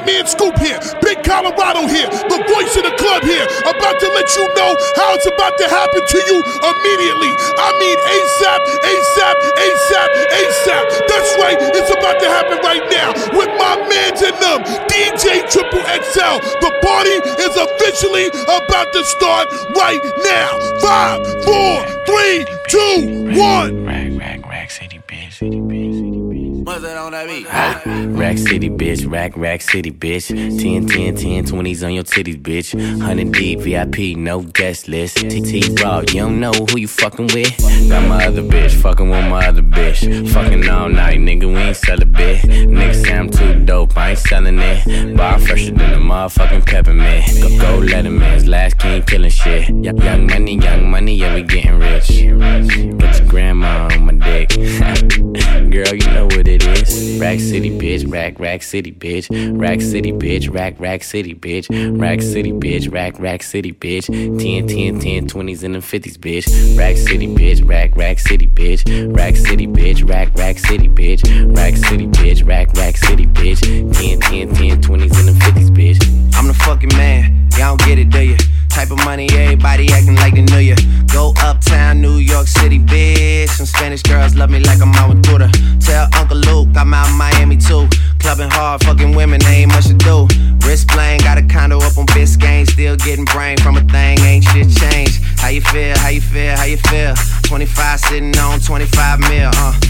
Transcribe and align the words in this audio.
Fat 0.00 0.06
Man 0.06 0.26
Scoop 0.26 0.56
here, 0.58 0.80
Big 1.02 1.22
Colorado 1.24 1.86
here, 1.86 2.08
the 2.08 2.40
voice 2.48 2.76
of 2.76 2.84
the 2.84 2.94
club 2.96 3.22
here, 3.22 3.44
about 3.68 4.00
to 4.00 4.08
let 4.16 4.28
you 4.36 4.44
know 4.56 4.72
how 4.96 5.14
it's 5.14 5.26
about 5.26 5.56
to 5.58 5.68
happen 5.68 6.00
to 6.00 6.18
you 6.24 6.36
immediately. 6.40 7.32
I 7.58 7.68
mean 7.80 7.98
ASAP, 8.08 8.60
ASAP, 8.80 9.36
ASAP, 9.60 10.08
ASAP. 10.40 10.84
That's 11.08 11.32
right, 11.36 11.58
it's 11.60 11.90
about 11.90 12.18
to 12.20 12.28
happen 12.28 12.58
right 12.64 12.84
now 12.90 13.12
with 13.36 13.50
my 13.58 13.76
mans 13.88 14.22
in 14.22 14.34
them, 14.40 14.64
DJ 14.88 15.44
Triple 15.50 15.84
XL. 15.84 16.36
The 16.60 16.72
party 16.82 17.16
is 17.40 17.54
officially 17.56 18.28
about 18.48 18.92
to 18.92 19.04
start 19.04 19.48
right 19.76 20.00
now. 20.24 20.50
Five, 20.80 21.20
four, 21.44 21.84
three, 22.06 22.44
two, 22.68 23.36
one. 23.36 23.99
That 26.82 26.96
on 26.96 27.12
that 27.12 27.26
beat? 27.26 27.46
Ah, 27.50 27.82
rack 28.18 28.38
city, 28.38 28.70
bitch, 28.70 29.10
rack, 29.10 29.36
rack 29.36 29.60
city, 29.60 29.90
bitch. 29.90 30.28
10, 30.28 30.86
10, 30.86 31.16
10, 31.16 31.44
20s 31.46 31.84
on 31.84 31.94
your 31.94 32.04
titties, 32.04 32.40
bitch. 32.40 32.74
100 32.74 33.32
deep, 33.32 33.60
VIP, 33.60 34.16
no 34.16 34.40
guest 34.40 34.88
list. 34.88 35.16
TT 35.16 35.80
Raw, 35.80 36.00
you 36.00 36.20
don't 36.20 36.40
know 36.40 36.52
who 36.52 36.78
you 36.78 36.88
fucking 36.88 37.28
with. 37.34 37.58
Got 37.88 38.08
my 38.08 38.26
other 38.26 38.42
bitch, 38.42 38.72
fucking 38.72 39.08
with 39.08 39.24
my 39.26 39.46
other 39.46 39.62
bitch. 39.62 40.30
Fucking 40.32 40.68
all 40.68 40.88
night, 40.88 41.18
nigga, 41.18 41.46
we 41.46 41.56
ain't 41.56 41.76
sell 41.76 42.00
a 42.00 42.06
bit. 42.06 42.42
Nigga 42.42 42.94
say 42.94 43.16
I'm 43.16 43.28
too 43.30 43.64
dope, 43.64 43.96
I 43.96 44.10
ain't 44.10 44.18
selling 44.18 44.58
it. 44.58 45.16
Bar 45.16 45.38
fresher 45.38 45.72
than 45.72 45.92
a 45.92 45.98
motherfucking 45.98 46.66
peppermint. 46.66 47.26
Go, 47.40 47.48
go 47.58 47.86
Letterman's 47.86 48.46
last 48.46 48.78
king 48.78 49.02
killing 49.02 49.30
shit. 49.30 49.68
Young 49.68 50.26
money, 50.26 50.56
young 50.56 50.90
money, 50.90 51.14
yeah, 51.16 51.34
we 51.34 51.42
getting 51.42 51.78
rich. 51.78 52.08
Get 52.08 53.18
your 53.18 53.28
grandma 53.28 53.88
on 53.92 54.06
my 54.06 54.12
dick. 54.12 54.50
Girl, 55.70 55.94
you 55.94 56.06
know 56.14 56.26
what 56.26 56.48
it 56.48 56.62
is. 56.64 56.69
Rack 56.70 57.40
City, 57.40 57.70
bitch. 57.78 58.10
Rack, 58.10 58.38
rack 58.38 58.62
city, 58.62 58.92
bitch. 58.92 59.28
Rack 59.60 59.80
City, 59.80 60.12
bitch. 60.12 60.52
Rack, 60.52 60.78
rack 60.78 61.02
city, 61.02 61.34
bitch. 61.34 61.66
Rack 62.00 62.22
City, 62.22 62.52
bitch. 62.52 62.92
Rack, 62.92 63.18
rack 63.18 63.42
city, 63.42 63.72
bitch. 63.72 64.06
10, 64.06 64.66
10, 64.66 65.00
10, 65.00 65.26
20s 65.28 65.62
and 65.64 65.74
the 65.74 65.78
50s, 65.80 66.16
bitch. 66.16 66.78
Rack 66.78 66.96
City, 66.96 67.26
bitch. 67.26 67.68
Rack, 67.68 67.96
rack 67.96 68.18
city, 68.18 68.46
bitch. 68.46 69.16
Rack 69.16 69.36
City, 69.36 69.66
bitch. 69.66 70.08
Rack, 70.08 70.34
rack 70.36 70.58
city, 70.58 70.88
bitch. 70.88 71.56
Rack 71.56 71.76
City, 71.76 72.06
bitch. 72.06 72.46
Rack, 72.46 72.72
rack 72.74 72.96
city, 72.96 73.26
bitch. 73.26 73.60
10, 73.60 74.20
10, 74.20 74.54
10, 74.54 74.82
20s 74.82 75.18
and 75.18 75.28
the 75.28 75.44
50s, 75.44 75.70
bitch. 75.70 76.34
I'm 76.36 76.46
the 76.46 76.54
fucking 76.54 76.96
man. 76.96 77.48
Y'all 77.58 77.76
don't 77.76 77.86
get 77.86 77.98
it, 77.98 78.10
do 78.10 78.20
ya? 78.20 78.36
Type 78.70 78.92
of 78.92 79.04
money, 79.04 79.28
everybody 79.32 79.92
acting 79.92 80.14
like 80.14 80.34
they 80.34 80.42
knew 80.42 80.58
ya. 80.58 80.76
Go 81.12 81.34
uptown, 81.42 82.00
New 82.00 82.16
York 82.16 82.46
City, 82.46 82.78
bitch. 82.78 83.48
Some 83.48 83.66
Spanish 83.66 84.02
girls 84.02 84.34
love 84.36 84.48
me 84.48 84.60
like 84.60 84.80
I'm 84.80 84.94
out 84.94 85.10
with 85.10 85.20
Tell 85.80 86.08
Uncle 86.14 86.36
Luke 86.60 86.76
I'm 86.76 86.92
out 86.92 87.08
in 87.08 87.16
Miami 87.16 87.56
too. 87.56 87.88
Clubbing 88.18 88.50
hard, 88.50 88.84
fucking 88.84 89.14
women, 89.16 89.42
ain't 89.46 89.72
much 89.72 89.86
to 89.86 89.94
do. 89.94 90.28
Wrist 90.66 90.88
playing, 90.88 91.20
got 91.20 91.38
a 91.38 91.42
condo 91.42 91.78
up 91.78 91.96
on 91.96 92.06
Biscayne. 92.06 92.68
Still 92.68 92.96
getting 92.96 93.24
brain 93.24 93.56
from 93.58 93.76
a 93.76 93.80
thing, 93.80 94.20
ain't 94.20 94.44
shit 94.44 94.68
changed. 94.68 95.22
How 95.38 95.48
you 95.48 95.62
feel, 95.62 95.96
how 95.98 96.08
you 96.08 96.20
feel, 96.20 96.56
how 96.56 96.64
you 96.64 96.76
feel? 96.76 97.14
25 97.44 98.00
sitting 98.00 98.38
on 98.38 98.60
25 98.60 99.20
mil, 99.20 99.50
uh. 99.54 99.89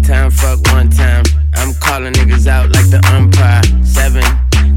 time, 0.00 0.30
fuck 0.30 0.60
one 0.72 0.90
time. 0.90 1.24
I'm 1.54 1.74
calling 1.74 2.12
niggas 2.14 2.46
out 2.46 2.70
like 2.70 2.88
the 2.90 3.00
umpire. 3.12 3.62
Seven 3.84 4.24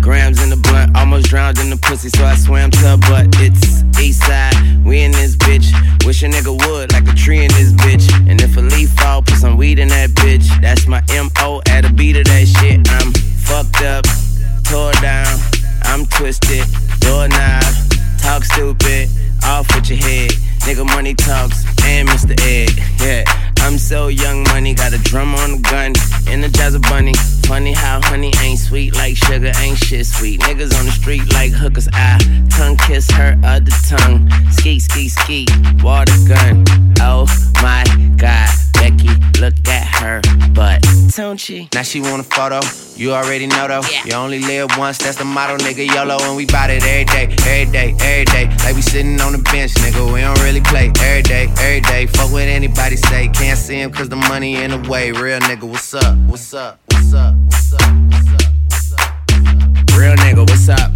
grams 0.01 0.41
in 0.43 0.49
the 0.49 0.55
blunt, 0.57 0.95
almost 0.95 1.27
drowned 1.27 1.59
in 1.59 1.69
the 1.69 1.77
pussy, 1.77 2.09
so 2.09 2.23
I 2.25 2.35
swam 2.35 2.71
to 2.71 2.77
her 2.79 2.97
butt. 2.97 3.27
It's 3.39 3.83
east 3.99 4.21
side, 4.23 4.53
we 4.85 5.01
in 5.01 5.11
this 5.11 5.35
bitch. 5.35 5.67
Wish 6.05 6.23
a 6.23 6.27
nigga 6.27 6.53
would, 6.67 6.91
like 6.93 7.07
a 7.07 7.15
tree 7.15 7.43
in 7.43 7.51
this 7.53 7.71
bitch. 7.73 8.05
And 8.29 8.41
if 8.41 8.57
a 8.57 8.61
leaf 8.61 8.91
fall, 8.91 9.21
put 9.21 9.37
some 9.37 9.57
weed 9.57 9.79
in 9.79 9.87
that 9.89 10.11
bitch. 10.11 10.45
That's 10.61 10.87
my 10.87 11.01
MO 11.09 11.61
at 11.69 11.85
a 11.85 11.93
beat 11.93 12.17
of 12.17 12.25
that 12.25 12.47
shit. 12.47 12.87
I'm 12.89 13.11
fucked 13.45 13.81
up, 13.81 14.05
tore 14.63 14.93
down, 15.01 15.39
I'm 15.83 16.05
twisted, 16.05 16.65
doorknob, 16.99 17.63
talk 18.21 18.43
stupid, 18.43 19.09
off 19.43 19.73
with 19.73 19.89
your 19.89 19.99
head. 19.99 20.31
Nigga 20.65 20.85
money 20.85 21.13
talks 21.13 21.63
and 21.83 22.09
Mr. 22.09 22.33
Ed, 22.41 22.71
yeah. 22.99 23.44
I'm 23.65 23.79
so 23.79 24.09
young 24.09 24.43
money, 24.43 24.75
got 24.75 24.93
a 24.93 24.99
drum 24.99 25.33
on 25.33 25.53
the 25.53 25.57
gun, 25.57 25.93
energize 26.27 26.75
a 26.75 26.79
bunny. 26.79 27.13
Funny 27.47 27.73
how 27.73 27.99
honey 28.03 28.31
ain't 28.43 28.59
sweet 28.59 28.93
like 28.93 29.17
sugar, 29.17 29.51
ain't 29.57 29.79
shit 29.79 30.05
sweet. 30.05 30.39
Niggas 30.41 30.77
on 30.77 30.85
the 30.85 30.91
street 30.91 31.33
like 31.33 31.51
hookers, 31.51 31.89
I 31.91 32.19
tongue 32.51 32.77
kiss 32.77 33.09
her 33.11 33.35
other 33.43 33.71
tongue. 33.89 34.29
Ski, 34.51 34.77
ski, 34.77 35.09
ski, 35.09 35.47
water 35.81 36.13
gun. 36.27 36.63
Oh 37.01 37.25
my 37.63 37.83
god, 38.17 38.49
Becky, 38.75 39.09
look 39.39 39.53
at 39.67 39.87
her 40.01 40.21
butt, 40.53 40.85
don't 41.15 41.39
she? 41.39 41.69
Now 41.73 41.81
she 41.81 42.01
want 42.01 42.21
a 42.21 42.23
photo, 42.23 42.59
you 42.95 43.13
already 43.13 43.47
know 43.47 43.67
though. 43.67 43.81
You 44.05 44.13
only 44.13 44.39
live 44.39 44.69
once, 44.77 44.97
that's 44.97 45.17
the 45.17 45.25
motto, 45.25 45.57
nigga. 45.57 45.85
YOLO, 45.87 46.17
and 46.21 46.35
we 46.35 46.45
bout 46.45 46.69
it 46.69 46.83
every 46.83 47.05
day, 47.05 47.23
every 47.45 47.71
day, 47.71 47.95
every 47.99 48.25
day. 48.25 48.47
Like 48.63 48.75
we 48.75 48.81
sitting 48.81 49.19
on 49.21 49.31
the 49.31 49.39
bench, 49.39 49.73
nigga. 49.75 50.13
We 50.13 50.21
don't 50.21 50.39
really 50.41 50.61
play 50.61 50.91
every 50.99 51.23
day, 51.23 51.47
every 51.59 51.81
day. 51.81 52.05
Fuck 52.07 52.31
what 52.31 52.43
anybody 52.43 52.97
say, 52.97 53.29
can't 53.29 53.57
see 53.57 53.81
him 53.81 53.91
cause 53.91 54.09
the 54.09 54.15
money 54.15 54.55
in 54.55 54.71
the 54.71 54.89
way. 54.89 55.11
Real 55.11 55.39
nigga, 55.39 55.63
what's 55.63 55.93
up? 55.93 56.17
What's 56.27 56.53
up? 56.53 56.79
What's 56.91 57.13
up? 57.13 57.35
What's 57.35 57.73
up? 57.73 57.81
What's 57.81 58.33
up? 58.33 58.51
What's 58.69 58.93
up? 58.93 59.97
Real 59.97 60.15
nigga, 60.15 60.47
what's 60.49 60.69
up? 60.69 60.79
What's 60.79 60.81
up? 60.81 60.94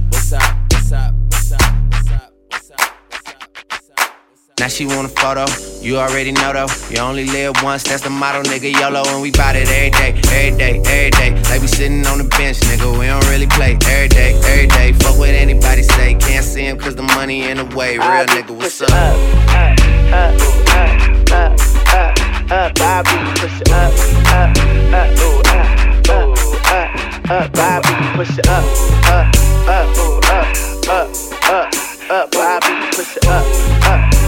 Now 4.59 4.67
she 4.67 4.85
want 4.85 5.05
a 5.05 5.09
photo, 5.09 5.45
you 5.79 5.97
already 5.97 6.33
know 6.33 6.51
though. 6.51 6.67
You 6.89 6.99
only 6.99 7.23
live 7.23 7.55
once, 7.63 7.83
that's 7.83 8.03
the 8.03 8.09
motto, 8.09 8.43
nigga. 8.43 8.73
YOLO, 8.77 9.03
and 9.07 9.21
we 9.21 9.31
bout 9.31 9.55
it 9.55 9.69
every 9.69 9.89
day, 9.89 10.19
every 10.35 10.57
day, 10.57 10.81
every 10.83 11.11
day. 11.11 11.41
Like 11.49 11.61
we 11.61 11.67
sitting 11.67 12.05
on 12.07 12.17
the 12.17 12.25
bench, 12.25 12.59
nigga. 12.67 12.91
We 12.99 13.07
don't 13.07 13.25
really 13.29 13.47
play 13.47 13.77
every 13.87 14.09
day, 14.09 14.35
every 14.35 14.67
day. 14.67 14.91
Fuck 14.91 15.17
what 15.17 15.29
anybody 15.29 15.83
say, 15.83 16.15
can't 16.15 16.43
see 16.43 16.65
him 16.65 16.77
cause 16.77 16.93
the 16.95 17.03
money 17.03 17.49
in 17.49 17.55
the 17.55 17.65
way. 17.73 17.97
Real 17.97 18.25
nigga, 18.35 18.51
what's 18.51 18.81
up? 18.81 18.89
up, 18.91 19.79
up, 20.11 20.35
up, 20.75 21.29
up, 21.31 21.59
up, 21.95 22.51
up, 22.51 22.75
Bobby, 22.75 23.15
push 23.39 23.61
it 23.61 23.71
up, 23.71 23.93
up, 24.27 24.57
up, 24.91 25.19
ooh, 25.23 25.39
up, 25.55 25.79
up, 26.09 26.35
up, 26.67 27.31
up, 27.31 27.53
Bobby, 27.53 27.95
push 28.17 28.37
it 28.37 28.47
up, 28.49 28.65
up, 29.07 29.35
up, 29.71 29.97
ooh, 29.97 30.19
up, 30.27 30.47
up, 30.89 31.07
up, 31.47 32.11
up, 32.11 32.31
Bobby, 32.31 32.73
push 32.91 33.15
it 33.15 33.25
up, 33.25 33.45
up, 33.87 34.18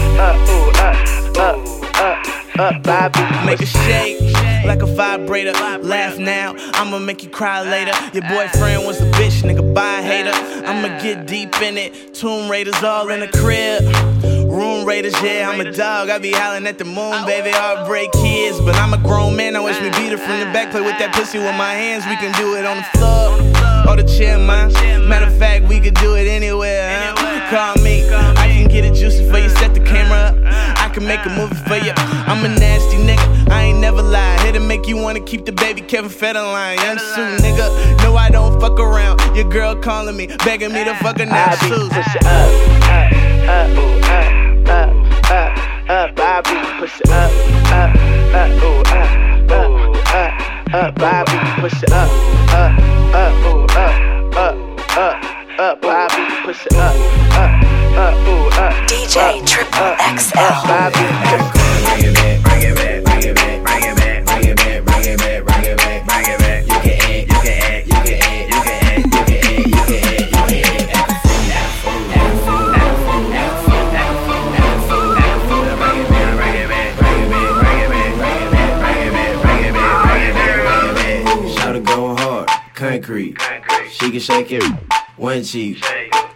Bobby, 2.82 3.46
Make 3.46 3.60
a 3.60 3.66
shake 3.66 4.32
like 4.64 4.82
a 4.82 4.86
vibrator. 4.86 5.52
Laugh 5.52 6.18
now, 6.18 6.54
I'ma 6.74 6.98
make 6.98 7.22
you 7.22 7.30
cry 7.30 7.62
later. 7.62 7.92
Your 8.12 8.22
boyfriend 8.28 8.86
was 8.86 9.00
a 9.00 9.10
bitch, 9.12 9.42
nigga, 9.42 9.74
buy 9.74 9.98
a 9.98 10.02
hater. 10.02 10.32
I'ma 10.66 11.00
get 11.00 11.26
deep 11.26 11.60
in 11.60 11.76
it. 11.76 12.14
Tomb 12.14 12.50
Raiders 12.50 12.82
all 12.82 13.10
in 13.10 13.20
the 13.20 13.28
crib. 13.28 13.82
Room 14.50 14.86
Raiders, 14.86 15.14
yeah, 15.22 15.50
I'm 15.50 15.60
a 15.60 15.72
dog. 15.72 16.10
I 16.10 16.18
be 16.18 16.32
howling 16.32 16.66
at 16.66 16.78
the 16.78 16.84
moon, 16.84 17.24
baby. 17.26 17.50
Heartbreak 17.50 18.12
kids, 18.12 18.60
but 18.60 18.76
I'm 18.76 18.92
a 18.94 18.98
grown 18.98 19.36
man. 19.36 19.56
I 19.56 19.60
wish 19.60 19.80
we 19.80 19.90
beat 19.90 20.12
it 20.12 20.18
from 20.18 20.38
the 20.38 20.46
back. 20.46 20.70
Play 20.70 20.82
with 20.82 20.98
that 20.98 21.14
pussy 21.14 21.38
with 21.38 21.56
my 21.56 21.72
hands. 21.72 22.06
We 22.06 22.16
can 22.16 22.32
do 22.38 22.54
it 22.56 22.64
on 22.64 22.76
the 22.76 22.86
floor 22.98 23.88
or 23.88 23.96
the 23.96 24.04
chair, 24.04 24.38
man. 24.38 24.72
Matter 25.08 25.26
of 25.26 25.38
fact, 25.38 25.66
we 25.66 25.80
could 25.80 25.94
do 25.94 26.14
it 26.14 26.28
anywhere. 26.28 27.14
Huh? 27.16 27.50
Call 27.50 27.82
me, 27.82 28.08
can 28.62 28.70
get 28.70 28.84
it 28.84 28.94
juicy 28.94 29.28
for 29.30 29.38
you. 29.38 29.48
Set 29.48 29.74
the 29.74 29.80
camera 29.80 30.18
up. 30.18 30.36
I 30.78 30.88
can 30.92 31.06
make 31.06 31.24
a 31.24 31.30
movie 31.30 31.54
for 31.66 31.76
you. 31.76 31.92
I'm 31.96 32.44
a 32.44 32.48
nasty 32.48 32.96
nigga. 32.96 33.50
I 33.50 33.64
ain't 33.64 33.78
never 33.78 34.02
lie. 34.02 34.38
Here 34.42 34.52
to 34.52 34.60
make 34.60 34.86
you 34.86 34.96
wanna 34.96 35.20
keep 35.20 35.44
the 35.44 35.52
baby 35.52 35.80
Kevin 35.80 36.10
Federline. 36.10 36.76
Young 36.76 36.98
Sue, 36.98 37.36
nigga. 37.42 38.02
No, 38.02 38.16
I 38.16 38.30
don't 38.30 38.60
fuck 38.60 38.78
around. 38.78 39.20
Your 39.36 39.48
girl 39.48 39.74
calling 39.76 40.16
me, 40.16 40.28
begging 40.44 40.72
me 40.72 40.84
to 40.84 40.94
fuck 40.96 41.18
her 41.18 41.26
now. 41.26 41.46
Bobby, 41.46 41.66
Suze. 41.68 41.88
push 41.88 42.14
it 42.14 42.26
up, 42.26 42.50
up, 42.92 43.12
up, 43.50 43.70
ooh, 43.78 44.02
up, 44.02 44.68
up, 44.68 44.90
up, 45.30 45.90
up, 45.90 46.14
Bobby, 46.14 46.78
push 46.78 47.00
it 47.00 47.10
up, 47.10 47.30
up, 47.72 47.94
up, 48.34 48.62
ooh, 48.62 48.82
up, 48.82 49.50
up, 49.50 50.14
up, 50.14 50.74
up, 50.74 50.94
Bobby, 50.96 51.60
push 51.60 51.82
it 51.82 51.92
up, 51.92 52.10
up, 52.52 52.78
up, 53.14 53.34
ooh, 53.46 53.64
up, 53.76 54.36
up, 54.36 54.96
up, 54.96 55.60
up, 55.60 55.80
Bobby, 55.80 56.44
push 56.44 56.66
it 56.66 56.74
up, 56.74 56.96
up, 57.36 57.71
DJ 57.92 59.44
Triple 59.46 59.94
XL. 60.16 60.36
Bobby. 60.66 61.04
It 61.94 62.14
back, 62.14 62.62
it 62.62 62.74
back, 62.74 62.96
it 62.96 63.34
back, 63.34 63.52
it 63.52 63.66
back, 63.66 64.44
it 64.44 64.56
back, 64.56 65.04
it 65.04 65.16
back, 65.16 65.64
it 65.64 65.76
back, 65.76 66.26
it 66.28 66.38
back. 66.38 66.64
You 66.64 66.80
can 66.80 66.96
act, 67.02 67.26
you 67.32 67.36
can 67.42 67.56
act, 67.62 67.84
you 67.86 68.00
can 68.02 68.16
act, 68.22 68.32
you 68.32 68.32
can 68.32 68.32
act, 68.32 68.40
you 68.42 68.72
can 68.72 68.80
act, 68.82 69.56
you 69.62 69.84
can 69.84 70.00
act, 70.08 70.32
you 70.32 70.42
can 70.48 70.72
act. 70.72 71.12
Concrete. 82.74 83.36
She 83.90 84.10
can 84.10 84.20
shake 84.20 84.50
it 84.50 84.64
one 85.16 85.44
cheek. 85.44 85.84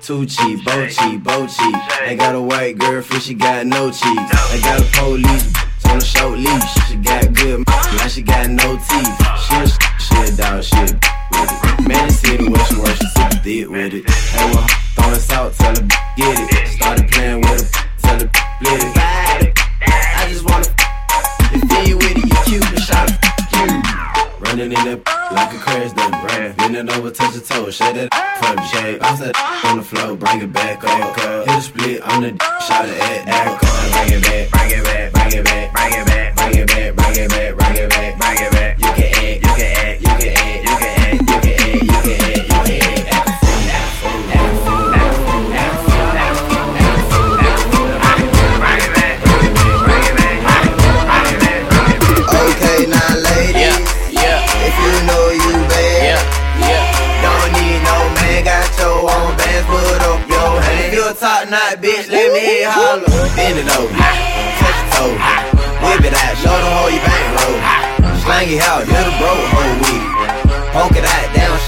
Two 0.06 0.24
cheap, 0.24 0.64
both 0.64 0.96
cheap, 0.96 1.24
both 1.24 1.50
cheap. 1.58 1.74
They 2.06 2.14
got 2.14 2.36
a 2.36 2.40
white 2.40 2.78
girlfriend, 2.78 3.24
she 3.24 3.34
got 3.34 3.66
no 3.66 3.90
cheeks. 3.90 4.52
They 4.52 4.60
got 4.60 4.78
a 4.78 4.84
police 4.94 5.52
on 5.84 5.96
a 5.96 6.00
short 6.00 6.38
leash. 6.38 6.74
She 6.86 6.94
got 6.94 7.34
good, 7.34 7.66
now 7.66 8.06
she 8.06 8.22
got 8.22 8.48
no 8.48 8.76
teeth. 8.76 9.18
She 9.42 9.56
a, 9.56 9.66
she 9.98 10.32
a 10.32 10.36
dog, 10.36 10.62
she 10.62 10.76
a 10.76 10.82
with 10.82 11.50
it. 11.50 11.88
Man, 11.88 12.08
see 12.10 12.36
the 12.36 12.48
way 12.48 12.62
she 12.70 12.76
works, 12.78 13.00
she 13.00 13.08
super 13.18 13.42
thick 13.42 13.68
with 13.68 13.94
it. 13.94 14.08
Hey, 14.08 14.54
well, 14.54 14.68
throwing 14.94 15.18
salt, 15.18 15.54
tell 15.54 15.74
her 15.74 15.88
get 16.16 16.38
it. 16.54 16.68
Started 16.68 17.10
playing 17.10 17.40
with 17.40 17.74
her, 17.74 17.88
tell 17.98 18.20
her 18.20 18.30
split 18.62 18.82
it. 18.86 19.58
I 19.82 20.26
just 20.30 20.44
wanna 20.44 20.66
if 21.50 21.88
you 21.88 21.96
with 21.96 22.14
it, 22.14 22.22
you 22.22 22.38
cute, 22.46 22.62
and 22.62 22.78
shot 22.78 23.10
you. 23.58 23.82
Running 24.38 24.70
in 24.70 24.84
that 24.86 25.02
like 25.34 25.52
a 25.52 25.58
crash 25.58 25.90
dump, 25.94 26.14
right? 26.30 26.45
Bending 26.76 26.94
over, 26.94 27.10
touch 27.10 27.32
your 27.32 27.42
toes, 27.42 27.74
shake 27.74 27.94
that 27.94 28.12
from 28.38 28.62
shape. 28.66 29.00
Bounce 29.00 29.20
that 29.20 29.64
on 29.64 29.78
the 29.78 29.82
floor, 29.82 30.14
bring 30.14 30.42
it 30.42 30.52
back 30.52 30.80
oh, 30.82 30.88
up. 30.88 31.48
Hit 31.48 31.58
a 31.58 31.62
split 31.62 32.02
on 32.02 32.20
the 32.20 32.28
shot 32.68 32.84
at 32.84 33.24
that 33.24 33.58
Bring 33.94 34.20
it 34.20 34.22
back, 34.22 34.50
bring 34.50 34.78
it 34.78 34.84
back, 34.84 35.12
bring 35.14 35.38
it 35.38 35.44
back, 35.44 35.72
bring 35.72 35.92
it 35.94 36.06
back, 36.06 36.15
you 62.46 62.70
holler. 62.70 63.10
Bend 63.34 63.58
it 63.58 63.68
over, 63.74 63.90
touch 63.90 64.78
your 64.78 64.86
toe, 64.94 65.14
whip 65.82 66.04
it 66.06 66.14
out, 66.14 66.34
show 66.38 66.54
them 66.54 66.72
how 66.72 66.86
you 66.88 67.02
bang 67.02 67.30
roll. 67.42 67.58
Slang 68.22 68.48
it 68.50 68.62
out, 68.62 68.86
little 68.86 69.14
bro, 69.18 69.32
whole 69.34 69.76
week. 69.82 70.06
Poke 70.72 70.96
it 70.98 71.06
out, 71.06 71.25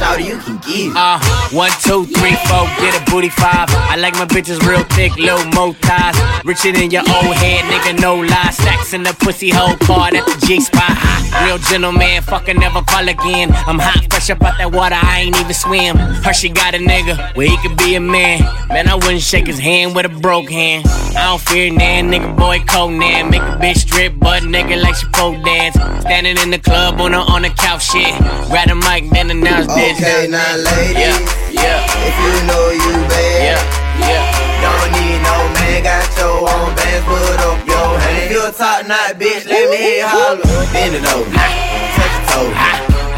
shout 0.09 0.25
you 0.25 0.39
can 0.39 0.57
get. 0.59 0.97
Uh, 0.97 1.19
one, 1.53 1.71
two, 1.83 2.05
three, 2.07 2.37
four, 2.49 2.65
get 2.81 2.95
a 2.97 3.11
booty 3.11 3.29
five. 3.29 3.69
I 3.71 3.97
like 3.97 4.15
my 4.15 4.27
bitches 4.27 4.61
real 4.67 4.85
thick, 4.97 5.17
little 5.17 5.45
mo 5.53 5.73
thighs. 5.73 6.17
Richer 6.45 6.73
than 6.73 6.91
your 6.91 7.03
old 7.03 7.35
head, 7.37 7.65
nigga, 7.65 8.01
no 8.01 8.17
lie. 8.17 8.51
Stacks 8.51 8.93
in 8.95 9.03
the 9.03 9.15
pussy 9.21 9.51
hole 9.51 9.77
part 9.79 10.15
at 10.15 10.25
the 10.25 10.47
G 10.47 10.61
spot. 10.61 10.97
Real 11.45 11.59
gentleman, 11.59 12.23
fucking 12.23 12.59
never 12.59 12.83
call 12.83 13.09
again. 13.09 13.53
I'm 13.53 13.79
hot, 13.79 14.07
fresh 14.11 14.31
up 14.31 14.43
out 14.43 14.59
that 14.59 14.73
water, 14.73 14.97
I 15.01 15.21
ain't 15.21 15.37
even 15.37 15.55
swim. 15.55 15.97
Her, 15.97 16.33
she 16.33 16.49
got 16.49 16.75
a 16.75 16.79
nigga 16.79 17.37
where 17.37 17.49
he 17.49 17.57
could 17.59 17.77
be 17.77 17.95
a 17.95 18.01
man. 18.01 18.41
Man, 18.69 18.89
I 18.89 18.95
wouldn't 18.95 19.21
shake 19.21 19.47
his 19.47 19.59
hand 19.59 19.95
with 19.95 20.07
a 20.07 20.09
broke 20.09 20.51
hand. 20.51 20.87
I 21.17 21.29
don't 21.29 21.41
fear 21.41 21.73
nan, 21.73 22.11
nigga, 22.11 22.37
boy, 22.37 22.61
Conan. 22.61 23.31
Make 23.31 23.43
a 23.43 23.59
bitch 23.61 23.79
strip, 23.79 24.15
but 24.19 24.43
nigga, 24.43 24.81
like 24.83 24.95
she 24.95 25.07
pole 25.13 25.41
dance. 25.43 25.75
Standing 26.03 26.39
in 26.39 26.51
the 26.51 26.59
club 26.59 27.01
on 27.01 27.13
a, 27.13 27.19
on 27.19 27.45
a 27.45 27.51
couch 27.51 27.91
shit. 27.91 28.17
Grab 28.49 28.69
a 28.71 28.75
mic, 28.75 29.11
then 29.11 29.31
announce 29.31 29.67
this. 29.75 29.98
Okay, 29.99 30.31
now 30.31 30.39
ladies, 30.55 31.11
Yeah, 31.51 31.83
yeah, 31.83 32.07
if 32.07 32.15
you 32.23 32.31
know 32.47 32.71
you 32.71 32.95
bad, 33.11 33.59
yeah, 33.99 34.07
yeah. 34.07 34.23
Don't 34.63 34.95
need 34.95 35.19
no 35.27 35.35
man, 35.59 35.83
got 35.83 36.07
your 36.15 36.47
own 36.47 36.71
bands, 36.79 37.03
put 37.03 37.43
up 37.43 37.59
your 37.67 37.99
hand. 37.99 38.23
If 38.23 38.31
you 38.31 38.47
a 38.47 38.55
top 38.55 38.87
knot 38.87 39.19
bitch, 39.19 39.43
let 39.51 39.67
me 39.67 39.75
hear 39.75 39.99
you 39.99 40.07
holler. 40.07 40.47
Bend 40.71 40.95
it 40.95 41.03
over, 41.03 41.27
touch 41.35 42.15
your 42.15 42.31
toe, 42.31 42.47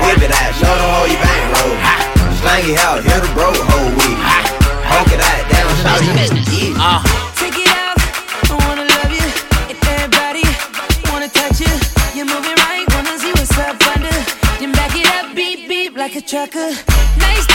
whip 0.09 0.25
it 0.25 0.32
out, 0.32 0.56
show 0.56 0.73
them 0.73 0.88
how 0.88 1.05
you 1.05 1.21
bang 1.21 1.53
roll. 1.53 1.77
Slang 2.41 2.65
it 2.65 2.81
out, 2.81 3.05
hit 3.05 3.21
the 3.21 3.29
bro 3.37 3.53
whole 3.53 3.93
week. 4.00 4.17
Honk 4.88 5.12
it 5.12 5.21
out, 5.21 5.44
down, 5.53 5.69
shout 5.85 6.00
you 6.00 6.17
can 6.17 6.33
get 6.33 6.65
it. 6.65 6.81
Uh, 6.81 7.05
tracker. 16.23 16.71
Nice 17.19 17.50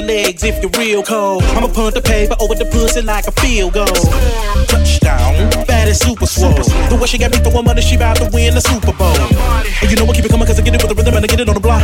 your 0.00 0.06
legs 0.06 0.42
if 0.44 0.60
you're 0.62 0.70
real 0.78 1.02
cold. 1.02 1.42
I'ma 1.56 1.68
punt 1.68 1.94
the 1.94 2.02
paper 2.02 2.34
over 2.40 2.54
the 2.54 2.64
pussy 2.64 3.02
like 3.02 3.26
a 3.26 3.32
field 3.32 3.74
goal. 3.74 3.86
Touchdown, 4.66 5.50
bad 5.66 5.88
as 5.88 6.00
super 6.00 6.26
swole. 6.26 6.64
The 6.88 6.96
way 7.00 7.06
she 7.06 7.18
got 7.18 7.32
me 7.32 7.38
throwing 7.38 7.64
money, 7.64 7.82
she 7.82 7.96
about 7.96 8.16
to 8.16 8.28
win 8.32 8.54
the 8.54 8.60
Super 8.60 8.92
Bowl. 8.92 9.16
And 9.82 9.90
you 9.90 9.96
know 9.96 10.04
what, 10.04 10.16
keep 10.16 10.24
it 10.24 10.30
coming 10.30 10.46
cause 10.46 10.58
I 10.58 10.62
get 10.62 10.74
it 10.74 10.82
with 10.82 10.90
the 10.90 10.96
rhythm 10.96 11.16
and 11.16 11.24
I 11.24 11.28
get 11.28 11.40
it 11.40 11.48
on 11.48 11.54
the 11.54 11.60
block. 11.60 11.82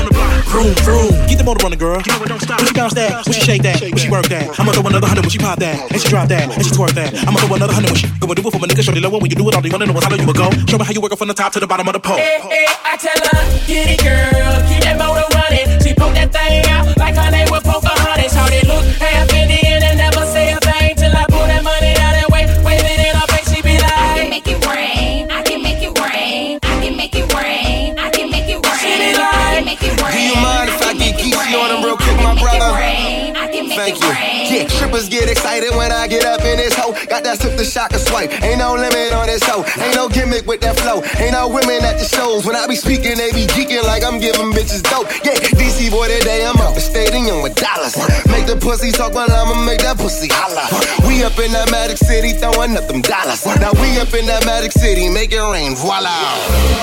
Vroom, 0.49 0.73
vroom. 0.85 1.13
Get 1.29 1.39
the 1.39 1.45
motor 1.45 1.63
running, 1.65 1.79
girl. 1.79 2.01
When 2.01 2.67
she 2.67 2.73
bounce 2.73 2.95
that, 2.95 3.27
when 3.27 3.35
she 3.35 3.41
shake 3.41 3.63
that, 3.63 3.81
when 3.81 3.99
she 3.99 4.09
work 4.09 4.29
that. 4.29 4.59
I'ma 4.59 4.73
throw 4.73 4.87
another 4.87 5.07
hundred 5.07 5.23
when 5.23 5.31
she 5.31 5.39
pop 5.39 5.59
that, 5.59 5.77
and 5.93 6.01
she 6.01 6.09
drop 6.09 6.29
that, 6.29 6.49
and 6.49 6.65
she 6.65 6.73
twerk 6.73 6.95
that. 6.95 7.13
I'ma 7.27 7.39
throw 7.41 7.57
another 7.57 7.75
hundred 7.75 7.91
when 7.91 8.01
she 8.01 8.07
go 8.21 8.27
and 8.27 8.37
do 8.37 8.43
it 8.47 8.53
for 8.53 8.61
my 8.61 8.69
nigga. 8.69 8.83
show 8.83 8.93
Shorty 8.93 9.01
love 9.01 9.13
when 9.13 9.31
you 9.31 9.37
do 9.37 9.49
it 9.49 9.55
all. 9.55 9.65
You 9.65 9.73
wanna 9.73 9.87
know 9.87 9.93
what's 9.93 10.07
how 10.07 10.15
you 10.15 10.27
would 10.27 10.37
go. 10.37 10.51
Show 10.71 10.79
me 10.79 10.85
how 10.85 10.93
you 10.93 11.01
work 11.01 11.13
it 11.13 11.19
from 11.19 11.29
the 11.29 11.35
top 11.35 11.53
to 11.53 11.61
the 11.61 11.67
bottom 11.67 11.89
of 11.89 11.93
the 11.93 12.01
pole. 12.01 12.17
Hey, 12.17 12.41
hey, 12.41 12.67
I 12.85 12.97
tell 12.97 13.13
her, 13.13 13.67
get 13.67 13.91
it, 13.93 14.01
girl, 14.01 14.57
keep 14.69 14.81
that 14.85 14.97
motor 14.97 15.36
running. 15.57 15.81
She 15.81 15.95
poke 15.95 16.15
that 16.15 16.33
thing 16.33 16.65
out 16.71 16.97
like 16.97 17.17
her 17.17 17.31
name 17.31 17.49
was 17.51 17.63
Pocahontas. 17.63 18.33
How 18.35 18.49
they 18.49 18.63
look 18.63 18.85
half 19.01 19.33
Indian 19.33 19.83
and 19.83 19.99
never 19.99 20.25
say 20.27 20.53
a 20.53 20.61
thing 20.61 20.97
till 20.97 21.13
I 21.15 21.25
pull 21.29 21.47
that 21.47 21.63
money 21.65 21.95
out 21.97 22.15
and 22.15 22.27
wait, 22.31 22.49
wave 22.65 22.85
it 22.85 23.01
in 23.01 23.15
her 23.17 23.27
face. 23.29 23.49
She 23.55 23.63
be 23.63 23.79
like, 23.79 23.93
I 23.93 24.19
can 24.21 24.31
make 24.31 24.49
it 24.49 24.61
rain. 24.67 25.31
I 25.31 25.43
can 25.43 25.63
make 25.63 25.83
it 25.83 25.93
rain. 25.99 26.59
I 26.63 26.81
can 26.81 26.97
make 26.97 27.15
it 27.15 27.27
rain. 27.35 27.99
I 27.99 28.11
can 28.11 28.31
make 28.31 28.49
it 28.49 28.61
rain. 28.61 28.79
She 28.81 28.93
be 28.99 29.13
I 29.17 29.57
can 29.57 29.65
make 29.65 29.83
it 29.83 29.95
rain. 30.03 30.13
Do 30.13 30.21
you 30.21 30.37
mind 30.43 30.71
if 30.71 30.83
I 30.83 30.93
get 30.95 31.15
geeky 31.21 31.55
on 31.57 31.69
them 31.71 31.85
real 31.85 31.97
quick, 31.97 32.17
my 32.17 32.35
can 32.35 32.37
make 32.37 32.45
it 32.45 32.59
brother? 32.59 32.75
rain. 32.77 33.37
I 33.37 33.47
can 33.49 33.69
make 33.69 33.79
Thank 33.79 33.97
it 33.97 34.03
you. 34.05 34.11
rain. 34.13 34.36
Yeah, 34.57 34.69
strippers 34.69 35.11
get 35.11 35.29
excited 35.29 35.69
when 35.77 35.93
I 35.93 36.09
get 36.09 36.25
up 36.25 36.41
in 36.41 36.57
this 36.57 36.73
hoe. 36.73 36.97
Got 37.13 37.29
that 37.29 37.37
slip 37.37 37.59
the 37.61 37.65
shocker 37.65 37.99
swipe. 37.99 38.33
Ain't 38.41 38.57
no 38.57 38.73
limit 38.73 39.13
on 39.13 39.27
this 39.29 39.45
hoe. 39.45 39.61
Ain't 39.85 39.93
no 39.93 40.09
gimmick 40.09 40.49
with 40.49 40.65
that 40.65 40.81
flow. 40.81 41.05
Ain't 41.21 41.37
no 41.37 41.45
women 41.45 41.85
at 41.85 42.01
the 42.01 42.09
shows. 42.09 42.47
When 42.49 42.57
I 42.57 42.65
be 42.65 42.73
speaking, 42.73 43.21
they 43.21 43.37
be 43.37 43.45
geeking 43.53 43.85
like 43.85 44.01
I'm 44.01 44.17
giving 44.17 44.57
bitches 44.57 44.81
dope. 44.81 45.13
Yeah, 45.29 45.37
DC 45.61 45.93
boy 45.93 46.09
today, 46.09 46.49
I'm 46.49 46.57
up 46.57 46.73
the 46.73 46.81
stadium 46.81 47.45
with 47.45 47.53
dollars. 47.53 48.01
The 48.47 48.55
pussy 48.55 48.93
talk 48.93 49.13
while 49.13 49.27
I'ma 49.27 49.59
make 49.67 49.83
that 49.83 49.99
pussy 49.99 50.29
holla. 50.31 50.71
We 51.03 51.25
up 51.27 51.35
in 51.43 51.51
that 51.51 51.67
Magic 51.71 51.99
City 51.99 52.31
throwing 52.31 52.79
up 52.79 52.87
them 52.87 53.03
dollars. 53.03 53.43
Now 53.59 53.75
we 53.83 53.99
up 53.99 54.15
in 54.15 54.27
that 54.31 54.47
Magic 54.47 54.71
City, 54.71 55.11
make 55.11 55.33
it 55.35 55.43
rain, 55.43 55.75
voila. 55.75 56.15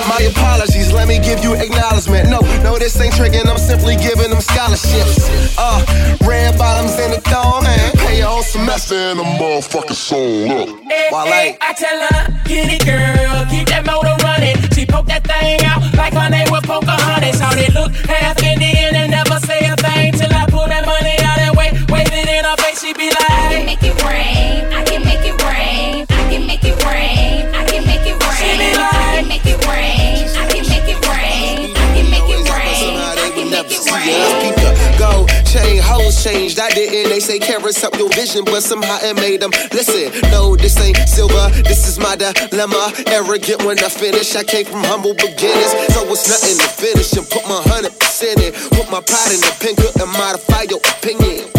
My 0.04 0.20
apologies, 0.28 0.92
let 0.92 1.08
me 1.08 1.16
give 1.24 1.40
you 1.40 1.56
acknowledgement. 1.56 2.28
No, 2.28 2.44
no, 2.60 2.76
this 2.76 2.92
ain't 3.00 3.16
tricking, 3.16 3.48
I'm 3.48 3.56
simply 3.56 3.96
giving 3.96 4.28
them 4.28 4.44
scholarships. 4.44 5.24
Uh, 5.56 5.80
red 6.28 6.52
bottoms 6.60 7.00
in 7.00 7.16
the 7.16 7.20
thong, 7.24 7.64
man. 7.64 7.92
Pay 7.96 8.18
your 8.20 8.28
whole 8.28 8.44
semester 8.44 9.16
in 9.16 9.16
the 9.16 9.24
motherfucking 9.24 9.96
soul 9.96 10.44
up. 10.52 10.68
Hey, 10.84 11.08
While 11.08 11.26
hey, 11.26 11.56
I 11.64 11.70
I 11.70 11.72
tell 11.72 11.96
her, 11.96 12.20
get 12.44 12.68
it, 12.76 12.84
girl, 12.84 13.40
keep 13.48 13.72
that 13.72 13.88
motor 13.88 14.12
running. 14.20 14.60
She 14.76 14.84
poke 14.84 15.06
that 15.08 15.24
thing 15.24 15.64
out 15.64 15.80
like 15.96 16.12
her 16.12 16.28
name 16.28 16.50
was 16.52 16.60
Pocahontas. 16.68 17.40
How 17.40 17.54
they 17.56 17.72
look 17.72 17.88
half 18.04 18.36
Indian 18.42 18.94
and 18.94 19.10
never 19.10 19.40
say 19.40 19.64
a 19.64 19.76
thing 19.80 20.12
till 20.12 20.28
I 20.28 20.44
pull 20.52 20.63
She 22.94 23.10
be 23.10 23.10
I 23.10 23.26
can 23.50 23.66
like, 23.66 23.66
make 23.66 23.82
it 23.82 24.02
rain. 24.06 24.72
I 24.72 24.84
can 24.84 25.02
make 25.02 25.26
it 25.26 25.34
rain. 25.42 26.06
I 26.10 26.30
can 26.30 26.46
make 26.46 26.62
it 26.62 26.78
rain. 26.86 27.50
I 27.50 27.66
can 27.66 27.82
make 27.86 28.06
it 28.06 28.14
rain. 28.22 28.38
She 28.38 28.54
be 28.54 28.70
I 28.70 29.18
can 29.18 29.26
make 29.26 29.46
it 29.46 29.58
rain. 29.66 30.30
I 30.30 30.46
can 30.46 30.62
make 30.70 30.86
it 30.86 31.02
rain. 31.02 31.74
I 31.74 31.90
can 31.90 32.06
make 32.10 32.30
it 32.30 32.42
rain. 32.46 32.94
I 33.18 33.30
can 33.34 33.50
make 33.50 33.66
it 33.66 33.82
rain. 33.90 34.30
Keep 34.46 34.56
the 34.62 34.70
gold 34.98 35.26
chain, 35.42 35.82
hoes 35.82 36.22
changed. 36.22 36.60
I 36.60 36.70
didn't. 36.70 37.10
They 37.10 37.18
say 37.18 37.40
carrots 37.40 37.82
up 37.82 37.98
your 37.98 38.10
vision, 38.10 38.44
but 38.44 38.62
somehow 38.62 38.98
it 39.02 39.16
made 39.16 39.40
them 39.42 39.50
listen. 39.72 40.14
No, 40.30 40.54
this 40.54 40.78
ain't 40.78 40.96
silver. 41.08 41.50
This 41.66 41.88
is 41.88 41.98
my 41.98 42.14
dilemma. 42.14 42.94
Arrogant 43.10 43.64
when 43.64 43.78
I 43.82 43.88
finish. 43.90 44.36
I 44.36 44.44
came 44.44 44.66
from 44.66 44.84
humble 44.84 45.14
beginnings, 45.14 45.74
so 45.90 46.06
it's 46.14 46.30
nothing 46.30 46.56
to 46.62 46.68
finish 46.70 47.10
and 47.18 47.26
put 47.26 47.42
my 47.50 47.58
hundred 47.74 47.98
percent 47.98 48.38
in. 48.38 48.52
Put 48.70 48.86
my 48.86 49.02
pride 49.02 49.34
in 49.34 49.42
the 49.42 49.50
pen, 49.58 49.74
couldn't 49.74 50.12
modify 50.14 50.70
your 50.70 50.78
opinion. 50.78 51.50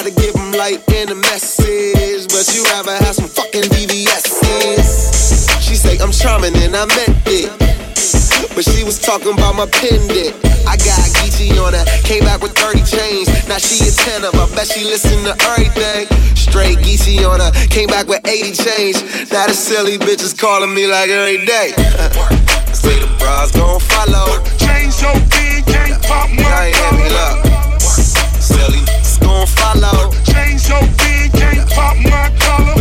Try 0.00 0.08
to 0.08 0.16
give 0.16 0.32
them 0.32 0.52
light 0.52 0.80
in 0.96 1.12
the 1.12 1.14
message, 1.14 2.24
but 2.32 2.48
you 2.56 2.64
rather 2.72 2.96
have 3.04 3.12
some 3.12 3.28
fucking 3.28 3.68
VVS's. 3.68 5.44
She 5.60 5.76
say 5.76 6.00
I'm 6.00 6.08
charming 6.10 6.56
and 6.56 6.72
I 6.72 6.88
meant 6.96 7.20
it. 7.28 7.52
But 8.56 8.64
she 8.64 8.80
was 8.80 8.96
talking 8.98 9.36
about 9.36 9.60
my 9.60 9.68
pendant. 9.68 10.40
I 10.64 10.80
got 10.80 11.04
Geechee 11.20 11.52
on 11.60 11.76
her, 11.76 11.84
came 12.00 12.24
back 12.24 12.40
with 12.40 12.56
30 12.56 12.80
chains. 12.80 13.28
Now 13.44 13.60
she 13.60 13.76
a 13.84 13.92
10 13.92 14.24
of, 14.24 14.32
I 14.40 14.48
bet 14.56 14.72
she 14.72 14.88
listen 14.88 15.20
to 15.28 15.36
everything. 15.52 16.08
Straight 16.32 16.80
Geechee 16.80 17.20
on 17.28 17.44
her, 17.44 17.52
came 17.68 17.92
back 17.92 18.08
with 18.08 18.24
80 18.24 18.56
chains. 18.56 19.04
Now 19.28 19.52
the 19.52 19.52
silly 19.52 20.00
bitches 20.00 20.32
calling 20.32 20.72
me 20.72 20.88
like 20.88 21.10
every 21.10 21.44
day. 21.44 21.76
Uh-uh. 21.76 22.72
Say 22.72 22.96
the 22.96 23.10
bras 23.20 23.52
gon' 23.52 23.76
follow. 23.84 24.40
Change 24.56 24.96
your 25.04 25.12
being, 25.28 25.60
can't 25.68 26.00
pop 26.00 26.32
my 26.32 26.72
hear 26.72 27.04
look. 27.12 27.69
Gon' 29.40 29.46
follow. 29.46 30.12
Change 30.22 30.68
your 30.68 30.82
being, 31.00 31.30
can't 31.30 31.70
pop 31.70 31.96
my 31.96 32.28
collar. 32.40 32.76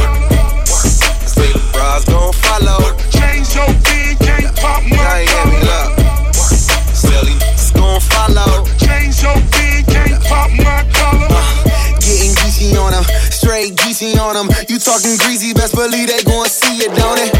Say 0.67 1.53
the 1.53 1.61
bras 1.71 2.03
gon' 2.03 2.33
follow. 2.33 2.97
Change 3.15 3.55
your 3.55 3.71
being, 3.87 4.17
can't 4.17 4.53
pop 4.57 4.83
my 4.83 5.23
collar. 5.31 5.63
look. 5.63 6.35
Silly, 6.93 7.39
gon' 7.73 8.01
follow. 8.01 8.65
Change 8.77 9.23
your 9.23 9.39
being, 9.55 9.68
geeky 13.99 14.19
on 14.19 14.33
them. 14.35 14.47
You 14.67 14.79
talking 14.79 15.17
greasy, 15.17 15.53
best 15.53 15.75
believe 15.75 16.07
they 16.07 16.23
gon' 16.23 16.47
see 16.47 16.83
it, 16.83 16.95
don't 16.95 17.19
it? 17.19 17.33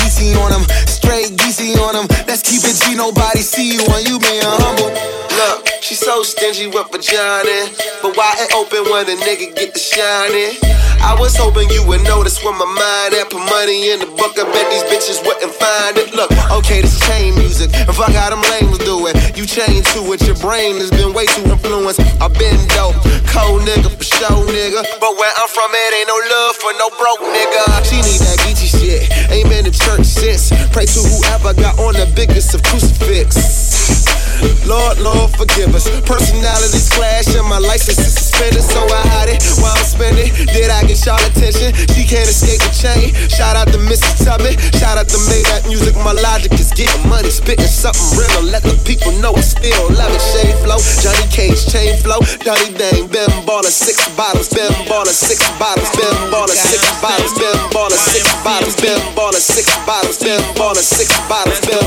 Geeky 0.00 0.36
on 0.40 0.50
them, 0.50 0.64
straight 0.86 1.32
geeky 1.36 1.76
on 1.80 1.94
them. 1.94 2.06
Let's 2.26 2.42
keep 2.42 2.64
it 2.64 2.76
G, 2.80 2.96
nobody 2.96 3.40
see 3.40 3.76
you 3.76 3.84
when 3.88 4.04
you 4.06 4.18
being 4.18 4.42
humble. 4.42 4.88
Look, 5.36 5.68
she 5.80 5.94
so 5.94 6.22
stingy 6.22 6.66
with 6.66 6.90
vagina, 6.90 7.68
but 8.02 8.16
why 8.16 8.34
it 8.38 8.54
open 8.54 8.90
when 8.90 9.08
a 9.08 9.16
nigga 9.20 9.54
get 9.54 9.74
the 9.74 9.80
shining? 9.80 10.56
I 11.02 11.18
was 11.18 11.34
hoping 11.34 11.66
you 11.74 11.82
would 11.90 12.06
notice 12.06 12.38
where 12.46 12.54
my 12.54 12.62
mind 12.62 13.18
at. 13.18 13.26
Put 13.26 13.42
money 13.50 13.90
in 13.90 13.98
the 13.98 14.06
book, 14.06 14.38
I 14.38 14.46
bet 14.46 14.70
these 14.70 14.86
bitches 14.86 15.18
wouldn't 15.26 15.50
find 15.50 15.98
it. 15.98 16.14
Look, 16.14 16.30
okay, 16.62 16.78
this 16.78 16.94
chain 17.10 17.34
music. 17.34 17.74
And 17.74 17.90
fuck 17.90 18.14
how 18.14 18.30
them 18.30 18.38
lames 18.54 18.78
do 18.86 19.10
it. 19.10 19.18
You 19.34 19.42
chain 19.42 19.82
to 19.82 20.00
it, 20.14 20.22
your 20.22 20.38
brain 20.38 20.78
has 20.78 20.94
been 20.94 21.10
way 21.10 21.26
too 21.34 21.42
influenced. 21.50 21.98
I've 22.22 22.30
been 22.38 22.54
dope, 22.70 22.94
cold 23.34 23.66
nigga 23.66 23.90
for 23.90 24.06
show, 24.06 24.46
nigga. 24.46 24.86
But 25.02 25.18
where 25.18 25.34
I'm 25.34 25.50
from, 25.50 25.74
it 25.74 25.81
ain't 25.90 26.06
no 26.06 26.14
love 26.14 26.54
for 26.62 26.72
no 26.78 26.86
broke 26.94 27.26
nigga. 27.34 27.64
She 27.82 27.98
need 27.98 28.22
that 28.22 28.38
Geechee 28.46 28.70
shit. 28.70 29.10
Ain't 29.34 29.48
been 29.50 29.64
to 29.66 29.74
church 29.74 30.06
since. 30.06 30.54
Pray 30.70 30.86
to 30.86 31.00
whoever 31.02 31.50
got 31.54 31.78
on 31.82 31.94
the 31.94 32.06
biggest 32.14 32.54
of 32.54 32.62
crucifix. 32.62 33.34
Lord, 34.66 34.98
Lord, 34.98 35.30
forgive 35.34 35.74
us. 35.74 35.88
Personalities 36.06 36.88
clash 36.90 37.34
and 37.34 37.48
my 37.48 37.58
license 37.58 37.98
is 37.98 38.21
suspended, 38.42 38.66
so 38.66 38.82
I 38.82 39.02
hide 39.14 39.30
it 39.30 39.42
while 39.62 39.74
I'm 39.76 39.86
spending. 39.86 40.30
Did 40.50 40.70
I 40.70 40.82
get 40.82 40.98
y'all 41.06 41.20
attention? 41.22 41.70
She 41.94 42.02
can't 42.02 42.26
escape 42.26 42.58
the 42.58 42.72
chain. 42.74 43.14
Shout 43.30 43.54
out 43.54 43.70
to 43.70 43.78
Mrs. 43.78 44.24
Tubman. 44.24 44.58
Shout 44.78 44.98
out 44.98 45.06
to 45.08 45.18
Made 45.30 45.46
That 45.46 45.62
Music. 45.66 45.94
My 46.02 46.12
logic 46.12 46.52
is 46.58 46.70
getting 46.74 47.06
money, 47.08 47.30
spitting 47.30 47.70
something 47.70 48.18
real. 48.18 48.42
Let 48.50 48.62
the 48.62 48.74
people 48.82 49.12
know 49.22 49.34
I 49.34 49.42
still 49.42 49.86
love 49.94 50.10
it. 50.10 50.22
Shade 50.34 50.56
flow, 50.66 50.78
Johnny 51.02 51.26
Cage 51.30 51.60
chain 51.70 51.94
flow. 52.02 52.18
Dirty 52.42 52.74
Dame, 52.74 53.06
Ben 53.06 53.30
Baller, 53.46 53.70
six 53.70 54.02
bottles. 54.18 54.50
Ben 54.50 54.70
Baller, 54.90 55.14
six 55.14 55.38
bottles. 55.58 55.90
Ben 55.94 56.14
Baller, 56.32 56.56
six 56.56 56.82
bottles. 56.98 57.34
Ben 57.38 57.56
Baller, 57.70 57.98
six 57.98 58.26
bottles. 58.42 58.76
Ben 58.82 58.98
Baller, 59.14 59.42
six 59.42 59.66
bottles. 59.86 60.18
Ben 60.18 60.42
Baller, 60.58 60.82
six 60.82 61.08
bottles. 61.28 61.60
Ben 61.62 61.81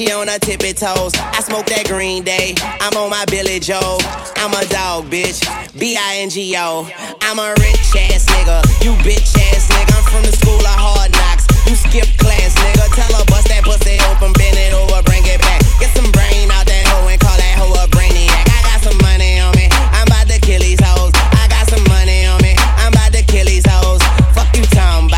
She 0.00 0.08
on 0.16 0.32
her 0.32 0.40
tippy 0.40 0.72
toes. 0.72 1.12
I 1.12 1.44
smoke 1.44 1.68
that 1.68 1.84
green 1.84 2.24
day. 2.24 2.56
I'm 2.80 2.96
on 2.96 3.12
my 3.12 3.28
Billie 3.28 3.60
Joe. 3.60 4.00
I'm 4.40 4.48
a 4.56 4.64
dog, 4.72 5.12
bitch. 5.12 5.44
B 5.76 5.92
I 5.92 6.24
N 6.24 6.32
G 6.32 6.56
O. 6.56 6.88
I'm 7.20 7.36
a 7.36 7.52
rich 7.60 7.92
ass 8.08 8.24
nigga. 8.32 8.64
You 8.80 8.96
bitch 9.04 9.28
ass 9.52 9.68
nigga. 9.68 9.92
I'm 9.92 10.04
from 10.08 10.24
the 10.24 10.32
school 10.32 10.56
of 10.56 10.72
hard 10.80 11.12
knocks. 11.12 11.44
You 11.68 11.76
skip 11.76 12.08
class, 12.16 12.56
nigga. 12.64 12.88
Tell 12.96 13.12
her 13.12 13.28
bust 13.28 13.52
that 13.52 13.60
pussy 13.60 14.00
open, 14.08 14.32
bend 14.40 14.56
it 14.56 14.72
over, 14.72 15.04
bring 15.04 15.20
it 15.28 15.36
back. 15.44 15.60
Get 15.76 15.92
some 15.92 16.08
brain 16.16 16.48
out 16.48 16.64
that 16.64 16.84
hoe 16.88 17.04
and 17.04 17.20
call 17.20 17.36
that 17.36 17.60
hoe 17.60 17.76
a 17.76 17.84
brainiac. 17.92 18.40
I 18.56 18.72
got 18.72 18.80
some 18.80 18.96
money 19.04 19.36
on 19.36 19.52
me. 19.52 19.68
I'm 19.68 20.08
about 20.08 20.32
to 20.32 20.40
kill 20.40 20.64
these 20.64 20.80
hoes. 20.80 21.12
I 21.12 21.44
got 21.52 21.68
some 21.68 21.84
money 21.92 22.24
on 22.24 22.40
me. 22.40 22.56
I'm 22.80 22.96
about 22.96 23.12
to 23.12 23.20
kill 23.28 23.44
these 23.44 23.68
hoes. 23.68 24.00
Fuck 24.32 24.48
you 24.56 24.64
talking. 24.72 25.12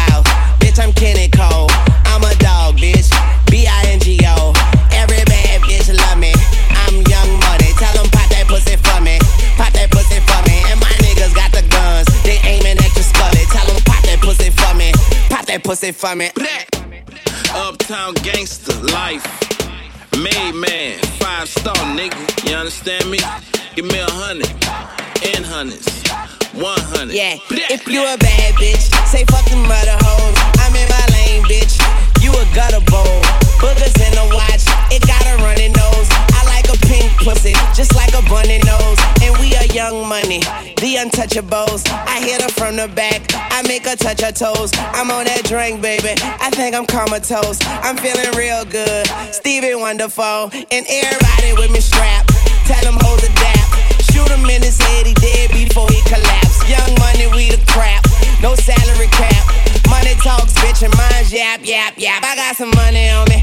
Bitch, 0.59 0.83
I'm 0.83 0.91
Kenny 0.91 1.31
Cole. 1.31 1.62
That 15.63 15.69
pussy 15.69 15.93
for 15.93 16.15
me. 16.15 16.27
Pop 16.27 16.35
that 16.35 16.71
pussy 16.71 16.83
for 16.83 16.89
me. 16.89 17.03
Uptown 17.55 18.15
gangster 18.15 18.75
life. 18.93 19.25
Made 20.19 20.55
man, 20.55 20.99
five 21.19 21.49
star 21.49 21.75
nigga. 21.97 22.49
You 22.49 22.57
understand 22.57 23.11
me? 23.11 23.19
Give 23.75 23.87
me 23.87 23.99
a 23.99 24.11
hundred, 24.11 24.53
and 25.35 25.45
hundreds, 25.45 25.89
one 26.53 26.79
hundred. 26.93 27.15
Yeah, 27.15 27.39
if 27.51 27.89
you 27.89 28.03
a 28.03 28.17
bad 28.19 28.55
bitch, 28.55 28.93
say 29.09 29.25
fuck 29.25 29.45
the 29.49 29.57
mother 29.57 29.97
hoes. 30.05 30.37
I'm 30.61 30.75
in 30.77 30.89
my 30.89 31.07
lane, 31.17 31.43
bitch. 31.45 31.81
You 32.21 32.31
a 32.33 32.45
gutter 32.55 32.85
bowl. 32.91 33.23
Boogers 33.57 33.97
in 34.05 34.13
the 34.13 34.27
watch, 34.37 34.65
it 34.93 35.01
got 35.07 35.25
a 35.25 35.43
running 35.43 35.73
nose. 35.73 36.32
Like 36.47 36.69
a 36.69 36.79
pink 36.87 37.11
pussy, 37.19 37.55
just 37.75 37.95
like 37.95 38.15
a 38.15 38.23
bunny 38.29 38.59
nose. 38.65 38.99
And 39.23 39.37
we 39.39 39.55
are 39.57 39.67
young 39.73 40.09
money, 40.09 40.41
the 40.83 40.97
untouchables. 41.03 41.89
I 41.89 42.21
hit 42.21 42.43
her 42.43 42.49
from 42.49 42.77
the 42.77 42.89
back, 42.89 43.23
I 43.35 43.63
make 43.67 43.87
her 43.87 43.97
touch 43.97 44.21
her 44.21 44.33
toes. 44.33 44.71
I'm 44.95 45.11
on 45.11 45.25
that 45.25 45.45
drink, 45.45 45.83
baby. 45.83 46.15
I 46.41 46.51
think 46.51 46.75
I'm 46.75 46.87
comatose. 46.87 47.59
I'm 47.83 47.97
feeling 47.97 48.31
real 48.37 48.65
good. 48.65 49.07
Stevie 49.33 49.75
wonderful, 49.75 50.51
and 50.53 50.87
everybody 50.89 51.53
with 51.55 51.71
me 51.71 51.81
strapped. 51.81 52.31
Tell 52.67 52.83
them 52.83 52.99
hold 53.01 53.21
the 53.21 53.31
dap. 53.35 53.69
Shoot 54.13 54.29
him 54.31 54.45
in 54.47 54.63
his 54.63 54.79
head, 54.79 55.07
he 55.07 55.15
dead 55.15 55.51
before 55.51 55.89
he 55.89 56.01
collapse. 56.07 56.63
Young 56.69 56.95
money, 56.99 57.27
we 57.35 57.51
the 57.51 57.61
crap. 57.67 58.05
No 58.41 58.55
salary 58.55 59.09
cap. 59.09 59.43
Money 59.89 60.15
talks, 60.23 60.55
bitch, 60.55 60.83
and 60.83 60.95
mine's 60.97 61.33
yap, 61.33 61.61
yap, 61.65 61.95
yap. 61.97 62.23
I 62.25 62.37
got 62.37 62.57
some 62.57 62.71
money 62.71 63.09
on 63.11 63.29
me. 63.29 63.42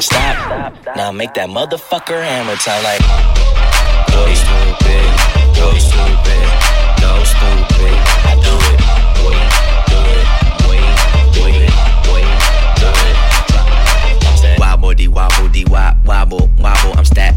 Stop. 0.00 0.86
Now 0.96 1.10
make 1.10 1.34
that 1.34 1.48
motherfucker 1.48 2.22
hammer 2.22 2.54
time 2.56 2.84
like. 2.84 3.00
Go 4.14 4.32
stupid, 4.32 5.10
go 5.58 5.74
stupid, 5.74 6.46
go 7.02 7.24
stupid. 7.24 7.98
I 8.22 8.38
do 8.38 8.54
it, 8.70 8.78
boy, 9.18 9.34
do 9.90 9.98
it, 10.14 10.26
boy, 10.62 10.78
do 11.34 11.42
it, 11.50 11.74
boy, 12.06 12.22
do 12.78 12.88
it. 14.54 14.58
Wobble 14.60 14.94
de 14.94 15.08
wobble 15.08 15.48
de 15.48 15.64
wop 15.64 15.96
wobble 16.06 16.46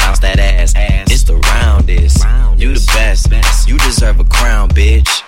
bounce 0.00 0.18
that 0.20 0.38
ass. 0.38 0.72
It's 1.10 1.24
the 1.24 1.36
roundest. 1.36 2.24
You 2.56 2.74
the 2.74 2.84
best. 3.28 3.68
You 3.68 3.78
deserve 3.78 4.20
a 4.20 4.24
crown, 4.24 4.68
bitch. 4.70 5.22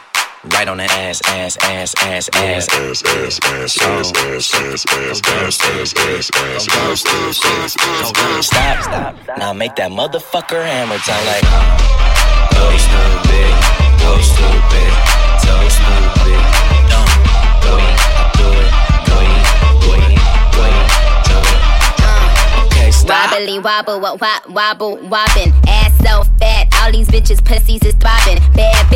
Right 0.44 0.66
on 0.66 0.78
that 0.78 0.90
ass, 0.90 1.22
ass, 1.26 1.56
ass, 1.62 1.94
ass, 2.02 2.28
ass, 2.34 2.68
ass, 2.68 3.02
ass, 3.04 3.38
ass, 3.46 3.72
ass, 3.72 5.22
Stop, 8.44 8.82
stop. 8.82 9.38
Now 9.38 9.52
make 9.52 9.76
that 9.76 9.92
motherfucker 9.92 10.64
hammer 10.64 10.98
time 10.98 11.24
like. 11.30 11.46
Go 12.58 12.66
stupid, 12.86 13.54
go 14.02 14.18
stupid, 14.18 14.90
so 15.46 15.54
stupid. 15.68 16.71
Wobbly 23.08 23.58
wobble, 23.58 24.00
wop, 24.00 24.20
wobble, 24.48 24.96
wobbin'. 24.96 25.52
Ass 25.66 25.92
so 25.98 26.24
fat, 26.38 26.68
all 26.80 26.92
these 26.92 27.08
bitches' 27.08 27.44
pussies 27.44 27.82
is 27.84 27.94
bobbing. 27.96 28.38
Bad 28.54 28.91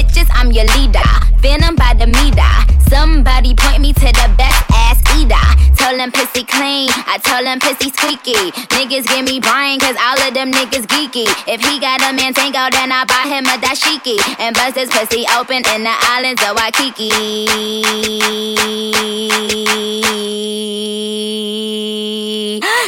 I 7.17 7.19
tell 7.19 7.43
them 7.43 7.59
pussy 7.61 7.89
squeaky. 7.89 8.53
Niggas 8.77 9.09
give 9.09 9.25
me 9.25 9.41
Brian, 9.41 9.81
cause 9.81 9.97
all 9.97 10.21
of 10.21 10.35
them 10.35 10.53
niggas 10.53 10.85
geeky. 10.85 11.25
If 11.49 11.65
he 11.65 11.81
got 11.81 12.03
a 12.03 12.13
man 12.13 12.35
tango, 12.35 12.69
then 12.71 12.93
I 12.93 13.07
buy 13.09 13.25
him 13.25 13.47
a 13.47 13.57
dashiki. 13.57 14.21
And 14.39 14.55
bust 14.55 14.77
his 14.77 14.91
pussy 14.91 15.25
open 15.35 15.65
in 15.65 15.85
the 15.85 15.97
islands 16.13 16.43
of 16.45 16.59
Waikiki. 16.61 17.09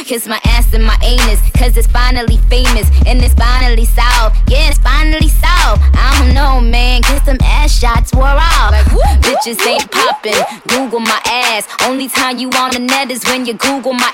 Kiss 0.05 0.27
my 0.27 0.39
ass 0.45 0.73
and 0.73 0.85
my 0.85 0.97
anus, 1.03 1.41
cause 1.57 1.75
it's 1.77 1.87
finally 1.87 2.37
famous. 2.49 2.87
And 3.07 3.23
it's 3.23 3.33
finally 3.33 3.85
solved. 3.85 4.37
Yeah, 4.47 4.69
it's 4.69 4.77
finally 4.77 5.29
solved. 5.29 5.81
I 5.93 6.17
don't 6.19 6.33
know, 6.35 6.61
man, 6.61 7.01
cause 7.01 7.23
them 7.25 7.37
ass 7.43 7.77
shots 7.77 8.13
wore 8.13 8.25
off. 8.25 8.73
Bitches 9.21 9.65
ain't 9.65 9.89
popping. 9.91 10.33
Google 10.67 10.99
my 10.99 11.21
ass. 11.25 11.67
Only 11.83 12.09
time 12.09 12.39
you 12.39 12.49
on 12.51 12.71
the 12.71 12.79
net 12.79 13.11
is 13.11 13.23
when 13.25 13.45
you 13.45 13.53
Google 13.53 13.93
my 13.93 14.11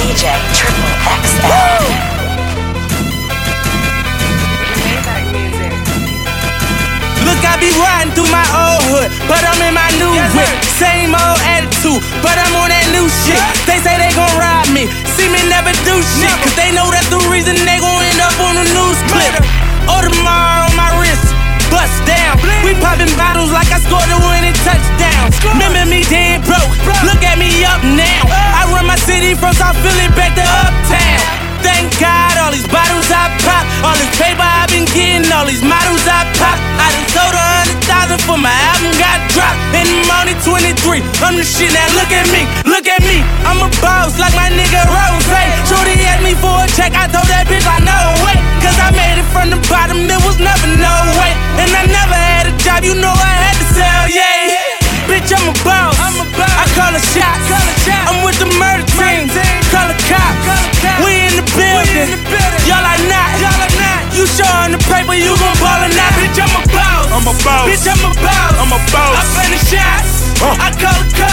DJ 0.00 0.32
Triple 0.56 0.96
XL. 1.28 1.84
Look, 7.28 7.40
I 7.44 7.60
be 7.60 7.68
riding 7.76 8.08
through 8.16 8.32
my 8.32 8.48
old 8.48 8.80
hood, 8.88 9.12
but 9.28 9.44
I'm 9.44 9.60
in 9.60 9.76
my 9.76 9.92
new 10.00 10.08
whip. 10.32 10.48
Same 10.80 11.12
old 11.12 11.36
attitude, 11.44 12.00
but 12.24 12.32
I'm 12.40 12.48
on 12.64 12.72
that 12.72 12.88
new 12.96 13.12
shit. 13.28 13.44
They 13.68 13.76
say 13.84 14.00
they 14.00 14.08
gon' 14.16 14.32
rob 14.40 14.72
me, 14.72 14.88
see 15.20 15.28
me 15.28 15.44
never 15.52 15.76
do 15.84 16.00
shit. 16.16 16.32
Cause 16.48 16.56
they 16.56 16.72
know 16.72 16.88
that's 16.88 17.12
the 17.12 17.20
reason 17.28 17.60
they 17.68 17.76
gon' 17.76 18.00
end 18.00 18.24
up 18.24 18.32
on 18.40 18.56
the 18.56 18.64
news 18.72 18.96
clip. 19.12 19.36
Audemars 19.84 20.64
on 20.64 20.80
my 20.80 20.96
wrist, 20.96 21.28
bust 21.70 21.94
down. 22.04 22.36
We 22.66 22.74
popping 22.82 23.10
bottles 23.16 23.54
like 23.54 23.70
I 23.70 23.78
scored 23.80 24.10
a 24.10 24.18
winning 24.28 24.56
touchdown. 24.66 25.32
Remember 25.54 25.86
me 25.86 26.02
dead 26.10 26.42
broke, 26.44 26.70
look 27.06 27.22
at 27.22 27.38
me 27.38 27.64
up 27.64 27.80
now. 27.82 28.22
I 28.28 28.68
run 28.74 28.86
my 28.86 28.98
city 28.98 29.32
from 29.38 29.54
South 29.54 29.78
Philly 29.80 30.10
back 30.18 30.34
to 30.36 30.44
Uptown. 30.44 31.40
Thank 31.62 31.92
God, 32.00 32.34
all 32.40 32.52
these 32.52 32.66
bottles 32.68 33.08
I 33.12 33.28
pop, 33.44 33.64
all 33.84 33.96
this 33.96 34.12
paper 34.16 34.42
I've 34.42 34.72
been 34.72 34.88
getting, 34.96 35.28
all 35.32 35.44
these 35.44 35.62
models 35.62 36.04
I 36.08 36.24
pop. 36.40 36.56
I 36.56 36.88
done 36.88 37.08
sold 37.12 37.36
a 37.36 37.44
hundred 37.60 37.80
thousand 37.84 38.20
for 38.24 38.38
my 38.40 38.52
album 38.72 38.96
got 38.96 39.20
dropped. 39.36 39.60
And 39.76 39.86
I'm 39.86 40.08
only 40.24 40.36
23, 40.40 41.04
I'm 41.20 41.36
the 41.36 41.44
shit 41.44 41.72
now. 41.72 41.84
Look 42.00 42.12
at 42.16 42.26
me, 42.32 42.48
look 42.64 42.88
at 42.88 43.04
me, 43.04 43.20
I'm 43.44 43.60
a 43.60 43.70
boss 43.84 44.09
call 56.90 56.98
a 56.98 57.76
shot. 57.86 58.10
I'm 58.10 58.24
with 58.26 58.38
the 58.42 58.50
murder 58.58 58.82
team. 58.98 59.30
Call 59.70 59.86
a 59.86 59.96
cop. 60.10 60.34
We 61.04 61.30
in 61.30 61.38
the 61.38 61.46
building. 61.54 62.10
Y'all 62.66 62.82
are 62.82 63.02
not. 63.06 63.30
Y'all 63.38 63.54
are 63.54 63.74
not. 63.78 64.00
You 64.10 64.26
showing 64.26 64.74
the 64.74 64.82
paper, 64.90 65.14
you 65.14 65.30
gon' 65.38 65.56
ball 65.62 65.86
or 65.86 65.92
not. 65.94 66.10
Bitch, 66.18 66.38
I'm 66.42 66.50
a 66.50 66.62
boss. 66.74 67.06
I'm 67.14 67.26
a 67.30 67.34
boss. 67.46 67.66
Bitch, 67.70 67.86
I'm 67.86 68.02
a 68.02 68.12
boss. 68.18 68.52
I'm 68.58 68.72
a 68.74 68.80
boss. 68.90 69.14
I 69.14 69.22
play 69.38 69.48
the 69.54 69.60
shots. 69.70 70.34
I 70.42 70.68
call 70.74 70.98
the. 70.98 71.30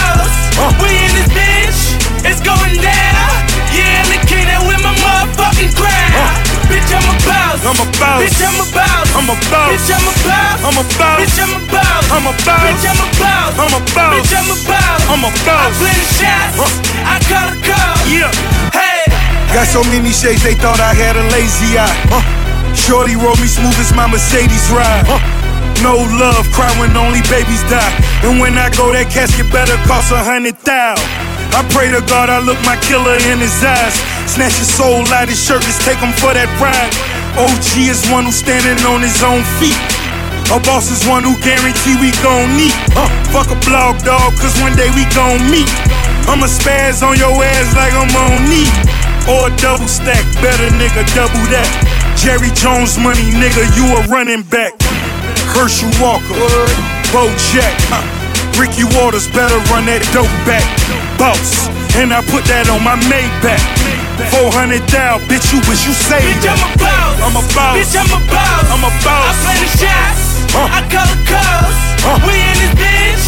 Uh. 0.62 0.74
We 0.82 0.90
in 0.90 1.12
this 1.14 1.28
bitch. 1.34 1.97
It's 2.26 2.42
going 2.42 2.76
down. 2.82 3.30
Yeah, 3.70 4.02
I'm 4.02 4.08
the 4.10 4.18
king 4.26 4.46
that 4.50 4.62
with 4.66 4.80
my 4.82 4.94
motherfucking 4.98 5.72
crown. 5.78 6.26
Bitch, 6.66 6.90
I'm 6.90 7.06
a 7.06 7.14
boss. 7.22 7.60
I'm 7.62 7.78
a 7.78 7.86
boss. 8.00 8.20
Bitch, 8.24 8.40
I'm 8.42 8.58
a 8.58 8.66
boss. 8.74 9.06
I'm 9.14 9.28
a 9.28 9.36
boss. 9.48 9.68
Bitch, 9.70 9.90
I'm 9.92 10.06
a 10.08 10.12
boss. 10.26 10.58
I'm 10.64 10.78
a 10.78 10.84
boss. 10.98 11.18
Bitch, 11.22 11.38
I'm 11.38 11.52
a 11.54 11.60
boss. 11.70 12.08
I'm 12.10 12.26
a 12.26 12.32
boss. 12.42 12.62
Bitch, 12.64 12.84
I'm 12.84 12.98
a 12.98 13.08
boss. 13.20 13.52
I'm 13.58 13.74
a 13.74 13.80
boss. 13.94 14.12
Bitch, 14.18 14.32
I'm 14.34 14.48
a 14.50 14.56
boss. 14.66 15.00
I'm 15.08 15.22
a 15.24 15.30
I 15.30 15.44
boss. 15.46 15.72
play 15.78 15.94
the 15.94 16.06
shots. 16.16 16.54
I 17.06 17.14
call 17.28 17.46
the 17.52 17.58
calls. 17.62 18.02
Yeah. 18.10 18.30
Hey. 18.74 19.06
Got 19.54 19.66
so 19.68 19.80
many 19.88 20.10
shades 20.10 20.42
they 20.42 20.54
thought 20.54 20.80
I 20.80 20.92
had 20.92 21.16
a 21.16 21.24
lazy 21.32 21.78
eye. 21.78 21.96
Huh. 22.12 22.24
Shorty 22.74 23.16
roll 23.16 23.36
me 23.36 23.48
smooth 23.48 23.76
as 23.80 23.92
my 23.94 24.06
Mercedes 24.06 24.68
ride. 24.70 25.06
Huh. 25.08 25.20
No 25.82 25.94
love, 26.18 26.50
cry 26.52 26.68
when 26.80 26.96
only 26.96 27.22
babies 27.30 27.62
die. 27.70 27.94
And 28.26 28.40
when 28.40 28.58
I 28.58 28.68
go, 28.74 28.92
that 28.92 29.08
casket 29.10 29.46
better 29.52 29.76
cost 29.86 30.10
a 30.10 30.18
hundred 30.18 30.58
thousand. 30.58 31.27
I 31.56 31.64
pray 31.72 31.88
to 31.92 32.02
God 32.06 32.28
I 32.28 32.40
look 32.40 32.58
my 32.64 32.76
killer 32.84 33.16
in 33.32 33.38
his 33.38 33.54
eyes. 33.64 33.96
Snatch 34.28 34.56
his 34.60 34.68
soul 34.68 35.06
out 35.14 35.28
his 35.28 35.40
shirt, 35.40 35.62
just 35.62 35.82
take 35.82 35.98
him 35.98 36.12
for 36.20 36.32
that 36.36 36.48
ride. 36.60 36.92
OG 37.38 37.88
is 37.88 38.02
one 38.10 38.26
who's 38.26 38.38
standing 38.40 38.78
on 38.84 39.00
his 39.00 39.22
own 39.22 39.42
feet. 39.56 39.78
A 40.48 40.58
boss 40.64 40.88
is 40.88 41.04
one 41.04 41.24
who 41.24 41.36
guarantee 41.44 41.96
we 42.00 42.08
gon' 42.24 42.48
meet. 42.56 42.72
Uh, 42.96 43.04
fuck 43.28 43.52
a 43.52 43.58
blog 43.68 44.00
dog, 44.00 44.32
cause 44.40 44.56
one 44.64 44.72
day 44.76 44.88
we 44.96 45.04
gon' 45.12 45.44
meet. 45.52 45.68
I'ma 46.24 46.48
spaz 46.48 47.04
on 47.04 47.20
your 47.20 47.36
ass 47.36 47.68
like 47.76 47.92
I'm 47.92 48.08
on 48.16 48.48
knee. 48.48 48.68
Or 49.28 49.48
a 49.48 49.52
double 49.60 49.88
stack, 49.88 50.24
better 50.40 50.72
nigga, 50.80 51.04
double 51.12 51.44
that. 51.52 51.68
Jerry 52.16 52.48
Jones 52.56 52.96
money, 52.96 53.28
nigga, 53.36 53.60
you 53.76 53.84
a 53.92 54.00
running 54.08 54.42
back. 54.48 54.72
Herschel 55.52 55.92
Walker, 56.00 56.32
Bo 57.12 57.28
Jack, 57.52 57.76
Ricky 58.58 58.82
Watters 58.98 59.30
better 59.30 59.54
run 59.70 59.86
that 59.86 60.02
dope 60.10 60.26
back. 60.42 60.66
Boss, 61.14 61.70
and 61.94 62.10
I 62.10 62.18
put 62.26 62.42
that 62.50 62.66
on 62.66 62.82
my 62.82 62.98
Maybach. 63.06 63.62
400 64.34 64.82
down, 64.90 65.22
bitch, 65.30 65.54
you 65.54 65.62
wish 65.70 65.86
you 65.86 65.94
saved 65.94 66.42
Bitch. 66.42 66.50
I'm 66.50 66.58
a 66.58 66.70
boss. 66.74 67.14
I'm 67.22 67.36
a 67.38 67.44
boss. 67.54 67.74
Bitch, 67.78 67.94
I'm 67.94 68.10
a 68.10 68.20
boss. 68.26 68.66
I'm 68.66 68.82
a 68.82 68.90
I 68.90 69.06
boss. 69.06 69.34
play 69.46 69.58
the 69.62 69.70
shots. 69.78 70.22
Huh. 70.50 70.74
I 70.74 70.82
call 70.90 71.06
the 71.06 71.18
calls. 71.22 71.78
Huh. 72.02 72.18
We 72.26 72.34
in 72.34 72.58
this 72.58 72.74
bitch. 72.74 73.26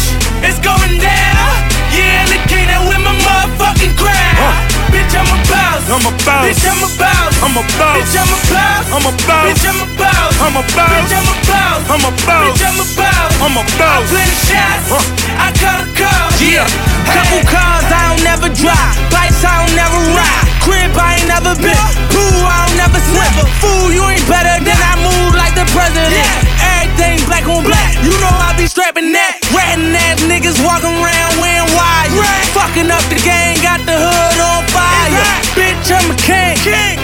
It's 0.51 0.59
going 0.59 0.99
down. 0.99 1.47
Yeah, 1.95 2.27
look 2.27 2.51
at 2.51 2.83
with 2.91 2.99
my 2.99 3.15
motherfucking 3.15 3.95
crowd. 3.95 4.35
Huh. 4.35 4.91
Bitch, 4.91 5.15
I'm 5.15 5.31
a 5.31 5.39
boss. 5.47 5.81
I'm 5.87 6.03
a 6.03 6.13
boss. 6.27 6.43
Bitch, 6.43 6.63
I'm 6.67 6.83
a 6.83 6.89
boss. 6.99 7.31
I'm 7.39 7.55
a 7.55 7.63
boss. 7.79 7.95
Bitch, 8.03 8.15
I'm 8.19 8.31
a 8.35 8.39
boss. 8.51 8.83
I'm 8.91 9.05
a 9.07 9.13
boss. 9.15 9.43
Bitch, 9.47 9.63
I'm 9.63 9.79
a 9.79 9.87
boss. 9.95 10.31
I'm 10.43 10.55
a 10.59 10.63
boss. 10.75 10.91
Bitch, 10.91 11.15
I'm 11.15 11.23
a 11.23 11.35
boss. 11.47 11.60
I'm 11.91 11.99
a 12.07 12.11
boss. 12.23 12.55
Bitch, 12.55 12.63
I'm 12.63 12.79
a 12.79 12.87
boss. 12.95 13.31
I'm 13.43 13.57
a 13.59 13.63
I 13.67 13.75
boss. 13.75 14.07
play 14.07 14.23
the 14.23 14.39
shots. 14.47 14.87
Huh. 14.87 15.43
I 15.43 15.51
call 15.59 15.75
the 15.83 15.87
calls. 15.91 16.39
Yeah. 16.39 16.63
Couple 17.03 17.43
cars 17.51 17.83
I 17.91 18.15
don't 18.15 18.23
never 18.23 18.47
drive. 18.47 18.95
Bikes 19.11 19.43
I 19.43 19.59
don't 19.59 19.75
never 19.75 19.99
ride. 20.15 20.47
Crib 20.63 20.95
I 20.95 21.19
ain't 21.19 21.27
never 21.27 21.51
been. 21.59 21.75
Pool 22.15 22.47
I 22.47 22.63
don't 22.63 22.79
never 22.79 22.99
slip. 23.11 23.43
Fool, 23.59 23.91
you 23.91 24.07
ain't 24.07 24.23
better 24.31 24.55
than 24.63 24.79
I 24.79 24.93
move 25.03 25.35
like 25.35 25.51
the 25.51 25.67
president. 25.75 26.31
Everything 26.63 27.19
black 27.27 27.43
on 27.51 27.59
black. 27.67 27.99
You 28.07 28.15
know 28.23 28.31
I 28.39 28.55
be 28.55 28.71
strapping 28.71 29.11
that. 29.11 29.40
Ratting 29.51 29.91
ass 29.95 30.23
niggas 30.27 30.59
walking 30.63 30.95
around 30.95 31.31
wearing 31.39 31.69
wire. 31.75 32.23
Fucking 32.55 32.89
up 32.91 33.03
the 33.11 33.19
game, 33.23 33.59
got 33.59 33.83
the 33.83 33.95
hood 33.95 34.37
on 34.39 34.63
fire. 34.71 35.27
Bitch, 35.55 35.91
I'm 35.91 36.07
a 36.11 36.17
king. 36.23 36.55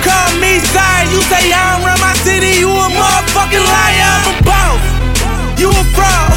Call 0.03 0.29
me 0.39 0.59
sire. 0.71 1.05
You 1.11 1.19
say 1.27 1.51
I 1.51 1.75
don't 1.75 1.83
run 1.87 1.99
my 1.99 2.15
city, 2.23 2.59
you 2.59 2.71
a 2.71 2.87
motherfucking 2.87 3.63
liar. 3.63 4.15
I'm 4.23 4.31
a 4.31 4.35
boss. 4.47 4.81
You 5.59 5.69
a 5.71 5.83
fraud. 5.91 6.31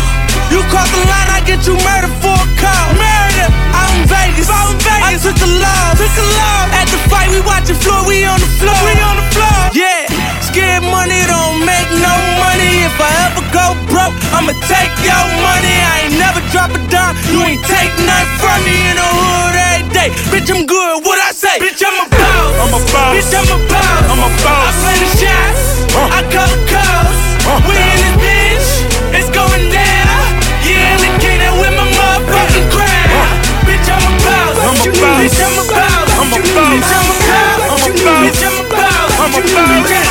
You 0.51 0.59
cross 0.67 0.91
the 0.91 1.03
line, 1.07 1.31
I 1.31 1.41
get 1.47 1.63
you 1.67 1.79
murdered 1.87 2.15
for 2.19 2.35
a 2.35 2.49
call. 2.59 2.87
Murder. 2.99 3.49
I'm 3.71 4.03
in 4.03 4.11
Vegas. 4.11 4.51
I'm 4.51 4.75
Vegas. 4.83 5.23
I 5.23 5.31
took 5.31 5.39
a 5.39 5.51
loss. 5.63 5.95
Took 5.95 6.17
a 6.19 6.27
loss. 6.27 6.67
At 6.75 6.87
the 6.91 6.99
fight, 7.07 7.31
we 7.31 7.39
watching 7.47 7.79
floor. 7.79 8.03
We 8.03 8.27
on 8.27 8.41
the 8.43 8.51
floor. 8.59 8.75
We 8.83 8.99
on 8.99 9.15
the 9.15 9.27
floor. 9.31 9.59
Yeah. 9.79 10.10
Scared 10.51 10.83
money 10.83 11.23
don't 11.31 11.63
make 11.63 11.87
no 11.95 12.11
money. 12.43 12.83
If 12.83 12.99
I 12.99 13.31
ever 13.31 13.47
go 13.55 13.71
broke, 13.87 14.19
I'ma 14.35 14.51
take 14.67 14.91
your 15.07 15.25
money. 15.47 15.71
I 15.71 16.11
ain't 16.11 16.19
never 16.19 16.43
drop 16.51 16.75
a 16.75 16.81
dime. 16.91 17.15
You 17.31 17.39
ain't 17.47 17.63
take 17.71 17.95
nothing 18.03 18.35
from 18.43 18.59
me 18.67 18.75
in 18.91 18.99
the 18.99 19.11
hood 19.15 19.55
every 19.55 19.87
day. 19.95 20.11
Bitch, 20.35 20.51
I'm 20.51 20.67
good. 20.67 21.07
What 21.07 21.23
I 21.23 21.31
say? 21.31 21.55
Bitch, 21.63 21.79
I'm 21.87 21.95
a 22.03 22.07
boss. 22.11 22.51
I'm 22.67 22.75
a 22.75 22.83
boss. 22.83 23.15
Bitch, 23.15 23.31
I'm 23.31 23.47
a 23.47 23.59
boss. 23.71 24.03
I'm 24.11 24.23
a 24.27 24.31
boss. 24.43 24.75
I 24.75 24.83
play 24.83 24.97
the 24.99 25.11
shots. 25.23 25.63
Huh. 25.95 26.19
I 26.19 26.21
the 26.27 26.59
calls. 26.67 27.19
Huh. 27.47 27.63
We 27.71 27.79
in 27.79 27.99
this 28.03 28.19
bitch. 28.19 29.23
It's 29.23 29.31
going 29.31 29.71
down. 29.71 30.19
Yeah, 30.67 30.99
look 30.99 31.31
at 31.31 31.47
it 31.47 31.55
with 31.63 31.75
my 31.79 31.87
motherfucking 31.95 32.69
crowd. 32.75 33.39
Bitch, 33.71 33.87
I'm 33.87 34.03
a 34.03 34.13
boss. 34.19 34.55
I'm 34.67 34.75
a 34.83 34.87
boss. 34.99 35.15
Bitch, 35.15 35.39
I'm 35.47 35.55
a 35.55 35.65
boss. 35.71 36.11
I'm 36.11 36.35
a 36.35 36.43
boss. 36.43 36.75
Bitch, 36.75 36.91
I'm 36.91 37.07
a 37.07 37.15
boss. 37.23 37.71
I'm 37.71 37.87
a 37.87 37.91
boss. 38.03 38.19
Bitch, 38.27 38.43
I'm 38.43 38.59
a 38.59 38.65
boss. 38.67 39.15
I'm 39.15 39.31
a 39.31 39.43
boss. 39.47 39.79
Bitch, 39.79 39.95
I'm 39.95 39.95
a 39.95 39.95
boss. 39.95 40.10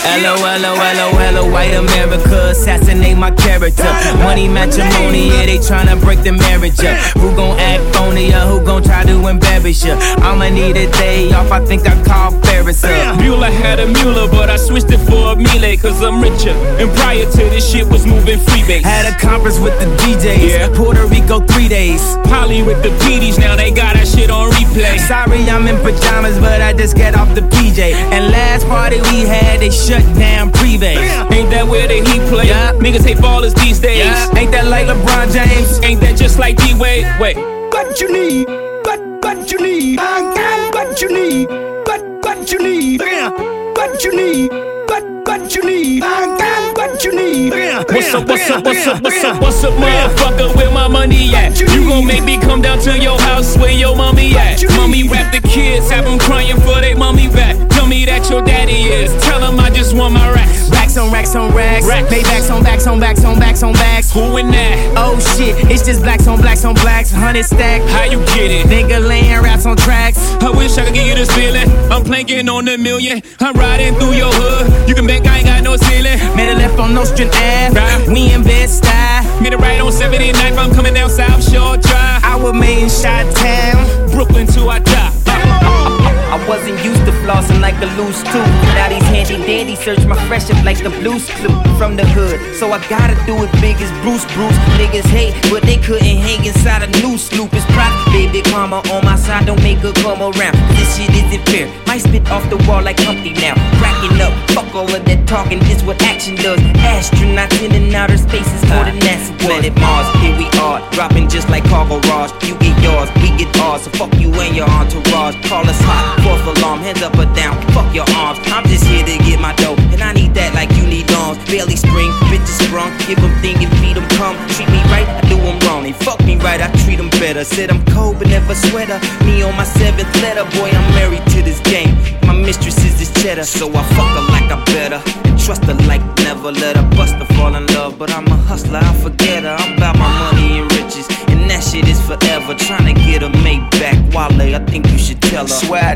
I'm 0.06 1.12
a 1.12 1.15
white 1.56 1.72
America, 1.72 2.50
assassinate 2.50 3.16
my 3.16 3.30
character. 3.30 3.90
Money 4.20 4.46
matrimony, 4.46 5.28
yeah, 5.28 5.46
they 5.46 5.56
tryna 5.56 5.98
break 6.02 6.20
the 6.22 6.32
marriage 6.32 6.78
up. 6.84 6.96
Who 7.16 7.34
gon' 7.34 7.58
act 7.58 7.96
phony 7.96 8.28
or 8.34 8.44
who 8.50 8.60
gon' 8.62 8.82
try 8.82 9.04
to 9.04 9.16
embarrass 9.26 9.82
ya? 9.82 9.96
I'ma 10.20 10.50
need 10.50 10.76
a 10.76 10.86
day 10.92 11.32
off, 11.32 11.50
I 11.50 11.64
think 11.64 11.88
I 11.88 11.94
call 12.04 12.32
Ferris 12.42 12.84
up. 12.84 13.18
Mueller 13.20 13.50
had 13.50 13.80
a 13.80 13.86
Mueller, 13.86 14.28
but 14.30 14.50
I 14.50 14.56
switched 14.56 14.90
it 14.90 15.00
for 15.08 15.32
a 15.32 15.36
Miele, 15.36 15.78
cause 15.78 16.02
I'm 16.02 16.20
richer. 16.20 16.52
And 16.80 16.90
prior 16.98 17.24
to 17.24 17.42
this 17.54 17.64
shit 17.72 17.86
was 17.88 18.04
moving 18.04 18.38
freebase. 18.38 18.82
Had 18.82 19.06
a 19.10 19.16
conference 19.18 19.58
with 19.58 19.76
the 19.80 19.86
DJs, 20.02 20.50
Yeah. 20.50 20.68
Puerto 20.76 21.06
Rico 21.06 21.40
three 21.40 21.68
days. 21.68 22.02
Polly 22.28 22.62
with 22.62 22.82
the 22.82 22.90
PDs, 23.00 23.38
now 23.38 23.56
they 23.56 23.70
got 23.70 23.94
that 23.94 24.06
shit 24.06 24.28
on 24.30 24.50
replay. 24.50 24.98
Sorry, 25.08 25.40
I'm 25.48 25.66
in 25.66 25.76
pajamas, 25.80 26.38
but 26.38 26.60
I 26.60 26.74
just 26.74 26.94
get 26.96 27.14
off 27.16 27.34
the 27.34 27.44
PJ. 27.54 27.94
And 28.12 28.30
last 28.30 28.66
party 28.68 29.00
we 29.08 29.24
had, 29.24 29.60
they 29.60 29.70
shut 29.70 30.04
down 30.18 30.52
Privé. 30.76 30.96
Ain't 31.32 31.50
that 31.50 31.66
where 31.66 31.88
the 31.88 31.94
heat 31.94 32.20
play? 32.28 32.48
Yeah. 32.48 32.72
Niggas 32.72 33.06
hate 33.06 33.16
ballers 33.16 33.54
these 33.54 33.78
days. 33.78 34.04
Yeah. 34.04 34.36
Ain't 34.36 34.52
that 34.52 34.66
like 34.66 34.86
LeBron 34.86 35.32
James? 35.32 35.80
Ain't 35.82 36.00
that 36.02 36.18
just 36.18 36.38
like 36.38 36.56
D 36.56 36.74
Wade? 36.74 37.06
Wait. 37.18 37.36
What 37.36 37.98
you 37.98 38.12
need? 38.12 38.46
What 38.84 39.00
what 39.24 39.50
you 39.50 39.58
need? 39.58 39.98
I 39.98 40.34
got 40.34 40.74
what 40.74 41.00
you 41.00 41.08
need. 41.08 41.48
What 41.48 42.02
what 42.24 42.52
you 42.52 42.58
need? 42.58 43.00
What 43.00 44.04
you 44.04 44.16
need? 44.16 44.52
What 44.88 45.04
what 45.26 45.54
you 45.54 45.62
need? 45.64 46.02
I 46.02 46.36
got 46.36 46.76
what 46.76 47.04
you 47.04 47.12
need. 47.16 47.52
What's 47.88 48.12
up, 48.12 48.28
what's 48.28 48.50
up, 48.50 48.64
what's 48.64 48.86
up, 48.86 49.02
what's 49.02 49.24
up, 49.24 49.40
what's 49.40 49.64
up, 49.64 49.72
motherfucker? 49.74 50.56
Where 50.56 50.70
my 50.70 50.88
money 50.88 51.34
at? 51.34 51.58
You 51.58 51.88
gon' 51.88 52.06
make 52.06 52.24
me 52.24 52.38
come 52.38 52.60
down 52.60 52.80
to 52.80 52.98
your 52.98 53.18
house 53.20 53.56
where 53.56 53.72
your 53.72 53.96
mommy 53.96 54.34
at? 54.34 54.62
Mommy 54.76 55.08
rap 55.08 55.32
the 55.32 55.40
kids, 55.40 55.90
have 55.90 56.04
them 56.04 56.18
crying 56.18 56.60
for 56.60 56.80
they 56.80 56.94
mommy 56.94 57.28
back. 57.28 57.56
Tell 57.86 57.94
me 57.94 58.04
that 58.04 58.28
your 58.28 58.42
daddy 58.42 58.90
is. 58.90 59.14
Tell 59.22 59.38
them 59.38 59.60
I 59.60 59.70
just 59.70 59.94
want 59.94 60.12
my 60.12 60.28
racks. 60.32 60.68
Racks 60.70 60.96
on 60.96 61.12
racks 61.12 61.36
on 61.36 61.54
racks. 61.54 61.86
Racks. 61.86 62.12
Paybacks 62.12 62.50
on 62.52 62.64
backs 62.64 62.84
on 62.84 62.98
backs 62.98 63.24
on 63.24 63.38
backs 63.38 63.62
on 63.62 63.74
backs. 63.74 64.10
Who 64.10 64.38
in 64.38 64.50
that? 64.50 64.94
Oh 64.96 65.20
shit, 65.20 65.54
it's 65.70 65.86
just 65.86 66.02
blacks 66.02 66.26
on 66.26 66.40
blacks 66.40 66.64
on 66.64 66.74
blacks. 66.74 67.12
Hundred 67.12 67.44
stack. 67.44 67.82
How 67.82 68.02
you 68.02 68.18
get 68.34 68.50
it? 68.50 68.66
Nigga 68.66 68.98
laying 69.06 69.40
raps 69.40 69.66
on 69.66 69.76
tracks. 69.76 70.18
I 70.42 70.50
wish 70.50 70.76
I 70.78 70.84
could 70.86 70.94
give 70.94 71.06
you 71.06 71.14
this 71.14 71.30
feeling. 71.30 71.70
I'm 71.88 72.02
planking 72.02 72.48
on 72.48 72.66
a 72.66 72.76
million. 72.76 73.22
I'm 73.38 73.54
riding 73.54 73.94
through 73.94 74.14
your 74.14 74.32
hood. 74.34 74.88
You 74.88 74.96
can 74.96 75.06
bet 75.06 75.24
I 75.24 75.38
ain't 75.38 75.46
got 75.46 75.62
no 75.62 75.76
ceiling. 75.76 76.18
Made 76.34 76.50
a 76.50 76.56
left 76.58 76.80
on 76.80 76.92
Nostrand 76.92 77.30
Ave. 77.30 77.78
Right. 77.78 78.08
We 78.08 78.32
in 78.32 78.42
Bed-Stuy. 78.42 79.42
Made 79.42 79.52
it 79.52 79.60
right 79.60 79.80
on 79.80 79.92
79th. 79.92 80.58
I'm 80.58 80.74
coming 80.74 80.94
down 80.94 81.08
South 81.08 81.40
Shore 81.40 81.76
Drive. 81.76 82.24
I 82.24 82.34
was 82.34 82.52
made 82.52 82.82
in 82.82 82.90
Chi-Town. 82.90 84.10
Brooklyn 84.10 84.48
till 84.48 84.68
I 84.70 84.80
die. 84.80 85.85
I 86.26 86.36
wasn't 86.48 86.82
used 86.84 87.04
to 87.06 87.12
flossing 87.22 87.60
like 87.60 87.78
a 87.80 87.86
loose 87.98 88.22
tooth. 88.22 88.50
Now 88.74 88.88
these 88.88 89.02
handy 89.04 89.38
dandy 89.46 89.76
search 89.76 90.04
my 90.06 90.18
fresh 90.26 90.50
up 90.50 90.62
like 90.64 90.82
the 90.82 90.90
blues 90.90 91.28
clue 91.38 91.54
from 91.78 91.96
the 91.96 92.06
hood. 92.06 92.38
So 92.56 92.72
I 92.72 92.78
gotta 92.88 93.14
do 93.26 93.34
it 93.44 93.52
big 93.60 93.76
as 93.80 93.90
Bruce 94.02 94.26
Bruce. 94.34 94.58
Niggas 94.78 95.06
hate, 95.06 95.34
but 95.50 95.62
they 95.62 95.76
couldn't 95.76 96.04
hang 96.04 96.44
inside 96.44 96.82
a 96.82 96.90
new 97.00 97.16
sloop. 97.16 97.52
It's 97.54 97.64
prop, 97.72 97.92
baby 98.12 98.42
karma 98.42 98.82
on 98.90 99.04
my 99.04 99.16
side, 99.16 99.46
don't 99.46 99.62
make 99.62 99.78
her 99.78 99.92
come 100.02 100.20
around. 100.20 100.54
This 100.76 100.96
shit 100.96 101.10
isn't 101.10 101.44
fair. 101.48 101.70
Might 101.86 102.02
spit 102.02 102.28
off 102.30 102.48
the 102.50 102.58
wall 102.68 102.82
like 102.82 102.98
Humpty 103.00 103.32
now. 103.32 103.54
Cracking 103.78 104.20
up, 104.20 104.32
fuck 104.50 104.74
all 104.74 104.90
of 104.90 105.04
that 105.04 105.28
talking, 105.28 105.60
this 105.60 105.82
what 105.82 106.02
action 106.02 106.34
does. 106.36 106.60
Astronauts 106.82 107.62
in 107.62 107.72
and 107.72 107.94
outer 107.94 108.18
space 108.18 108.50
is 108.52 108.64
more 108.68 108.84
than 108.84 108.98
uh, 108.98 109.06
NASA. 109.06 109.38
Planet 109.38 109.74
Mars, 109.78 110.08
here 110.20 110.36
we 110.36 110.46
are, 110.58 110.82
dropping 110.90 111.28
just 111.28 111.48
like 111.48 111.64
cargo 111.64 112.00
Raj. 112.10 112.30
You 112.42 112.58
get 112.58 112.76
yours, 112.82 113.08
we 113.22 113.30
get 113.38 113.54
ours, 113.60 113.82
so 113.82 113.90
fuck 113.90 114.12
you 114.18 114.32
and 114.34 114.56
your 114.56 114.68
entourage. 114.68 115.36
Call 115.48 115.62
us 115.68 115.80
hot, 115.80 116.15
fourth 116.22 116.44
alarm, 116.46 116.80
hands 116.80 117.02
up 117.02 117.16
or 117.18 117.26
down, 117.34 117.56
fuck 117.72 117.88
your 117.94 118.06
arms. 118.16 118.38
I'm 118.52 118.64
just 118.66 118.84
here 118.84 119.04
to 119.04 119.16
get 119.24 119.40
my 119.40 119.54
dough, 119.56 119.76
and 119.92 120.02
I 120.02 120.12
need 120.12 120.34
that 120.34 120.54
like 120.54 120.70
you 120.76 120.86
need 120.86 121.10
arms. 121.12 121.38
Barely 121.48 121.76
spring, 121.76 122.10
bitches 122.28 122.60
sprung, 122.66 122.92
give 123.08 123.20
them 123.20 123.32
thing 123.40 123.56
and 123.64 123.72
feed 123.80 123.96
them 123.96 124.08
come. 124.20 124.36
Treat 124.52 124.68
me 124.68 124.80
right, 124.92 125.08
I 125.08 125.20
do 125.28 125.36
them 125.36 125.58
wrong. 125.64 125.82
They 125.82 125.92
fuck 125.92 126.20
me 126.24 126.36
right, 126.36 126.60
I 126.60 126.68
treat 126.84 126.96
them 126.96 127.10
better. 127.22 127.44
Said 127.44 127.70
I'm 127.70 127.84
cold 127.86 128.18
but 128.18 128.28
never 128.28 128.54
sweater. 128.54 129.00
Me 129.24 129.42
on 129.42 129.56
my 129.56 129.64
seventh 129.64 130.12
letter, 130.20 130.44
boy, 130.58 130.68
I'm 130.68 130.86
married 130.94 131.24
to 131.32 131.42
this 131.42 131.60
game. 131.60 131.96
My 132.26 132.34
mistress 132.34 132.78
is 132.84 132.98
this 132.98 133.12
cheddar, 133.22 133.44
so 133.44 133.70
I 133.70 133.82
fuck 133.96 134.10
her 134.18 134.26
like 134.34 134.50
I 134.50 134.58
better. 134.76 135.00
And 135.24 135.38
trust 135.38 135.64
her 135.64 135.78
like 135.88 136.02
never, 136.20 136.52
let 136.52 136.76
her 136.76 136.86
bust 136.96 137.14
her 137.16 137.28
fall 137.36 137.54
in 137.54 137.66
love. 137.78 137.98
But 137.98 138.10
I'm 138.10 138.26
a 138.26 138.36
hustler, 138.50 138.80
I 138.82 138.92
forget 139.00 139.44
her. 139.44 139.56
I'm 139.56 139.76
about 139.78 139.96
my 139.96 140.10
money 140.20 140.58
and 140.60 140.70
riches, 140.72 141.08
and 141.28 141.48
that 141.50 141.62
shit 141.62 141.88
is 141.88 142.00
forever. 142.04 142.54
Trying 142.54 142.92
to 142.92 142.94
get 143.06 143.22
a 143.22 143.30
mate 143.42 143.64
back, 143.80 143.96
Wale, 144.12 144.54
I 144.54 144.64
think 144.66 144.90
you 144.90 144.98
should 144.98 145.22
tell 145.22 145.46
killer. 145.46 145.48
Swear 145.48 145.94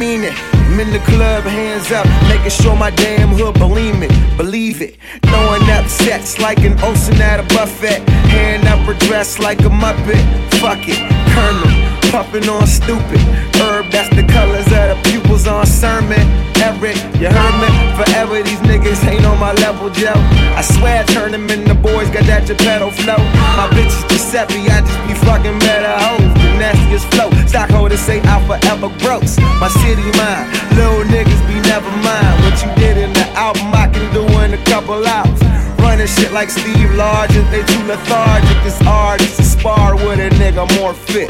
mean 0.00 0.24
it. 0.24 0.32
I'm 0.54 0.80
in 0.80 0.90
the 0.92 0.98
club, 1.00 1.44
hands 1.44 1.92
up, 1.92 2.06
making 2.26 2.50
sure 2.50 2.74
my 2.74 2.90
damn 2.90 3.28
hood 3.28 3.54
believe 3.58 4.02
it, 4.02 4.10
believe 4.38 4.80
it. 4.80 4.96
Throwing 5.26 5.68
up 5.76 5.86
sets 5.86 6.40
like 6.40 6.60
an 6.60 6.72
ocean 6.80 7.20
at 7.20 7.38
a 7.38 7.46
buffet. 7.54 8.00
Hand 8.32 8.66
up 8.66 8.78
her 8.88 8.94
dress 9.06 9.38
like 9.38 9.60
a 9.60 9.72
muppet. 9.82 10.24
Fuck 10.58 10.88
it, 10.88 11.00
Colonel, 11.34 11.70
puffing 12.10 12.48
on 12.48 12.66
stupid. 12.66 13.20
Herb, 13.60 13.90
that's 13.92 14.08
the 14.16 14.24
colors 14.32 14.66
of 14.72 14.86
the 14.88 14.99
pupils 15.40 15.46
on 15.46 15.66
sermon. 15.66 16.20
Eric, 16.60 16.96
you 17.20 17.28
heard 17.28 17.56
me? 17.60 17.70
Forever 17.96 18.42
these 18.42 18.60
niggas 18.60 19.06
ain't 19.08 19.24
on 19.24 19.38
my 19.38 19.52
level, 19.54 19.90
Joe. 19.90 20.12
I 20.56 20.62
swear 20.62 21.00
I 21.00 21.04
turn 21.04 21.32
them 21.32 21.48
into 21.48 21.74
boys, 21.74 22.08
got 22.10 22.24
that 22.26 22.46
Geppetto 22.46 22.90
flow. 22.90 23.18
My 23.56 23.68
bitch 23.72 23.88
is 23.88 24.04
Giuseppe, 24.08 24.68
I 24.68 24.80
just 24.80 25.00
be 25.08 25.14
fucking 25.26 25.58
better 25.60 25.94
hoes. 26.04 26.32
The 26.34 26.50
nastiest 26.60 27.06
flow. 27.14 27.30
Stockholders 27.46 28.00
say 28.00 28.20
I 28.24 28.36
forever 28.46 28.92
gross. 29.00 29.38
My 29.60 29.68
city 29.68 30.04
mine, 30.20 30.46
little 30.76 31.04
niggas 31.08 31.42
be 31.48 31.56
never 31.68 31.90
mind. 32.04 32.34
What 32.44 32.60
you 32.60 32.70
did 32.76 32.96
in 32.98 33.12
the 33.12 33.26
album, 33.32 33.72
I 33.72 33.88
can 33.88 34.04
do 34.12 34.24
in 34.44 34.54
a 34.54 34.62
couple 34.64 35.00
hours. 35.06 35.40
Running 35.80 36.06
shit 36.06 36.32
like 36.32 36.50
Steve 36.50 36.92
Largent, 36.92 37.40
and 37.40 37.48
they 37.52 37.64
too 37.64 37.82
lethargic. 37.88 38.56
It's 38.68 38.80
artists 38.86 39.36
to 39.38 39.44
spar 39.44 39.96
with 39.96 40.20
a 40.20 40.28
nigga 40.36 40.68
more 40.78 40.92
fit. 40.92 41.28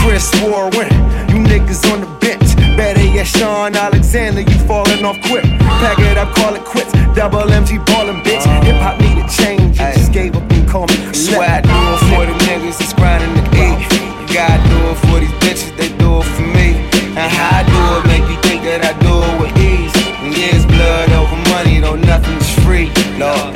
Chris 0.00 0.32
Warren, 0.42 0.90
you 1.28 1.38
niggas 1.44 1.84
on 1.92 2.00
the 2.00 2.10
bench. 2.18 2.41
Yet, 3.12 3.26
Shaun 3.26 3.76
Alexander, 3.76 4.40
you 4.40 4.58
falling 4.66 5.04
off 5.04 5.20
quick. 5.28 5.44
Pack 5.82 5.98
it 5.98 6.16
up, 6.16 6.34
call 6.34 6.54
it 6.54 6.64
quits. 6.64 6.92
Double 7.14 7.44
MG 7.44 7.84
ballin', 7.84 8.22
bitch. 8.22 8.40
Uh-huh. 8.40 8.64
Hip 8.64 8.80
hop 8.80 8.98
need 9.00 9.18
a 9.20 9.28
change. 9.28 9.78
You 9.78 9.92
just 9.92 10.12
gave 10.12 10.34
up 10.34 10.50
and 10.50 10.66
call 10.66 10.86
me. 10.86 10.96
Swear 11.12 11.48
I 11.48 11.60
do 11.60 11.68
it 11.68 12.00
for 12.08 12.24
the 12.24 12.32
niggas 12.46 12.78
that's 12.78 12.94
grinding 12.94 13.34
the 13.34 13.44
eat. 13.52 14.12
God 14.32 14.58
do 14.64 14.78
it 14.88 14.98
for 15.04 15.20
these 15.20 15.36
bitches, 15.44 15.76
they 15.76 15.88
do 15.98 16.20
it 16.20 16.24
for 16.24 16.46
me. 16.56 16.72
And 17.12 17.28
how 17.28 17.60
I 17.60 17.62
do 17.68 17.80
it 18.00 18.04
make 18.08 18.24
you 18.32 18.40
think 18.48 18.62
that 18.64 18.80
I 18.80 18.96
do 19.04 19.12
it 19.12 19.36
with 19.44 19.52
ease. 19.60 19.92
And 20.24 20.32
yeah, 20.32 20.56
it's 20.56 20.64
blood 20.64 21.12
over 21.12 21.36
money, 21.52 21.80
though 21.80 21.96
nothing's 21.96 22.48
free. 22.64 22.88
Lord, 23.20 23.52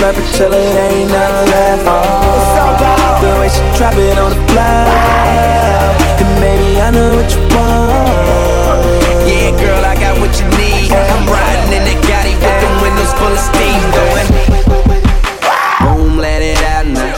Slurper 0.00 0.16
it 0.16 0.32
ain't 0.48 1.10
nothing 1.10 1.50
left. 1.52 1.84
Oh, 1.84 3.20
the 3.20 3.36
way 3.38 3.50
she 3.52 3.60
drop 3.76 3.92
it 4.00 4.16
on 4.16 4.30
the 4.30 4.40
floor. 4.48 4.88
And 6.16 6.40
maybe 6.40 6.80
I 6.80 6.88
know 6.90 7.20
what 7.20 7.28
you 7.28 7.42
want. 7.52 8.80
Yeah, 9.28 9.52
girl, 9.60 9.84
I 9.84 9.94
got 10.00 10.16
what 10.18 10.32
you 10.40 10.48
need. 10.56 10.88
I'm 10.90 11.28
riding 11.28 11.76
in 11.76 11.84
that 11.84 12.00
Gotti 12.08 12.32
with 12.32 12.60
the 12.64 12.70
windows 12.80 13.12
full 13.20 13.28
of 13.28 13.44
steam 13.44 13.76
going. 13.92 14.24
Boom, 15.84 16.16
let 16.16 16.40
it 16.40 16.56
out 16.64 16.86
now. 16.86 17.12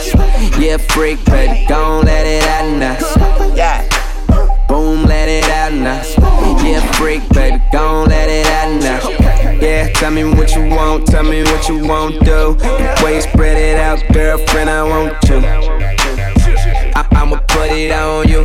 Yeah, 0.59 0.75
freak, 0.75 1.23
tell 11.13 11.23
me 11.23 11.43
what 11.43 11.69
you 11.69 11.77
won't 11.87 12.17
do. 12.25 12.55
The 12.57 13.01
way 13.03 13.15
you 13.17 13.21
spread 13.21 13.55
it 13.55 13.77
out, 13.77 14.01
girlfriend, 14.11 14.67
I 14.67 14.81
want 14.81 15.13
you. 15.29 15.39
I- 16.99 17.05
I'ma 17.11 17.37
put 17.49 17.69
it 17.69 17.91
on 17.91 18.27
you. 18.27 18.43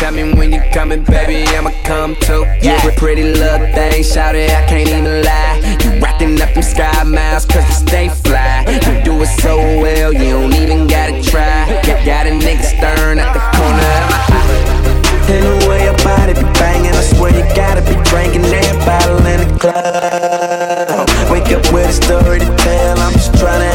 Tell 0.00 0.12
me 0.12 0.32
when 0.32 0.50
you 0.50 0.62
coming, 0.72 1.02
baby, 1.04 1.44
I'ma 1.54 1.70
come 1.84 2.16
too. 2.16 2.46
You 2.62 2.76
a 2.88 2.92
pretty 2.96 3.24
little 3.24 3.66
thing, 3.74 4.02
shout 4.02 4.34
it, 4.36 4.50
I 4.50 4.64
can't 4.64 4.88
even 4.88 5.22
lie. 5.22 5.56
You 5.84 6.00
rockin' 6.00 6.40
up 6.40 6.54
them 6.54 6.62
sky 6.62 7.02
miles, 7.04 7.44
cause 7.44 7.66
you 7.68 7.74
stay 7.86 8.08
fly. 8.08 8.64
You 8.86 9.02
do 9.04 9.12
it 9.20 9.32
so 9.42 9.58
well, 9.82 10.10
you 10.10 10.30
don't 10.32 10.54
even 10.54 10.86
gotta 10.86 11.20
try. 11.22 11.66
Got, 11.84 12.06
got 12.06 12.26
a 12.26 12.30
nigga 12.30 12.64
stern 12.64 13.18
at 13.18 13.34
the 13.36 13.42
corner 13.54 13.88
of 14.00 14.04
my 14.12 14.20
eye. 14.38 14.78
And 15.28 15.44
the 15.44 15.68
way 15.68 15.84
your 15.84 15.98
body 16.08 16.32
be 16.32 16.46
banging, 16.58 16.94
I 17.00 17.02
swear 17.02 17.32
you 17.36 17.44
gotta 17.54 17.82
be 17.82 17.96
drinking 18.08 18.48
that 18.54 18.74
bottle 18.86 19.26
in 19.26 19.40
the 19.46 19.58
club. 19.58 20.57
Up 21.48 21.72
with 21.72 21.88
a 21.88 21.92
story 21.92 22.38
to 22.40 22.44
tell, 22.44 22.98
I'm 22.98 23.12
just 23.14 23.32
tryna 23.32 23.62
have 23.62 23.67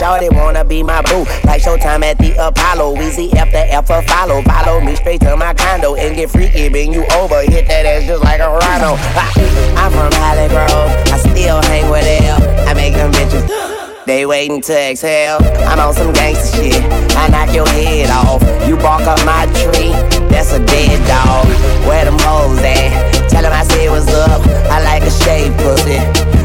Shorty 0.00 0.30
wanna 0.30 0.64
be 0.64 0.82
my 0.82 1.02
boo, 1.02 1.24
like 1.44 1.60
Showtime 1.60 2.02
at 2.02 2.16
the 2.16 2.32
Apollo. 2.40 2.96
Easy 3.02 3.28
F 3.36 3.52
the 3.52 3.70
F 3.70 3.86
follow. 3.86 4.40
Follow 4.40 4.80
me 4.80 4.96
straight 4.96 5.20
to 5.20 5.36
my 5.36 5.52
condo 5.52 5.94
and 5.94 6.16
get 6.16 6.30
freaky. 6.30 6.70
Bring 6.70 6.90
you 6.90 7.04
over, 7.20 7.42
hit 7.42 7.68
that 7.68 7.84
ass 7.84 8.06
just 8.06 8.24
like 8.24 8.40
a 8.40 8.48
rhino. 8.48 8.96
I'm 9.76 9.92
from 9.92 10.10
Holly 10.16 10.48
Grove, 10.48 10.88
I 11.12 11.18
still 11.20 11.60
hang 11.68 11.90
with 11.90 12.08
L. 12.24 12.40
I 12.66 12.72
make 12.72 12.94
them 12.94 13.12
bitches. 13.12 13.44
They 14.06 14.24
waiting 14.24 14.62
to 14.62 14.72
exhale. 14.72 15.36
I'm 15.68 15.78
on 15.78 15.92
some 15.92 16.14
gangster 16.14 16.56
shit. 16.56 16.82
I 17.20 17.28
knock 17.28 17.54
your 17.54 17.68
head 17.68 18.08
off. 18.08 18.40
You 18.66 18.76
bark 18.76 19.02
up 19.02 19.20
my 19.26 19.44
tree. 19.52 19.92
That's 20.32 20.54
a 20.54 20.64
dead 20.64 20.96
dog. 21.06 21.44
Where 21.86 22.06
them 22.06 22.16
hoes 22.20 22.58
at? 22.60 23.28
Tell 23.28 23.42
them 23.42 23.52
I 23.52 23.64
said 23.64 23.90
what's 23.90 24.08
up. 24.08 24.40
I 24.72 24.82
like 24.82 25.02
a 25.02 25.10
shaved 25.10 25.58
pussy. 25.58 26.00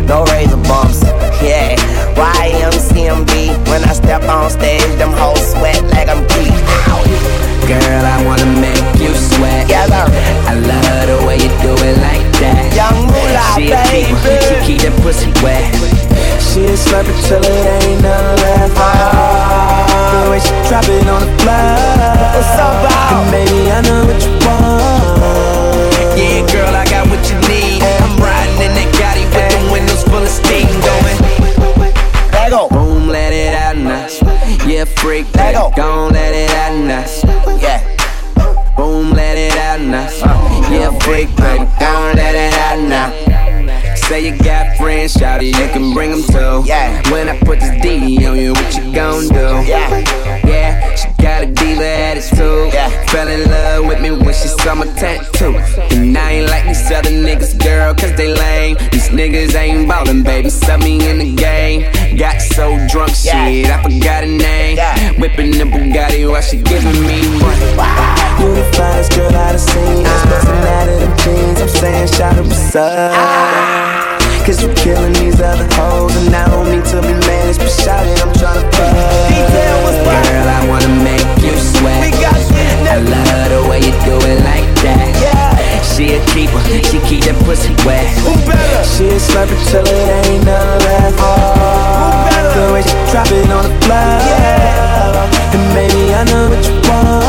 No 0.08 0.26
razor 0.26 0.58
bumps 0.68 1.24
yeah. 1.41 1.76
YMCMB, 2.15 3.32
when 3.69 3.84
I 3.84 3.93
step 3.93 4.24
on 4.24 4.50
stage, 4.50 4.84
them 4.98 5.12
hoes 5.12 5.52
sweat 5.52 5.82
like 5.91 6.08
I'm 6.08 6.26
deep. 6.36 6.54
Girl, 7.65 8.06
I 8.06 8.21
wanna 8.26 8.45
make 8.62 8.86
you 9.02 9.10
sweat. 9.15 9.67
Yeah, 9.67 9.89
I 9.89 10.54
love 10.54 11.08
the 11.10 11.17
way 11.26 11.38
you 11.41 11.50
do 11.65 11.74
it 11.74 11.98
like 11.98 12.21
that. 12.39 12.69
Young 12.78 13.10
Moolah, 13.10 13.58
she 13.58 13.74
baby. 13.74 14.06
A 14.06 14.21
keep, 14.21 14.41
she 14.45 14.56
keep 14.65 14.80
that 14.86 14.93
pussy 15.02 15.34
wet. 15.41 15.74
She 16.38 16.62
a 16.69 16.78
slurper 16.78 17.15
till 17.26 17.41
it 17.41 17.65
ain't 17.84 18.06
none 18.06 18.38
left. 18.38 18.78
Oh, 18.78 18.86
the 20.13 20.30
way 20.30 20.39
she 20.39 20.54
drop 20.69 20.86
it 20.86 21.10
on 21.10 21.26
the 21.26 21.32
floor. 21.41 21.74
What's 22.38 22.54
up, 22.62 22.86
baby, 23.34 23.71
I 23.74 23.82
know 23.82 24.06
what 24.06 24.21
you 24.21 24.34
want. 24.45 26.15
Yeah, 26.15 26.45
girl, 26.54 26.74
Let 32.45 32.51
go. 32.51 32.69
Boom, 32.69 33.08
let 33.08 33.34
it 33.34 33.55
out 33.55 33.75
now. 33.75 34.67
Yeah, 34.67 34.86
freak. 34.86 35.25
Let 35.34 35.55
go. 35.55 35.71
Gon' 35.75 36.13
let 36.13 36.31
it 36.31 36.51
out 36.51 36.77
now. 36.77 37.58
Yeah. 37.58 37.81
Boom, 38.77 39.13
let 39.13 39.36
it 39.36 39.58
out 39.58 39.81
now. 39.81 40.08
Uh, 40.21 40.69
yeah, 40.71 40.91
freak, 40.99 41.36
baby. 41.38 41.63
Uh. 41.63 41.79
Gon' 41.79 42.15
let 42.15 42.36
it 42.36 42.53
out 42.53 42.88
now. 42.88 43.95
Say 43.95 44.27
you 44.29 44.38
got 44.43 44.77
friends, 44.77 45.13
shout 45.13 45.41
it, 45.41 45.58
you 45.58 45.67
can 45.73 45.91
bring 45.95 46.12
them 46.12 46.21
too. 46.21 46.69
Yeah. 46.69 47.01
When 47.10 47.29
I 47.29 47.39
put 47.39 47.62
this 47.62 47.81
D 47.81 48.23
on 48.27 48.38
you, 48.38 48.53
what 48.53 48.77
you 48.77 48.93
gon' 48.93 49.27
do? 49.29 49.67
Yeah. 49.67 50.45
Yeah, 50.45 51.14
got 51.25 51.41
a 51.41 51.47
diva 51.47 51.83
attitude. 51.83 52.71
Yeah. 52.71 52.89
Fell 53.07 53.27
in 53.27 53.49
love 53.49 53.88
with 53.88 53.99
me 53.99 54.11
when 54.11 54.33
she 54.39 54.47
saw 54.47 54.75
my 54.75 54.85
tattoo. 54.93 55.57
And 55.95 56.15
I 56.15 56.31
ain't 56.33 56.49
like 56.51 56.65
these 56.65 56.91
other 56.91 57.09
niggas, 57.09 57.57
girl, 57.57 57.95
cause 57.95 58.13
they 58.15 58.31
lame. 58.31 58.77
These 58.91 59.09
niggas 59.09 59.55
ain't 59.55 59.89
ballin', 59.89 60.21
baby, 60.21 60.49
sub 60.51 60.81
me 60.81 60.93
in 61.09 61.17
the 61.17 61.35
game. 61.35 61.81
Got 62.15 62.41
so 62.41 62.77
drunk, 62.91 63.15
shit, 63.15 63.65
I 63.75 63.81
forgot 63.81 64.23
her 64.23 64.29
name. 64.29 64.77
Yeah. 64.77 65.19
Whipping 65.19 65.51
the 65.51 65.65
Bugatti 65.65 66.29
while 66.29 66.41
she 66.43 66.57
giving 66.57 67.01
me 67.09 67.17
money. 67.41 67.71
You 68.39 68.49
the 68.53 68.65
finest 68.77 69.15
girl 69.15 69.35
I've 69.35 69.59
seen. 69.59 70.03
Bustin' 70.29 70.67
out 70.77 70.89
of 70.89 70.99
them 70.99 71.17
jeans. 71.23 71.59
I'm 71.59 71.69
saying, 71.69 72.07
shout 72.09 72.38
out, 72.38 72.45
what's 72.45 72.75
up? 72.75 73.11
Ah. 73.15 74.05
Cause 74.45 74.62
you 74.62 74.71
killing 74.75 75.13
these 75.13 75.41
other 75.41 75.67
hoes 75.73 76.15
And 76.15 76.36
I 76.36 76.45
don't 76.49 76.69
mean 76.69 76.84
to 76.93 77.01
be 77.01 77.13
managed 77.25 77.60
But 77.60 77.71
shout 77.71 78.05
it, 78.05 78.21
I'm 78.21 78.31
tryna 78.34 78.62
fuck 78.77 79.25
Girl, 80.29 80.47
I 80.47 80.67
wanna 80.69 81.03
make 81.03 81.25
you 81.41 81.58
sweat. 81.58 81.99
We 82.05 82.12
got 82.21 82.36
I 82.86 83.01
love 83.01 83.49
the 83.49 83.67
way 83.67 83.79
you 83.81 83.91
do 84.05 84.15
it 84.21 84.39
like 84.45 84.69
that. 84.86 85.81
She 85.84 86.13
a 86.13 86.21
keeper, 86.31 86.62
she 86.86 87.01
keep 87.01 87.25
that 87.25 87.36
pussy 87.43 87.73
wet. 87.81 88.05
Who 88.21 88.38
better? 88.45 88.84
She 88.86 89.10
a 89.10 89.17
slurper 89.17 89.58
till 89.67 89.81
it 89.81 90.29
ain't 90.29 90.45
none 90.45 90.79
left 90.86 91.17
The 92.53 92.69
way 92.71 92.86
she 92.86 92.95
drop 93.10 93.27
it 93.34 93.49
on 93.49 93.65
the 93.65 93.73
floor. 93.84 94.15
Yeah. 94.29 95.58
And 95.58 95.65
maybe 95.73 96.13
I 96.13 96.23
know 96.29 96.53
what 96.53 96.62
you 96.62 96.77
want. 96.86 97.25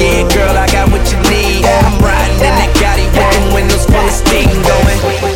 Yeah, 0.00 0.24
girl, 0.32 0.56
I 0.56 0.66
got 0.72 0.88
what 0.90 1.04
you 1.12 1.20
need. 1.28 1.62
I'm 1.68 2.00
riding 2.00 2.40
in 2.40 2.54
that 2.58 2.72
Gotti 2.80 3.06
with 3.12 3.54
windows 3.54 3.84
full 3.84 4.00
of 4.00 4.10
steam 4.10 4.50
going 4.64 5.33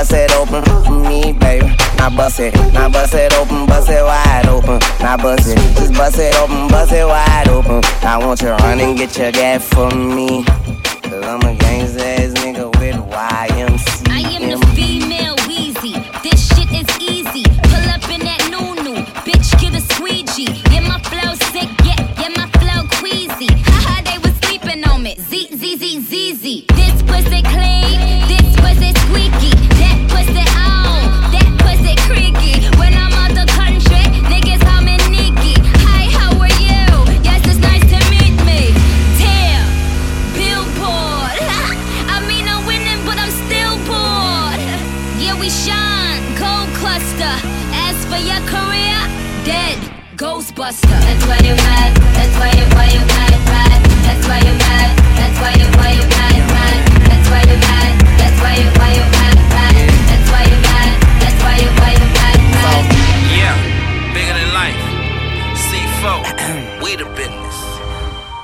bust 0.00 0.14
it 0.14 0.32
open 0.32 0.64
for 0.64 0.92
me, 0.92 1.32
baby. 1.34 1.66
Now 1.98 2.08
bust 2.08 2.40
it, 2.40 2.54
now 2.72 2.88
bust 2.88 3.12
it 3.12 3.34
open, 3.34 3.66
bust 3.66 3.90
it 3.90 4.02
wide 4.02 4.46
open. 4.46 4.78
Now 4.98 5.18
bust 5.18 5.46
it, 5.46 5.58
just 5.76 5.92
bust 5.92 6.18
it 6.18 6.34
open, 6.36 6.68
bust 6.68 6.92
it 6.92 7.06
wide 7.06 7.48
open. 7.48 7.82
Now 8.02 8.20
won't 8.20 8.40
you 8.40 8.48
run 8.48 8.80
and 8.80 8.96
get 8.96 9.18
your 9.18 9.30
gas 9.30 9.68
for 9.68 9.90
me? 9.90 10.42
Cause 11.02 11.22
I'm 11.22 11.42
a 11.42 11.54
gangsta 11.54 12.00
ass 12.00 12.32
nigga 12.40 12.70
with 12.80 12.96
YMCMB. 12.96 13.59
Dead, 49.44 49.78
Ghostbuster. 50.16 50.98
That's 51.06 51.24
why 51.26 51.38
you 51.46 51.54
mad. 51.54 51.90
That's 52.16 52.34
why 52.40 52.50
you 52.58 52.66
why 52.76 52.88
you 52.94 53.02
mad, 53.14 53.34
mad. 53.52 53.80
That's 54.04 54.24
why 54.28 54.38
you 54.46 54.54
mad. 54.58 54.90
That's 55.16 55.38
why 55.40 55.52
you 55.60 55.66
why 55.78 55.90
you 55.98 56.04
mad, 56.16 56.40
mad. 56.54 56.78
That's 57.08 57.28
why 57.30 57.42
you 57.50 57.56
mad. 57.68 57.92
That's 58.20 58.38
why 58.42 58.54
you 58.60 58.68
why 58.78 58.90
you 58.98 59.06
mad, 59.16 59.38
mad. 59.56 59.74
That's 60.10 60.28
why 60.32 60.42
you 60.50 60.58
mad. 60.68 60.92
That's 61.22 61.40
why 61.44 61.54
you 61.62 61.70
why 61.80 61.92
you 62.00 62.06
mad, 62.18 62.38
mad. 62.56 62.84
Yeah, 63.40 63.56
bigger 64.14 64.34
than 64.38 64.50
life. 64.52 64.80
C4, 65.66 66.82
we 66.82 66.96
the 66.96 67.08
business. 67.16 67.49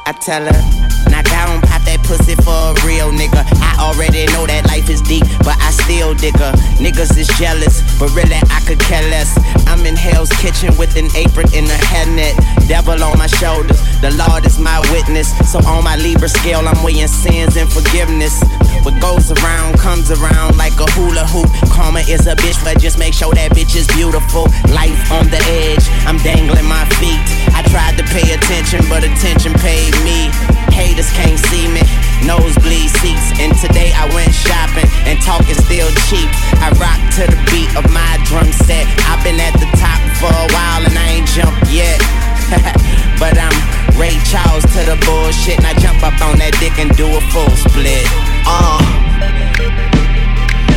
I 0.07 0.13
tell 0.13 0.47
her, 0.47 0.63
knock 1.11 1.27
down, 1.27 1.59
pop 1.67 1.83
that 1.83 1.99
pussy 2.07 2.39
for 2.39 2.55
a 2.55 2.79
real 2.87 3.11
nigga. 3.11 3.43
I 3.59 3.75
already 3.91 4.23
know 4.31 4.47
that 4.47 4.63
life 4.71 4.87
is 4.87 5.03
deep, 5.03 5.27
but 5.43 5.59
I 5.59 5.75
still 5.75 6.15
dig 6.15 6.39
her. 6.39 6.55
Niggas 6.79 7.19
is 7.19 7.27
jealous, 7.35 7.83
but 7.99 8.15
really 8.15 8.39
I 8.55 8.63
could 8.63 8.79
care 8.79 9.03
less. 9.11 9.35
I'm 9.67 9.83
in 9.83 9.99
Hell's 9.99 10.31
Kitchen 10.39 10.71
with 10.79 10.95
an 10.95 11.11
apron 11.19 11.51
and 11.51 11.67
a 11.67 11.79
hairnet. 11.91 12.39
Devil 12.71 13.03
on 13.03 13.19
my 13.19 13.27
shoulders, 13.27 13.83
the 13.99 14.15
Lord 14.15 14.47
is 14.47 14.63
my 14.63 14.79
witness. 14.95 15.35
So 15.51 15.59
on 15.67 15.83
my 15.83 15.99
Libra 15.99 16.31
scale, 16.31 16.63
I'm 16.63 16.79
weighing 16.87 17.11
sins 17.11 17.59
and 17.59 17.67
forgiveness. 17.67 18.39
What 18.87 18.95
goes 19.03 19.35
around 19.35 19.83
comes 19.83 20.15
around 20.15 20.55
like 20.55 20.79
a 20.79 20.87
hula 20.95 21.27
hoop. 21.27 21.51
Karma 21.75 22.07
is 22.07 22.31
a 22.31 22.39
bitch, 22.39 22.63
but 22.63 22.79
just 22.79 22.95
make 22.95 23.11
sure 23.11 23.35
that 23.35 23.51
bitch 23.59 23.75
is 23.75 23.91
beautiful. 23.91 24.47
Life 24.71 25.11
on 25.11 25.27
the 25.35 25.43
edge, 25.67 25.83
I'm 26.07 26.23
dangling 26.23 26.71
my 26.71 26.87
feet. 27.03 27.27
Tried 27.71 27.97
to 27.99 28.05
pay 28.15 28.33
attention, 28.33 28.81
but 28.89 29.05
attention 29.05 29.53
paid 29.61 29.93
me. 30.07 30.31
Haters 30.73 31.11
can't 31.13 31.39
see 31.51 31.69
me, 31.69 31.83
nosebleed 32.25 32.91
seats. 33.01 33.33
And 33.41 33.53
today 33.59 33.93
I 33.93 34.07
went 34.15 34.33
shopping, 34.33 34.89
and 35.05 35.21
talk 35.23 35.45
is 35.49 35.59
still 35.65 35.91
cheap. 36.09 36.29
I 36.63 36.71
rock 36.79 37.01
to 37.19 37.27
the 37.27 37.39
beat 37.51 37.71
of 37.77 37.85
my 37.93 38.19
drum 38.25 38.53
set. 38.53 38.87
I've 39.09 39.23
been 39.25 39.41
at 39.41 39.55
the 39.59 39.69
top 39.77 40.01
for 40.21 40.31
a 40.31 40.49
while, 40.55 40.83
and 40.85 40.95
I 40.97 41.21
ain't 41.21 41.29
jumped 41.29 41.69
yet. 41.73 41.99
but 43.21 43.37
I'm 43.37 43.55
Ray 43.99 44.17
Charles 44.29 44.65
to 44.77 44.81
the 44.85 44.97
bullshit, 45.05 45.59
and 45.59 45.67
I 45.67 45.75
jump 45.81 46.03
up 46.05 46.21
on 46.21 46.39
that 46.39 46.57
dick 46.61 46.79
and 46.79 46.95
do 46.97 47.09
a 47.09 47.21
full 47.33 47.51
split. 47.57 48.07
Uh. 48.47 48.81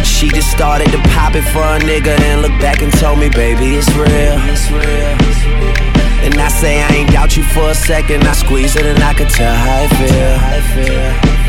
She 0.04 0.28
just 0.28 0.52
started 0.52 0.92
to 0.92 0.98
pop 1.16 1.36
it 1.36 1.44
for 1.54 1.64
a 1.64 1.80
nigga 1.80 2.20
and 2.20 2.42
looked 2.42 2.60
back 2.60 2.82
and 2.82 2.92
told 3.00 3.20
me, 3.20 3.30
baby, 3.30 3.76
it's 3.76 3.88
real. 3.96 4.36
It's 4.52 4.70
real. 4.72 5.89
And 6.26 6.36
I 6.40 6.50
say 6.50 6.82
I 6.82 6.88
ain't 6.90 7.12
doubt 7.12 7.38
you 7.38 7.44
for 7.44 7.70
a 7.70 7.76
second. 7.76 8.24
I 8.24 8.34
squeeze 8.34 8.76
it 8.76 8.86
and 8.86 9.00
I 9.02 9.14
can 9.14 9.28
tell 9.28 9.56
how 9.56 9.88
it 9.88 9.92
feel. 9.98 11.40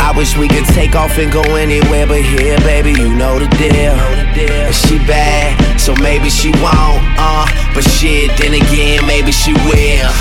I 0.00 0.12
wish 0.16 0.36
we 0.36 0.48
could 0.48 0.64
take 0.66 0.94
off 0.94 1.18
and 1.18 1.32
go 1.32 1.42
anywhere, 1.56 2.06
but 2.06 2.22
here, 2.22 2.58
baby, 2.60 2.90
you 2.92 3.14
know 3.14 3.38
the 3.38 3.48
deal. 3.56 3.96
And 4.38 4.74
she 4.74 4.98
bad, 4.98 5.80
so 5.80 5.94
maybe 5.96 6.30
she 6.30 6.50
won't, 6.62 7.02
uh. 7.18 7.46
But 7.74 7.82
shit, 7.82 8.30
then 8.38 8.54
again, 8.54 9.06
maybe 9.06 9.32
she 9.32 9.52
will. 9.52 10.12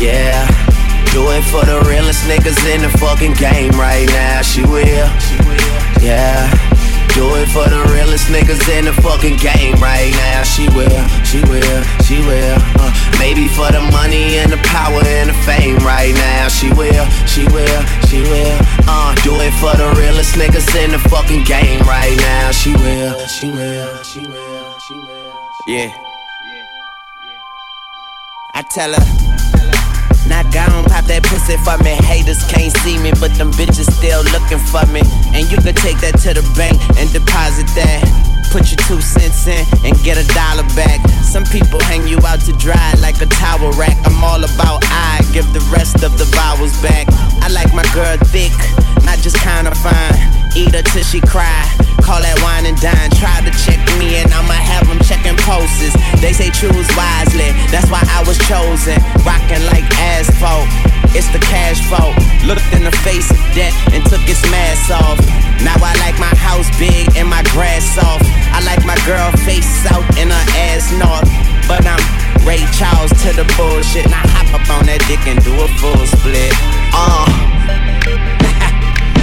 Yeah. 0.00 0.48
Do 1.12 1.28
it 1.30 1.42
for 1.44 1.64
the 1.66 1.84
realest 1.88 2.24
niggas 2.24 2.58
in 2.74 2.80
the 2.82 2.98
fucking 2.98 3.34
game 3.34 3.72
right 3.72 4.08
now. 4.08 4.40
She 4.40 4.62
will. 4.62 5.10
Yeah. 6.00 6.71
Do 7.14 7.36
it 7.36 7.48
for 7.48 7.68
the 7.68 7.82
realest 7.92 8.28
niggas 8.28 8.68
in 8.72 8.86
the 8.86 8.92
fucking 9.04 9.36
game 9.36 9.76
right 9.76 10.10
now. 10.12 10.42
She 10.44 10.66
will, 10.72 10.88
she 11.28 11.40
will, 11.44 11.82
she 12.08 12.16
will. 12.24 12.56
Uh, 12.80 12.88
maybe 13.18 13.48
for 13.48 13.70
the 13.70 13.82
money 13.92 14.40
and 14.40 14.50
the 14.50 14.56
power 14.64 15.04
and 15.04 15.28
the 15.28 15.34
fame 15.44 15.76
right 15.84 16.14
now. 16.14 16.48
She 16.48 16.72
will, 16.72 17.04
she 17.26 17.44
will, 17.52 17.82
she 18.08 18.22
will. 18.22 18.58
Uh, 18.88 19.14
do 19.22 19.36
it 19.44 19.52
for 19.60 19.76
the 19.76 19.92
realest 20.00 20.36
niggas 20.36 20.74
in 20.82 20.92
the 20.92 20.98
fucking 21.10 21.44
game 21.44 21.80
right 21.80 22.16
now. 22.16 22.50
She 22.50 22.72
will, 22.72 23.18
she 23.26 23.50
will, 23.50 24.02
she 24.02 24.20
will, 24.20 24.78
she 24.88 24.94
will. 24.94 25.32
Yeah. 25.66 25.92
I 28.54 28.62
tell 28.62 28.92
her. 28.92 29.51
Not 30.28 30.52
gone, 30.52 30.84
pop 30.84 31.04
that 31.06 31.22
pussy 31.24 31.56
for 31.66 31.76
me. 31.82 31.98
Haters 32.06 32.44
can't 32.46 32.72
see 32.78 32.98
me, 32.98 33.10
but 33.20 33.34
them 33.34 33.50
bitches 33.52 33.90
still 33.90 34.22
looking 34.30 34.62
for 34.70 34.86
me. 34.92 35.02
And 35.34 35.50
you 35.50 35.58
could 35.58 35.76
take 35.76 35.98
that 36.00 36.18
to 36.22 36.34
the 36.34 36.44
bank 36.56 36.78
and 36.96 37.10
deposit 37.12 37.66
that. 37.74 38.31
Put 38.52 38.68
your 38.68 38.84
two 38.84 39.00
cents 39.00 39.48
in 39.48 39.64
and 39.80 39.96
get 40.04 40.20
a 40.20 40.26
dollar 40.36 40.68
back. 40.76 41.00
Some 41.24 41.44
people 41.44 41.80
hang 41.88 42.06
you 42.06 42.20
out 42.20 42.40
to 42.44 42.52
dry 42.52 42.92
like 43.00 43.16
a 43.22 43.26
towel 43.26 43.72
rack. 43.80 43.96
I'm 44.04 44.22
all 44.22 44.44
about 44.44 44.84
I 44.92 45.24
give 45.32 45.48
the 45.56 45.64
rest 45.72 46.04
of 46.04 46.18
the 46.20 46.28
vowels 46.36 46.76
back. 46.84 47.08
I 47.40 47.48
like 47.48 47.72
my 47.72 47.82
girl 47.96 48.20
thick, 48.28 48.52
not 49.08 49.16
just 49.24 49.40
kinda 49.40 49.72
fine. 49.80 50.20
Eat 50.52 50.76
her 50.76 50.82
till 50.82 51.02
she 51.02 51.22
cry. 51.24 51.64
Call 52.04 52.20
that 52.20 52.36
wine 52.44 52.68
and 52.68 52.76
dine. 52.76 53.08
Try 53.16 53.40
to 53.40 53.52
check 53.64 53.80
me 53.96 54.20
and 54.20 54.28
I'ma 54.34 54.52
have 54.52 54.84
them 54.84 55.00
checking 55.00 55.36
pulses. 55.48 55.96
They 56.20 56.36
say 56.36 56.52
choose 56.52 56.88
wisely, 56.92 57.56
that's 57.72 57.88
why 57.88 58.04
I 58.04 58.20
was 58.28 58.36
chosen. 58.44 59.00
Rocking 59.24 59.64
like 59.72 59.88
asphalt, 59.96 60.68
it's 61.16 61.32
the 61.32 61.40
cash 61.40 61.80
fault. 61.88 62.12
Looked 62.44 62.68
in 62.76 62.84
the 62.84 62.92
face 63.00 63.32
of 63.32 63.40
death 63.56 63.72
and 63.96 64.04
took 64.12 64.20
its 64.28 64.44
mask 64.52 64.92
off. 64.92 65.51
Now 65.62 65.78
I 65.78 65.94
like 66.02 66.18
my 66.18 66.34
house 66.34 66.66
big 66.78 67.14
and 67.16 67.28
my 67.28 67.42
grass 67.54 67.86
soft. 67.94 68.26
I 68.50 68.58
like 68.66 68.84
my 68.84 68.98
girl 69.06 69.30
face 69.46 69.66
south 69.86 70.04
and 70.18 70.30
her 70.30 70.46
ass 70.70 70.90
north. 70.98 71.30
But 71.70 71.86
I'm 71.86 72.02
Ray 72.42 72.66
Charles 72.74 73.14
to 73.22 73.30
the 73.30 73.46
bullshit. 73.54 74.06
And 74.06 74.14
I 74.14 74.26
hop 74.26 74.50
up 74.58 74.66
on 74.74 74.86
that 74.90 74.98
dick 75.06 75.22
and 75.30 75.38
do 75.46 75.54
a 75.54 75.68
full 75.78 76.02
split. 76.10 76.52
Uh. 76.90 77.30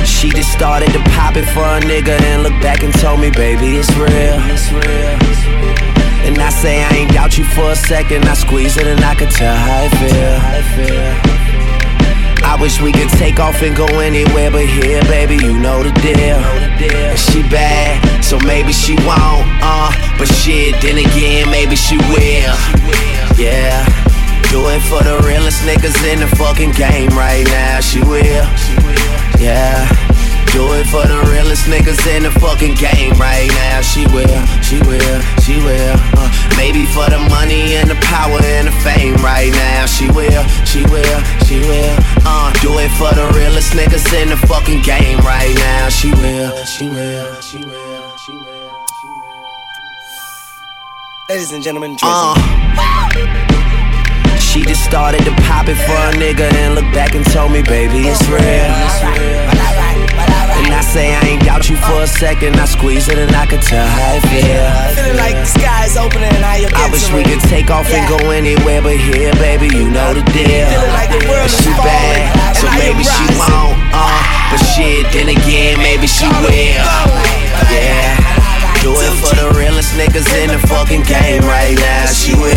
she 0.05 0.29
just 0.31 0.51
started 0.51 0.91
to 0.95 1.03
pop 1.11 1.35
it 1.35 1.45
for 1.51 1.67
a 1.67 1.79
nigga 1.83 2.15
and 2.15 2.43
looked 2.43 2.61
back 2.63 2.83
and 2.83 2.93
told 2.99 3.19
me, 3.19 3.29
baby, 3.31 3.75
it's 3.75 3.91
real. 3.99 4.39
It's 4.47 4.71
real. 4.71 5.19
And 6.23 6.37
I 6.39 6.49
say 6.49 6.83
I 6.83 6.89
ain't 6.95 7.11
doubt 7.11 7.37
you 7.37 7.43
for 7.43 7.71
a 7.71 7.75
second. 7.75 8.25
I 8.25 8.33
squeeze 8.33 8.77
it 8.77 8.87
and 8.87 9.03
I 9.03 9.15
can 9.15 9.29
tell 9.29 9.55
how 9.55 9.83
it 9.83 9.91
feel. 9.99 10.39
How 10.39 10.55
it 10.55 11.27
feel. 11.27 11.38
I 12.43 12.57
wish 12.59 12.81
we 12.81 12.91
could 12.91 13.09
take 13.09 13.39
off 13.39 13.61
and 13.61 13.75
go 13.75 13.87
anywhere 13.99 14.51
but 14.51 14.65
here, 14.65 15.01
baby, 15.03 15.35
you 15.35 15.57
know 15.59 15.83
the 15.83 15.91
deal. 16.01 16.39
She 17.15 17.43
bad, 17.43 18.23
so 18.23 18.39
maybe 18.45 18.73
she 18.73 18.95
won't, 19.05 19.45
uh, 19.61 19.91
but 20.17 20.27
shit, 20.27 20.79
then 20.81 20.97
again, 20.97 21.49
maybe 21.51 21.75
she 21.75 21.97
will. 21.97 22.55
Yeah, 23.37 23.85
do 24.51 24.65
it 24.69 24.81
for 24.89 25.03
the 25.03 25.21
realest 25.27 25.61
niggas 25.63 25.97
in 26.11 26.19
the 26.19 26.27
fucking 26.35 26.71
game 26.71 27.09
right 27.11 27.45
now, 27.47 27.79
she 27.79 28.01
will. 28.01 28.47
Yeah. 29.39 29.87
Do 30.49 30.65
it 30.73 30.89
for 30.89 31.05
the 31.05 31.21
realest 31.29 31.69
niggas 31.69 32.01
in 32.09 32.23
the 32.25 32.33
fucking 32.41 32.73
game 32.73 33.13
right 33.21 33.45
now. 33.69 33.85
She 33.85 34.01
will, 34.09 34.41
she 34.65 34.81
will, 34.81 35.21
she 35.45 35.61
will. 35.61 35.93
Uh, 36.17 36.25
maybe 36.57 36.89
for 36.89 37.05
the 37.05 37.21
money 37.29 37.77
and 37.77 37.85
the 37.85 37.99
power 38.01 38.41
and 38.57 38.65
the 38.65 38.73
fame 38.81 39.13
right 39.21 39.53
now. 39.53 39.85
She 39.85 40.08
fucking 44.69 44.81
game 44.83 45.17
right 45.19 45.55
now. 45.55 45.89
She 45.89 46.11
will, 46.11 46.55
she 46.65 46.89
will, 46.89 47.41
she 47.41 47.57
will, 47.57 48.17
she 48.17 48.31
will. 48.31 48.71
Ladies 51.29 51.51
and 51.51 51.63
gentlemen, 51.63 51.97
Uh. 52.03 52.35
She 54.39 54.63
just 54.63 54.83
started 54.83 55.23
to 55.25 55.31
pop 55.45 55.67
it 55.69 55.75
for 55.75 55.93
a 55.93 56.11
nigga 56.17 56.51
and 56.51 56.73
looked 56.73 56.91
back 56.91 57.13
and 57.13 57.23
told 57.31 57.51
me, 57.51 57.61
baby, 57.61 58.09
it's 58.09 58.25
real. 58.27 58.41
It's 58.41 59.01
real. 59.05 60.09
And 60.65 60.73
I 60.73 60.81
say 60.81 61.13
I 61.13 61.21
ain't 61.21 61.43
doubt 61.43 61.69
you 61.69 61.77
for 61.77 62.01
a 62.01 62.07
second. 62.07 62.59
I 62.59 62.65
squeeze 62.65 63.07
it 63.09 63.19
and 63.19 63.29
I 63.35 63.45
can 63.45 63.61
tell 63.61 63.85
how 63.85 64.17
it 64.17 64.25
feel. 64.25 64.65
Feeling 64.97 65.17
like 65.17 65.35
the 65.35 65.45
sky 65.45 65.85
is 65.85 65.97
opening 65.97 66.33
and 66.33 66.61
you're 66.61 66.73
I 66.73 66.89
wish 66.91 67.11
we 67.13 67.23
could 67.23 67.41
take 67.41 67.69
off 67.69 67.87
and 67.93 68.03
go 68.09 68.31
anywhere 68.31 68.81
but 68.81 68.97
here, 68.97 69.33
baby. 69.33 69.67
You 69.69 69.89
know 69.89 70.13
the 70.13 70.23
deal. 70.33 70.65
And 70.65 71.51
she 71.51 71.69
bad, 71.69 72.57
so 72.57 72.65
maybe 72.73 73.03
she 73.05 73.25
won't. 73.37 73.77
Uh, 73.93 74.18
but 74.49 74.61
shit, 74.73 75.05
then 75.13 75.29
again, 75.29 75.77
maybe 75.77 76.07
she 76.07 76.25
will. 76.41 76.73
Yeah. 77.69 78.17
Do 78.81 78.95
it 78.95 79.13
for 79.19 79.35
the 79.35 79.51
realest 79.59 79.93
niggas 79.93 80.25
in 80.39 80.49
the 80.49 80.59
fucking 80.67 81.03
game 81.03 81.43
right 81.43 81.75
now. 81.75 82.05
She 82.07 82.33
will. 82.33 82.55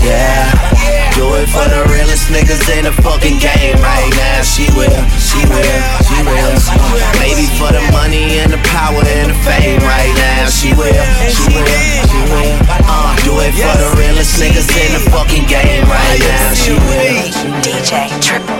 Yeah. 0.00 0.48
Do 1.18 1.34
it 1.36 1.50
for 1.50 1.66
the 1.66 1.84
realest 1.92 2.30
niggas 2.30 2.64
in 2.72 2.84
the 2.84 2.94
fucking 3.02 3.42
game 3.42 3.76
right 3.82 4.12
now. 4.14 4.40
She 4.46 4.70
will. 4.72 5.02
She 5.18 5.42
will. 5.50 5.80
She 6.06 6.16
will. 6.22 6.56
Maybe 7.18 7.44
for 7.58 7.74
the 7.74 7.82
money 7.92 8.38
and 8.38 8.52
the 8.54 8.62
power 8.70 9.02
and 9.02 9.34
the 9.34 9.38
fame 9.42 9.82
right 9.82 10.14
now. 10.16 10.46
She 10.46 10.72
will. 10.72 11.04
She 11.28 11.58
will. 11.58 12.00
She 12.06 12.20
will. 12.30 12.56
Uh, 12.86 13.12
do 13.26 13.34
it 13.42 13.52
for 13.52 13.74
the 13.82 13.90
realest 13.98 14.38
niggas 14.40 14.70
in 14.78 14.94
the 14.94 15.02
fucking 15.10 15.44
game 15.44 15.84
right 15.90 16.20
now. 16.22 16.54
She 16.54 16.72
will. 16.72 17.60
DJ 17.66 18.08
Triple 18.22 18.59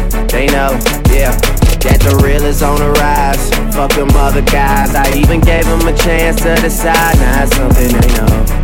they 0.31 0.47
know, 0.47 0.71
yeah. 1.11 1.35
That 1.81 1.99
the 1.99 2.15
real 2.23 2.45
is 2.45 2.61
on 2.61 2.79
the 2.79 2.91
rise. 3.01 3.49
Fuck 3.73 3.93
them 3.93 4.09
other 4.15 4.43
guys. 4.43 4.93
I 4.93 5.11
even 5.17 5.41
gave 5.41 5.65
them 5.65 5.81
a 5.87 5.97
chance 5.97 6.37
to 6.43 6.55
decide. 6.61 7.17
Now 7.17 7.43
it's 7.43 7.55
something 7.55 7.89
they 7.89 8.07
know. 8.15 8.61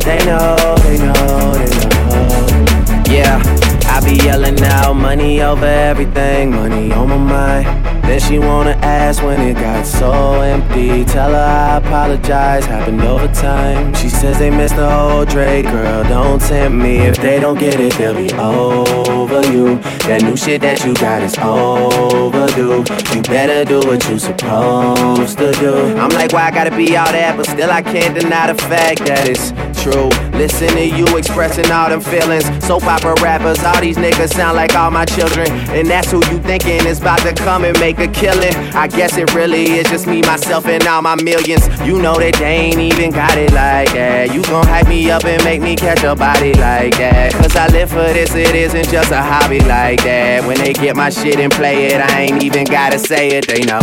They 0.00 0.18
know, 0.24 0.56
they 0.82 0.96
know, 0.98 1.52
they 1.54 1.68
know. 1.68 3.10
Yeah, 3.12 3.42
I 3.86 4.00
be 4.02 4.16
yelling 4.24 4.60
out 4.62 4.94
money 4.94 5.42
over 5.42 5.66
everything, 5.66 6.50
money 6.52 6.90
on 6.92 7.08
my 7.08 7.16
mind. 7.18 7.89
Then 8.10 8.18
she 8.18 8.40
wanna 8.40 8.72
ask 8.82 9.22
when 9.22 9.40
it 9.40 9.54
got 9.54 9.86
so 9.86 10.40
empty. 10.40 11.04
Tell 11.04 11.30
her 11.30 11.36
I 11.36 11.76
apologize, 11.76 12.66
happened 12.66 13.02
over 13.02 13.28
time. 13.28 13.94
She 13.94 14.08
says 14.08 14.40
they 14.40 14.50
missed 14.50 14.74
the 14.74 14.90
whole 14.90 15.24
Drake, 15.24 15.66
girl. 15.66 16.02
Don't 16.02 16.40
tempt 16.40 16.76
me. 16.76 16.96
If 16.96 17.18
they 17.18 17.38
don't 17.38 17.56
get 17.56 17.78
it, 17.78 17.92
they'll 17.92 18.12
be 18.12 18.32
over 18.32 19.46
you. 19.52 19.76
That 20.08 20.22
new 20.24 20.36
shit 20.36 20.60
that 20.62 20.84
you 20.84 20.92
got 20.94 21.22
is 21.22 21.38
overdue. 21.38 22.82
You 23.14 23.22
better 23.22 23.64
do 23.64 23.78
what 23.86 24.04
you 24.08 24.18
supposed 24.18 25.38
to 25.38 25.52
do. 25.52 25.96
I'm 25.96 26.10
like, 26.10 26.32
why 26.32 26.48
I 26.48 26.50
gotta 26.50 26.74
be 26.74 26.96
all 26.96 27.12
that? 27.12 27.36
But 27.36 27.46
still, 27.46 27.70
I 27.70 27.80
can't 27.80 28.18
deny 28.18 28.52
the 28.52 28.60
fact 28.60 29.06
that 29.06 29.28
it's 29.28 29.52
true. 29.84 30.08
Listen 30.36 30.68
to 30.70 30.84
you 30.84 31.06
expressing 31.16 31.70
all 31.70 31.88
them 31.88 32.00
feelings. 32.00 32.44
Soap 32.66 32.84
opera 32.84 33.14
rappers, 33.22 33.62
all 33.62 33.80
these 33.80 33.96
niggas 33.96 34.34
sound 34.34 34.56
like 34.56 34.74
all 34.74 34.90
my 34.90 35.04
children. 35.04 35.48
And 35.70 35.88
that's 35.88 36.10
who 36.10 36.18
you 36.26 36.40
thinking 36.40 36.84
is 36.86 37.00
about 37.00 37.20
to 37.20 37.32
come 37.32 37.64
and 37.64 37.78
make 37.78 37.99
a 38.00 38.08
killing. 38.08 38.54
I 38.74 38.86
guess 38.86 39.16
it 39.16 39.34
really 39.34 39.64
is 39.78 39.88
just 39.88 40.06
me, 40.06 40.22
myself, 40.22 40.66
and 40.66 40.86
all 40.86 41.02
my 41.02 41.16
millions. 41.22 41.66
You 41.86 42.00
know 42.00 42.18
that 42.18 42.34
they 42.38 42.72
ain't 42.72 42.80
even 42.80 43.10
got 43.10 43.36
it 43.36 43.52
like 43.52 43.92
that. 43.92 44.34
You 44.34 44.42
gon' 44.44 44.66
hype 44.66 44.88
me 44.88 45.10
up 45.10 45.24
and 45.24 45.42
make 45.44 45.60
me 45.60 45.76
catch 45.76 46.02
a 46.04 46.14
body 46.14 46.54
like 46.54 46.96
that. 46.98 47.32
Cause 47.32 47.54
I 47.56 47.68
live 47.68 47.90
for 47.90 48.12
this, 48.12 48.34
it 48.34 48.54
isn't 48.54 48.88
just 48.88 49.10
a 49.10 49.22
hobby 49.22 49.60
like 49.60 50.02
that. 50.04 50.46
When 50.46 50.58
they 50.58 50.72
get 50.72 50.96
my 50.96 51.10
shit 51.10 51.38
and 51.38 51.52
play 51.52 51.86
it, 51.86 52.00
I 52.00 52.22
ain't 52.22 52.42
even 52.42 52.64
gotta 52.64 52.98
say 52.98 53.28
it, 53.28 53.46
they 53.46 53.62
know. 53.62 53.80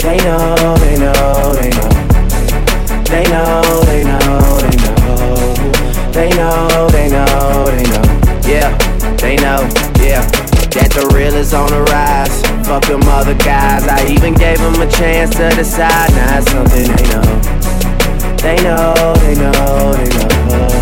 They 0.00 0.16
know, 0.18 0.76
they 0.78 0.98
know, 0.98 1.52
they 1.54 1.70
know. 1.70 2.04
They 3.04 3.24
know, 3.30 3.82
they 3.84 4.04
know, 4.04 4.58
they 4.60 4.76
know. 4.76 4.94
They 6.12 6.30
know, 6.30 6.88
they 6.90 7.08
know, 7.08 7.64
they 7.66 7.82
know. 7.90 8.04
Yeah, 8.46 8.70
they 9.16 9.36
know, 9.36 9.68
yeah. 9.98 10.24
That 10.74 10.90
the 10.90 11.10
real 11.14 11.34
is 11.34 11.54
on 11.54 11.70
the 11.70 11.82
rise. 11.82 12.53
Fuck 12.64 12.86
them 12.86 13.02
other 13.02 13.34
guys. 13.34 13.86
I 13.86 14.06
even 14.06 14.32
gave 14.34 14.58
them 14.58 14.80
a 14.80 14.90
chance 14.90 15.36
to 15.36 15.50
decide. 15.50 16.10
Now 16.12 16.38
it's 16.38 16.50
something 16.50 16.88
they 16.96 17.04
know. 17.12 17.54
They 18.38 18.56
know, 18.62 19.14
they 19.20 19.34
know, 19.34 19.92
they 19.92 20.08
know. 20.08 20.73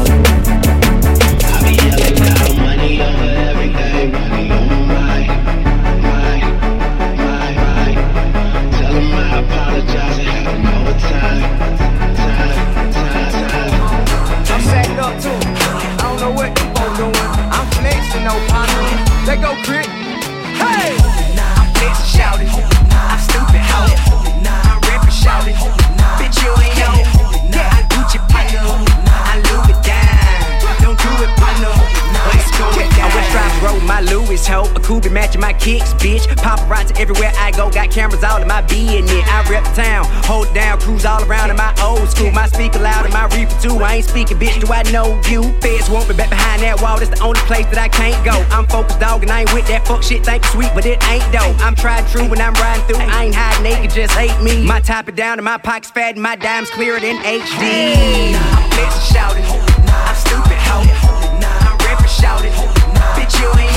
Too. 43.63 43.79
I 43.79 43.97
ain't 43.97 44.05
speaking, 44.05 44.37
bitch. 44.37 44.61
Do 44.61 44.73
I 44.73 44.83
know 44.91 45.15
you? 45.31 45.43
Feds 45.61 45.89
want 45.89 46.09
me 46.09 46.17
back 46.17 46.31
behind 46.31 46.63
that 46.63 46.83
wall. 46.83 46.99
That's 46.99 47.11
the 47.11 47.23
only 47.23 47.41
place 47.47 47.65
that 47.67 47.79
I 47.79 47.89
can't 47.89 48.19
go. 48.27 48.35
I'm 48.51 48.67
focused, 48.67 48.99
dog, 48.99 49.23
and 49.23 49.31
I 49.31 49.43
ain't 49.43 49.55
with 49.55 49.67
that 49.69 49.87
fuck 49.87 50.03
shit. 50.03 50.25
Think 50.27 50.43
it's 50.43 50.53
sweet, 50.53 50.71
but 50.75 50.85
it 50.85 50.99
ain't 51.07 51.25
though. 51.31 51.55
I'm 51.63 51.75
tried 51.75 52.07
true 52.09 52.27
when 52.29 52.41
I'm 52.41 52.55
riding 52.55 52.85
through. 52.87 52.99
I 52.99 53.31
ain't 53.31 53.35
hiding 53.35 53.63
naked, 53.63 53.95
just 53.95 54.13
hate 54.15 54.35
me. 54.43 54.67
My 54.67 54.81
top 54.81 55.09
it 55.09 55.15
down 55.15 55.39
and 55.39 55.45
my 55.45 55.59
pockets 55.59 55.91
fat 55.91 56.15
and 56.15 56.23
my 56.23 56.35
dimes 56.35 56.71
clearer 56.71 56.99
than 56.99 57.23
HD. 57.23 58.35
I'm 58.35 58.93
shouting. 59.15 59.47
I'm 59.47 60.17
stupid, 60.19 60.59
hoe. 60.67 60.83
I'm 60.83 61.79
rapping, 61.87 62.11
shouting. 62.11 62.53
Bitch, 63.15 63.39
you 63.39 63.49
ain't 63.61 63.72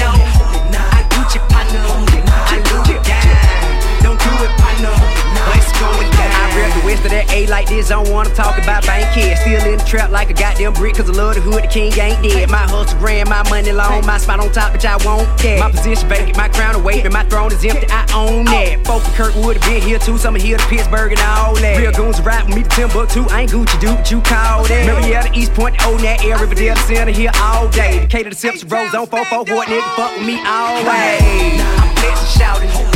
west 6.85 7.03
of 7.03 7.11
that 7.11 7.31
A 7.33 7.47
like 7.47 7.67
this. 7.67 7.91
I 7.91 7.95
Don't 7.95 8.13
wanna 8.13 8.33
talk 8.35 8.57
about 8.61 8.85
bank 8.85 9.11
kids. 9.13 9.41
Still 9.41 9.63
in 9.65 9.77
the 9.79 9.83
trap 9.83 10.11
like 10.11 10.29
a 10.29 10.33
goddamn 10.33 10.73
brick. 10.73 10.95
Cause 10.95 11.09
I 11.09 11.13
love 11.13 11.35
the 11.35 11.41
hood. 11.41 11.63
The 11.63 11.67
king 11.67 11.91
ain't 11.99 12.21
dead. 12.21 12.49
My 12.49 12.69
hustle 12.69 12.97
grand, 12.99 13.29
my 13.29 13.41
money 13.49 13.71
long. 13.71 14.05
My 14.05 14.17
spot 14.17 14.39
on 14.39 14.51
top, 14.51 14.73
bitch, 14.73 14.85
I 14.85 14.95
won't 15.03 15.27
care. 15.39 15.59
My 15.59 15.71
position 15.71 16.07
vacant, 16.07 16.37
my 16.37 16.47
crown 16.49 16.75
away. 16.75 17.01
And 17.01 17.11
my 17.11 17.23
throne 17.25 17.51
is 17.51 17.65
empty. 17.65 17.87
I 17.89 18.05
own 18.13 18.45
that. 18.45 18.85
Folk 18.85 19.01
from 19.03 19.13
Kirkwood 19.13 19.57
have 19.57 19.65
been 19.65 19.81
here 19.81 19.99
too. 19.99 20.17
Some 20.17 20.35
here 20.35 20.57
to 20.57 20.67
Pittsburgh 20.67 21.11
and 21.11 21.21
all 21.21 21.55
that. 21.55 21.77
Real 21.77 21.91
goons 21.91 22.21
rap 22.21 22.45
with 22.45 22.55
me 22.55 22.63
to 22.63 22.69
Timbuktu. 22.69 23.25
I 23.29 23.41
ain't 23.41 23.51
Gucci, 23.51 23.79
dude, 23.79 23.97
but 23.97 24.11
you 24.11 24.21
call 24.21 24.63
that. 24.65 24.85
Marietta, 24.85 25.31
East 25.33 25.53
Point, 25.53 25.75
old 25.85 25.99
that 26.01 26.23
area. 26.23 26.37
Riverdale, 26.37 26.75
the 26.75 26.81
center 26.81 27.11
here 27.11 27.31
all 27.41 27.67
day. 27.69 27.99
Decatur, 27.99 28.29
the 28.29 28.35
Simpson, 28.35 28.69
Rose 28.69 28.93
on 28.93 29.07
444. 29.07 29.63
Nigga, 29.65 29.95
fuck 29.95 30.15
with 30.17 30.27
me 30.27 30.37
always. 30.45 31.61
I'm 31.61 31.95
flexing, 31.95 32.39
shouting. 32.39 32.94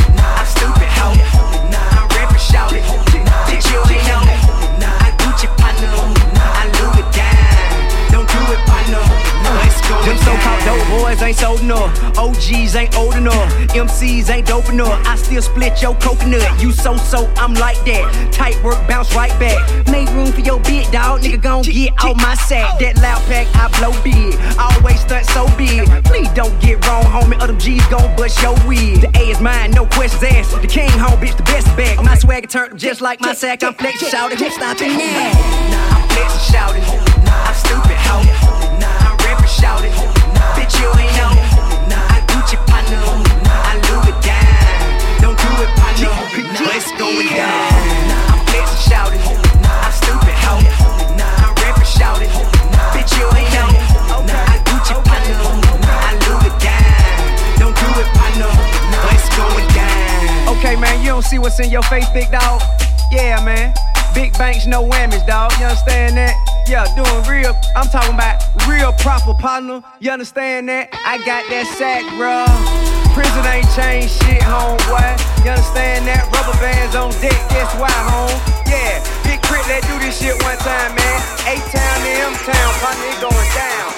Them 10.10 10.18
so-called 10.18 10.64
dope 10.64 10.88
boys 10.88 11.22
ain't 11.22 11.36
sold 11.36 11.60
enough. 11.60 12.18
OGs 12.18 12.74
ain't 12.74 12.96
old 12.96 13.14
enough. 13.14 13.48
MCs 13.70 14.28
ain't 14.28 14.48
dope 14.48 14.68
enough. 14.68 15.00
I 15.06 15.14
still 15.14 15.40
split 15.40 15.80
your 15.80 15.94
coconut. 15.94 16.60
You 16.60 16.72
so 16.72 16.96
so, 16.96 17.30
I'm 17.36 17.54
like 17.54 17.76
that. 17.84 18.32
Tight 18.32 18.60
work, 18.64 18.76
bounce 18.88 19.14
right 19.14 19.30
back. 19.38 19.86
Make 19.86 20.08
room 20.08 20.32
for 20.32 20.40
your 20.40 20.58
big 20.62 20.90
dog. 20.90 21.20
Nigga 21.20 21.40
gon' 21.40 21.62
get 21.62 21.92
out 22.02 22.16
my 22.16 22.34
sack. 22.34 22.80
That 22.80 22.96
loud 22.96 23.22
pack, 23.30 23.46
I 23.54 23.70
blow 23.78 23.94
big. 24.02 24.34
Always 24.58 24.98
stunt 24.98 25.26
so 25.26 25.46
big. 25.56 25.86
Please 26.06 26.28
don't 26.30 26.60
get 26.60 26.84
wrong, 26.88 27.04
homie. 27.04 27.40
Other 27.40 27.54
G's 27.54 27.86
gon' 27.86 28.16
bust 28.16 28.42
your 28.42 28.56
wig. 28.66 29.02
The 29.02 29.10
A 29.14 29.30
is 29.30 29.40
mine, 29.40 29.70
no 29.70 29.86
questions 29.86 30.24
asked. 30.24 30.60
The 30.60 30.66
king 30.66 30.90
home, 30.90 31.20
bitch, 31.20 31.36
the 31.36 31.44
best 31.44 31.68
back. 31.76 32.02
My 32.02 32.16
swagger 32.16 32.48
turned 32.48 32.72
up 32.72 32.78
just 32.80 33.00
like 33.00 33.20
my 33.20 33.32
sack. 33.32 33.62
I'm 33.62 33.74
flexing, 33.74 34.08
shouting. 34.08 34.38
Who's 34.38 34.54
stopping 34.54 34.98
now? 34.98 35.30
I'm 35.94 36.08
flexing, 36.08 36.52
shouting. 36.52 36.82
I'm 36.82 37.54
stupid, 37.54 37.96
hoe. 38.02 38.69
I'm 39.64 39.82
rapping. 39.82 39.92
Bitch, 40.56 40.74
you 40.80 40.88
ain't 40.96 41.12
know. 41.16 41.32
I 41.92 42.24
Gucci 42.28 42.56
partner. 42.66 43.00
I 43.44 43.76
Louis 43.88 44.16
down. 44.24 45.20
Don't 45.20 45.36
do 45.36 45.50
it, 45.62 45.70
partner. 45.76 46.12
Let's 46.64 46.90
go 46.96 47.08
down. 47.08 48.10
I'm 48.30 48.40
flexing, 48.48 48.90
shouting. 48.90 49.20
I'm 49.20 49.92
stupid, 49.92 50.36
hoe. 50.40 50.64
I'm 51.44 51.54
rapping, 51.60 51.84
shouting. 51.84 52.30
Bitch, 52.94 53.12
you 53.18 53.26
ain't 53.36 53.52
know. 53.52 53.68
I 54.32 54.60
Gucci 54.64 54.96
partner. 55.04 55.36
I 55.88 56.16
Louis 56.24 56.54
down. 56.64 57.60
Don't 57.60 57.76
do 57.76 57.88
it, 58.00 58.08
partner. 58.16 58.50
Let's 59.08 59.28
go 59.36 59.44
down. 59.74 60.56
Okay, 60.56 60.76
man, 60.76 61.00
you 61.00 61.08
don't 61.08 61.24
see 61.24 61.38
what's 61.38 61.60
in 61.60 61.70
your 61.70 61.82
face, 61.84 62.08
big 62.10 62.30
dog. 62.30 62.62
Yeah, 63.10 63.44
man. 63.44 63.74
Big 64.14 64.32
banks, 64.38 64.66
no 64.66 64.82
whammies, 64.82 65.26
dog. 65.26 65.52
You 65.58 65.66
understand 65.66 66.16
that? 66.16 66.34
Yeah, 66.66 66.86
doing 66.94 67.22
real. 67.26 67.54
I'm 67.76 67.88
talking 67.88 68.14
about 68.14 68.42
real 68.68 68.92
proper 69.00 69.34
partner. 69.34 69.82
You 70.00 70.10
understand 70.10 70.68
that? 70.68 70.90
I 71.06 71.18
got 71.24 71.46
that 71.50 71.66
sack, 71.78 72.06
bro. 72.18 72.46
Prison 73.14 73.42
ain't 73.46 73.66
changed 73.74 74.14
shit, 74.22 74.42
homeboy. 74.42 75.18
You 75.42 75.50
understand 75.50 76.06
that? 76.06 76.26
Rubber 76.30 76.54
bands 76.62 76.94
on 76.94 77.10
deck, 77.18 77.38
that's 77.50 77.74
why, 77.78 77.90
home. 77.90 78.38
Yeah, 78.70 79.02
Big 79.26 79.42
K.R.I.T., 79.42 79.66
let 79.66 79.82
do 79.86 79.98
this 79.98 80.14
shit 80.14 80.36
one 80.46 80.58
time, 80.62 80.94
man. 80.94 81.18
A-town 81.46 81.96
to 82.06 82.12
M-town, 82.30 82.70
partner, 82.82 83.06
it 83.10 83.18
going 83.18 83.50
down. 83.54 83.88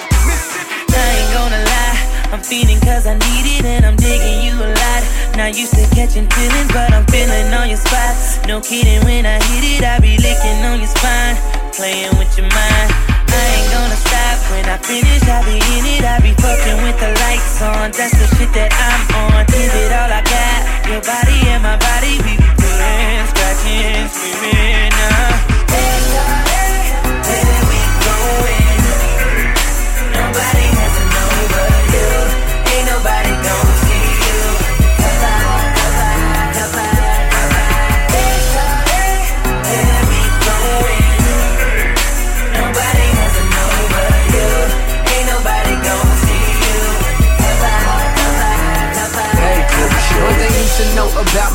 I 0.93 1.05
ain't 1.13 1.31
gonna 1.33 1.61
lie, 1.61 1.97
I'm 2.33 2.41
feeling 2.41 2.79
cause 2.81 3.05
I 3.05 3.13
need 3.17 3.45
it 3.49 3.65
and 3.65 3.85
I'm 3.85 3.97
digging 3.97 4.45
you 4.45 4.53
a 4.57 4.69
lot. 4.73 5.01
Not 5.35 5.57
used 5.57 5.73
to 5.73 5.83
catching 5.95 6.29
feelings, 6.29 6.69
but 6.71 6.93
I'm 6.93 7.05
feeling 7.07 7.51
on 7.53 7.67
your 7.67 7.77
spot. 7.77 8.13
No 8.47 8.61
kidding, 8.61 9.03
when 9.03 9.25
I 9.25 9.41
hit 9.49 9.65
it, 9.65 9.83
I 9.83 9.99
be 9.99 10.17
licking 10.17 10.61
on 10.61 10.77
your 10.77 10.87
spine, 10.87 11.35
playing 11.73 12.13
with 12.21 12.37
your 12.37 12.45
mind. 12.53 12.89
I 13.33 13.43
ain't 13.57 13.71
gonna 13.73 13.97
stop 13.97 14.37
when 14.53 14.65
I 14.69 14.77
finish, 14.77 15.25
I 15.25 15.41
be 15.41 15.57
in 15.57 15.85
it, 15.97 16.05
I 16.05 16.21
be 16.21 16.33
fucking 16.37 16.83
with 16.85 16.99
the 17.01 17.09
lights 17.25 17.61
on. 17.61 17.89
That's 17.91 18.13
the 18.13 18.27
shit 18.37 18.53
that 18.53 18.69
I'm 18.77 19.01
on. 19.33 19.45
Give 19.49 19.73
it 19.73 19.91
all 19.91 20.11
I 20.13 20.21
got, 20.21 20.61
your 20.85 21.01
body 21.01 21.37
and 21.49 21.63
my 21.63 21.77
body, 21.81 22.21
we 22.21 22.37
be 22.37 22.49
pulling, 22.53 23.25
scratching, 23.33 24.05
screaming. 24.13 24.93
Uh. 24.93 25.52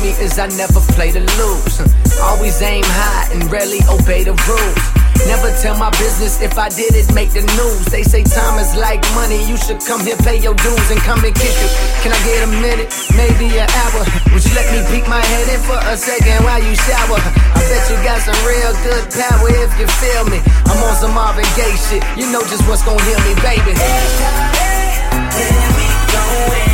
Me 0.01 0.11
is 0.19 0.39
I 0.39 0.47
never 0.55 0.79
play 0.95 1.11
to 1.11 1.19
lose. 1.19 1.75
Always 2.21 2.61
aim 2.61 2.83
high 2.85 3.31
and 3.33 3.51
rarely 3.51 3.79
obey 3.87 4.23
the 4.23 4.35
rules. 4.47 4.83
Never 5.27 5.51
tell 5.59 5.75
my 5.77 5.91
business 5.99 6.39
if 6.41 6.57
I 6.57 6.69
did 6.69 6.95
it, 6.95 7.11
make 7.13 7.31
the 7.35 7.43
news. 7.59 7.85
They 7.91 8.03
say 8.03 8.23
time 8.23 8.55
is 8.59 8.75
like 8.75 9.03
money, 9.15 9.43
you 9.47 9.57
should 9.57 9.83
come 9.83 9.99
here, 10.01 10.15
pay 10.23 10.39
your 10.39 10.55
dues, 10.55 10.87
and 10.91 10.99
come 11.03 11.19
and 11.23 11.35
kick 11.35 11.51
it. 11.51 11.71
Can 11.99 12.15
I 12.15 12.19
get 12.23 12.47
a 12.47 12.51
minute, 12.63 12.87
maybe 13.19 13.51
an 13.59 13.67
hour? 13.67 14.01
Would 14.31 14.43
you 14.43 14.53
let 14.55 14.71
me 14.71 14.79
peek 14.87 15.07
my 15.11 15.19
head 15.19 15.47
in 15.51 15.59
for 15.67 15.75
a 15.75 15.95
second 15.99 16.39
while 16.47 16.63
you 16.63 16.75
shower? 16.87 17.19
I 17.19 17.59
bet 17.67 17.83
you 17.91 17.99
got 18.03 18.23
some 18.23 18.39
real 18.47 18.71
good 18.87 19.03
power 19.11 19.51
if 19.51 19.71
you 19.75 19.87
feel 19.99 20.23
me. 20.31 20.39
I'm 20.71 20.79
on 20.87 20.95
some 20.95 21.13
Marvin 21.13 21.47
Gaye 21.59 21.75
shit, 21.75 22.03
you 22.15 22.31
know 22.31 22.41
just 22.47 22.63
what's 22.67 22.83
gonna 22.87 23.03
heal 23.03 23.19
me, 23.27 23.35
baby. 23.43 23.75
Where 23.75 25.71
we 25.75 25.87
going? 26.15 26.67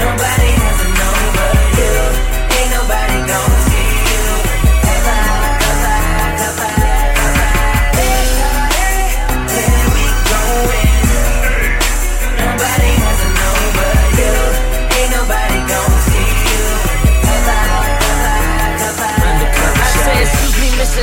Nobody 0.00 0.65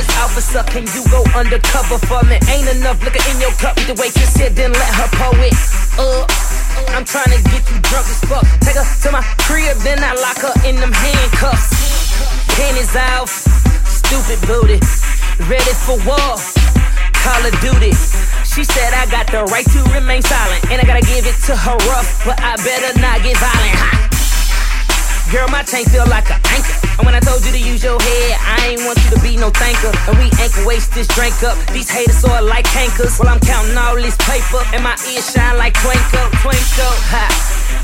Mrs. 0.04 0.24
Officer, 0.24 0.62
can 0.64 0.84
you 0.92 1.02
go 1.10 1.24
undercover 1.34 1.98
for 2.06 2.22
me? 2.24 2.38
Ain't 2.48 2.68
enough 2.76 3.02
liquor 3.02 3.22
in 3.30 3.40
your 3.40 3.52
cup. 3.52 3.76
The 3.76 3.94
way 3.94 4.06
you 4.06 4.26
said, 4.26 4.54
then 4.54 4.72
let 4.72 4.94
her 4.94 5.08
pour 5.16 5.34
it 5.40 5.54
up. 5.98 6.30
I'm 6.92 7.04
trying 7.04 7.32
to 7.32 7.40
get 7.48 7.64
you 7.70 7.80
drunk 7.80 8.06
as 8.08 8.20
fuck. 8.28 8.44
Take 8.60 8.76
her 8.76 8.84
to 8.84 9.12
my 9.12 9.22
crib, 9.46 9.76
then 9.78 10.02
I 10.02 10.12
lock 10.14 10.38
her 10.38 10.54
in 10.68 10.76
them 10.76 10.92
handcuffs. 10.92 12.16
Panties 12.56 12.94
off, 12.96 13.30
stupid 13.86 14.40
booty. 14.46 14.80
Ready 15.48 15.74
for 15.86 15.96
war, 16.04 16.36
Call 17.24 17.42
of 17.46 17.54
Duty. 17.60 17.92
She 18.44 18.62
said 18.64 18.92
I 18.94 19.06
got 19.10 19.26
the 19.28 19.44
right 19.50 19.66
to 19.72 19.80
remain 19.94 20.22
silent, 20.22 20.70
and 20.70 20.80
I 20.80 20.84
gotta 20.84 21.06
give 21.06 21.26
it 21.26 21.36
to 21.46 21.56
her 21.56 21.76
rough, 21.88 22.24
but 22.24 22.38
I 22.40 22.56
better 22.56 22.98
not 23.00 23.22
get 23.22 23.36
violent. 23.38 24.03
Girl, 25.34 25.50
my 25.50 25.66
tank 25.66 25.90
feel 25.90 26.06
like 26.06 26.30
an 26.30 26.38
anchor. 26.54 26.78
And 26.94 27.02
when 27.02 27.18
I 27.18 27.18
told 27.18 27.42
you 27.42 27.50
to 27.50 27.58
use 27.58 27.82
your 27.82 27.98
head, 27.98 28.38
I 28.38 28.70
ain't 28.70 28.86
want 28.86 29.02
you 29.02 29.18
to 29.18 29.20
be 29.20 29.34
no 29.34 29.50
thanker. 29.50 29.90
And 30.06 30.14
we 30.14 30.30
ain't 30.38 30.54
gonna 30.54 30.62
waste 30.62 30.94
this 30.94 31.10
drink 31.10 31.34
up. 31.42 31.58
These 31.74 31.90
haters 31.90 32.22
sort 32.22 32.46
like 32.46 32.70
tankers. 32.70 33.18
While 33.18 33.34
I'm 33.34 33.42
counting 33.42 33.74
all 33.74 33.98
this 33.98 34.14
paper, 34.22 34.62
and 34.70 34.86
my 34.86 34.94
ears 35.10 35.26
shine 35.26 35.58
like 35.58 35.74
twinkle, 35.82 36.30
twinkle. 36.38 36.94
Ha! 37.10 37.26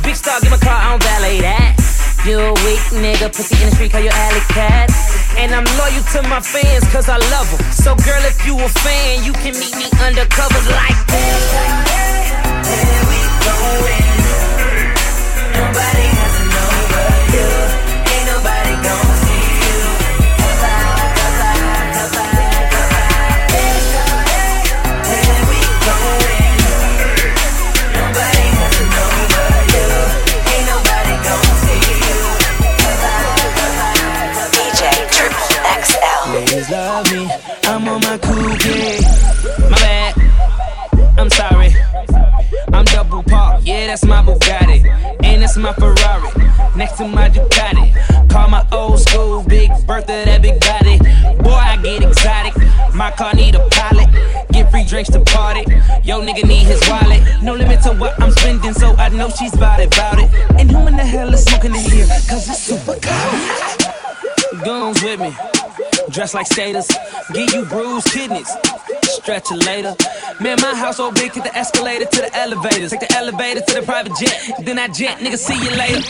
Big 0.06 0.14
star, 0.14 0.38
give 0.38 0.54
my 0.54 0.62
car, 0.62 0.78
I 0.78 0.94
don't 0.94 1.02
valet 1.02 1.42
that. 1.42 1.74
You 2.22 2.38
a 2.38 2.54
weak 2.62 2.86
nigga, 2.94 3.26
pussy 3.34 3.58
in 3.58 3.66
the 3.66 3.74
street, 3.74 3.90
call 3.90 4.06
your 4.06 4.14
alley 4.14 4.46
cat. 4.54 4.86
And 5.34 5.50
I'm 5.50 5.66
loyal 5.74 6.06
to 6.14 6.22
my 6.30 6.38
fans, 6.38 6.86
cause 6.94 7.10
I 7.10 7.18
love 7.34 7.50
them. 7.50 7.66
So, 7.74 7.98
girl, 8.06 8.22
if 8.30 8.46
you 8.46 8.54
a 8.62 8.70
fan, 8.70 9.26
you 9.26 9.34
can 9.42 9.58
meet 9.58 9.74
me 9.74 9.90
undercover 9.98 10.62
like 10.70 11.02
this. 11.10 11.42
Where 12.62 13.02
we 13.10 13.20
going? 13.42 14.06
Nobody 15.58 16.19
nigga 56.30 56.46
need 56.46 56.66
his 56.66 56.80
wallet. 56.88 57.22
No 57.42 57.54
limit 57.54 57.82
to 57.82 57.92
what 57.92 58.20
I'm 58.20 58.30
spending, 58.30 58.72
so 58.74 58.94
I 58.96 59.08
know 59.08 59.28
she's 59.30 59.54
about 59.54 59.80
it, 59.80 59.94
about 59.94 60.18
it. 60.18 60.30
And 60.58 60.70
who 60.70 60.86
in 60.86 60.96
the 60.96 61.04
hell 61.04 61.32
is 61.32 61.44
smoking 61.44 61.74
in 61.74 61.80
here? 61.80 62.06
Cause 62.28 62.48
it's 62.48 62.58
super 62.58 62.96
cold. 63.00 64.64
Guns 64.64 65.02
with 65.02 65.20
me. 65.20 65.34
Dress 66.10 66.34
like 66.34 66.46
skaters. 66.46 66.88
Give 67.32 67.52
you 67.52 67.64
bruised 67.64 68.08
kidneys. 68.12 68.50
Stretch 69.02 69.50
it 69.50 69.64
later. 69.64 69.94
Man, 70.40 70.56
my 70.60 70.74
house 70.74 70.96
so 70.96 71.12
big, 71.12 71.32
take 71.32 71.44
the 71.44 71.56
escalator 71.56 72.04
to 72.04 72.20
the 72.22 72.34
elevators. 72.36 72.90
Take 72.90 73.00
the 73.00 73.16
elevator 73.16 73.60
to 73.60 73.74
the 73.74 73.82
private 73.82 74.12
jet. 74.18 74.64
Then 74.64 74.78
I 74.78 74.88
jet, 74.88 75.18
nigga, 75.18 75.36
see 75.36 75.54
you 75.54 75.70
later. 75.76 76.02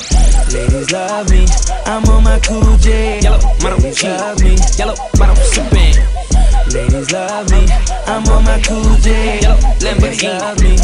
Ladies 0.52 0.90
love 0.90 1.30
me. 1.30 1.46
I'm 1.86 2.04
on 2.10 2.24
my 2.24 2.38
cool 2.40 2.76
J. 2.78 3.20
Yellow, 3.20 3.38
model, 3.62 3.78
love 4.04 4.42
me. 4.42 4.56
Yellow, 4.76 4.96
model, 5.18 5.36
sippin'. 5.36 6.20
Ladies 6.72 7.10
love 7.10 7.50
me. 7.50 7.66
I'm 8.06 8.22
on 8.28 8.44
my 8.44 8.62
cool 8.62 8.94
J. 9.02 9.40
Lamborghini. 9.82 10.38
Love 10.38 10.62
me. 10.62 10.76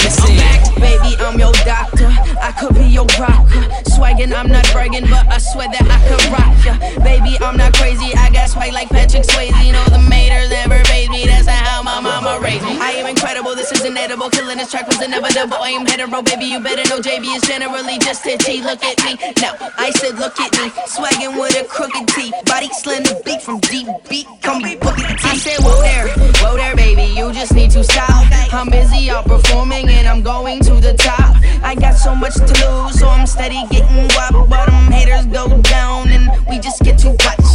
Listen. 0.00 0.56
Baby, 0.80 1.16
I'm 1.20 1.38
your 1.38 1.52
doctor. 1.68 2.08
I 2.40 2.52
could 2.58 2.74
be 2.74 2.86
your 2.86 3.04
rocker. 3.20 3.68
Swaggin', 3.92 4.32
I'm 4.32 4.48
not 4.48 4.64
bragging, 4.72 5.04
but 5.08 5.26
I 5.28 5.38
swear 5.38 5.68
that 5.68 5.84
I 5.84 6.00
could 6.08 6.24
rock 6.32 6.52
ya. 6.64 6.76
Baby, 7.04 7.36
I'm 7.40 7.56
not 7.56 7.74
crazy. 7.74 8.14
I 8.14 8.30
got 8.30 8.48
swag 8.48 8.72
like 8.72 8.88
Patrick 8.88 9.24
Swayze. 9.24 9.52
You 9.64 9.72
know 9.72 9.84
the 9.86 10.00
maters 10.00 10.48
never 10.50 10.80
raised 10.92 11.10
me. 11.10 11.26
That's 11.26 11.46
not 11.46 11.56
how 11.56 11.82
my 11.82 12.00
mama 12.00 12.38
raised 12.40 12.64
me. 12.64 12.78
I 12.78 12.92
am 12.92 13.06
incredible. 13.06 13.54
This 13.54 13.72
is 13.72 13.84
inedible. 13.84 14.30
Killing 14.30 14.58
this 14.58 14.70
track 14.70 14.86
was 14.86 15.02
inevitable. 15.02 15.56
I 15.60 15.70
am 15.70 15.84
hetero, 15.84 16.22
baby. 16.22 16.46
You 16.46 16.60
better 16.60 16.88
know 16.88 17.00
JB 17.00 17.36
is 17.36 17.42
generally 17.42 17.98
just 17.98 18.24
itchy. 18.26 18.62
Look 18.62 18.84
at 18.84 18.96
me. 19.04 19.16
Now, 19.40 19.56
I 19.76 19.90
said, 19.96 20.16
look 20.16 20.38
at 20.40 20.52
me. 20.60 20.68
Swaggin' 20.88 21.40
with 21.40 21.56
a 21.60 21.64
crooked 21.64 22.08
T. 22.08 22.32
Body 22.46 22.68
slender 22.72 23.16
beat 23.24 23.42
from 23.42 23.60
deep 23.60 23.88
beat. 24.08 24.26
Come 24.42 24.62
T. 24.62 24.76
I 24.88 25.36
said, 25.36 25.58
whoa 25.60 25.82
there. 25.82 26.08
Whoa 26.42 26.56
there, 26.56 26.76
baby. 26.76 27.12
You 27.18 27.32
just 27.32 27.54
need 27.54 27.70
to 27.72 27.82
stop. 27.82 28.26
I'm 28.52 28.70
busy 28.70 29.10
out 29.10 29.24
performing 29.26 29.88
and 29.88 30.06
I'm 30.06 30.22
going 30.22 30.60
to 30.60 30.74
the 30.74 30.94
top. 30.94 31.36
I 31.62 31.74
got 31.74 31.94
so 31.96 32.14
much 32.14 32.34
to 32.34 32.42
lose, 32.42 32.98
so 32.98 33.08
I'm 33.08 33.26
steady 33.26 33.64
getting 33.70 34.08
wop. 34.14 34.48
But 34.48 34.66
them 34.66 34.92
haters 34.92 35.26
go 35.26 35.60
down 35.62 36.08
and 36.08 36.30
we 36.48 36.58
just 36.58 36.82
get 36.82 36.98
to 36.98 37.10
watch. 37.10 37.46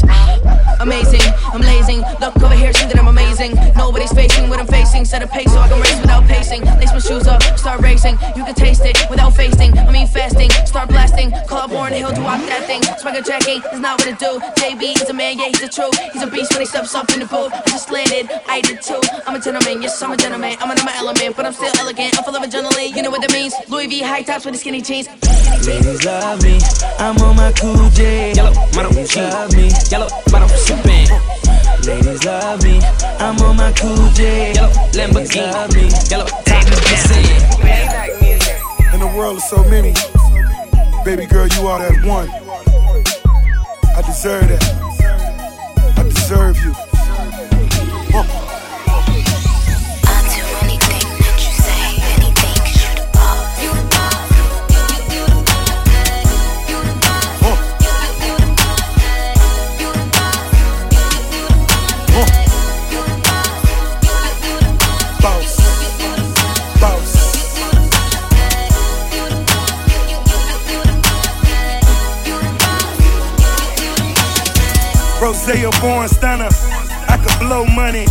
Amazing, 0.80 1.22
I'm 1.54 1.62
lazing. 1.62 2.00
Look 2.20 2.36
over 2.42 2.56
here, 2.56 2.74
see 2.74 2.88
that 2.88 2.98
I'm 2.98 3.08
amazing. 3.08 3.54
Nobody's 3.78 4.12
facing 4.12 4.50
what 4.50 4.60
I'm 4.60 4.68
facing. 4.68 5.06
Set 5.06 5.22
a 5.22 5.28
pace 5.28 5.52
so 5.54 5.60
I 5.60 5.68
can 5.70 5.80
race 5.80 6.00
without 6.02 6.24
pacing. 6.26 6.66
Lace 6.80 6.92
my 6.92 7.00
shoes 7.00 7.28
up, 7.28 7.42
start 7.58 7.82
racing. 7.82 8.18
You 8.36 8.44
can 8.44 8.56
that 13.14 13.26
thing. 13.26 13.62
Swagger 13.62 13.62
jacking 13.62 13.62
is 13.74 13.80
not 13.80 14.00
what 14.00 14.08
it 14.08 14.20
do. 14.20 14.40
JB 14.62 15.02
is 15.02 15.10
a 15.10 15.14
man, 15.14 15.38
yeah, 15.38 15.48
he's 15.48 15.62
the 15.62 15.68
truth. 15.68 15.98
He's 16.14 16.24
a 16.24 16.28
beast 16.28 16.52
when 16.54 16.62
he 16.62 16.66
steps 16.66 16.96
up 16.96 17.12
in 17.12 17.20
the 17.20 17.26
booth. 17.26 17.52
I 17.54 17.62
just 17.68 17.92
landed, 17.92 18.30
I 18.48 18.62
did 18.62 18.82
too. 18.82 19.00
I'm 19.28 19.36
a 19.36 19.40
gentleman, 19.40 19.82
yes, 19.82 20.02
I'm 20.02 20.12
a 20.12 20.18
gentleman. 20.18 20.56
I'm 20.60 20.72
in 20.72 20.86
my 20.86 20.96
element, 20.96 21.36
but 21.36 21.46
I'm 21.46 21.54
still 21.54 21.72
elegant. 21.80 22.18
I'm 22.18 22.24
full 22.24 22.36
of 22.36 22.44
adrenaline, 22.44 22.96
you 22.96 23.02
know 23.02 23.12
what 23.12 23.22
that 23.22 23.32
means. 23.34 23.54
Louis 23.68 23.88
V 23.88 24.02
high 24.02 24.22
tops 24.22 24.46
with 24.46 24.54
the 24.54 24.60
skinny 24.60 24.82
jeans. 24.82 25.08
Ladies 25.68 26.06
love 26.06 26.42
me. 26.44 26.60
I'm 27.00 27.18
on 27.20 27.36
my 27.36 27.52
cool 27.60 27.90
J. 27.92 28.34
Yellow, 28.34 28.54
model, 28.76 28.92
love 28.96 29.56
me. 29.56 29.70
Yellow, 29.90 30.10
model, 30.32 30.50
sippin'. 30.56 31.10
Ladies 31.86 32.24
love 32.24 32.64
me. 32.64 32.80
I'm 33.20 33.38
on 33.42 33.58
my 33.58 33.72
cool 33.74 34.10
J. 34.14 34.54
Yellow, 34.54 34.72
Lamborghini. 34.96 35.52
Love 35.52 35.76
me. 35.76 35.90
Yellow, 36.10 36.28
time 36.46 36.66
to 36.66 36.76
In 38.94 39.00
the 39.00 39.12
world 39.16 39.38
of 39.38 39.44
so 39.44 39.64
many, 39.66 39.94
baby 41.04 41.26
girl, 41.26 41.48
you 41.48 41.68
are 41.68 41.80
that 41.80 42.06
one. 42.06 42.71
I 43.94 44.02
deserve 44.02 44.48
that. 44.48 45.94
I 45.98 46.04
deserve 46.04 46.58
you. 46.64 46.74
Huh. 48.14 48.41
Rose 75.32 75.64
a 75.64 75.72
born 75.80 76.10
stunner. 76.10 76.50
I 77.08 77.16
could 77.16 77.40
blow 77.40 77.64
money. 77.64 78.04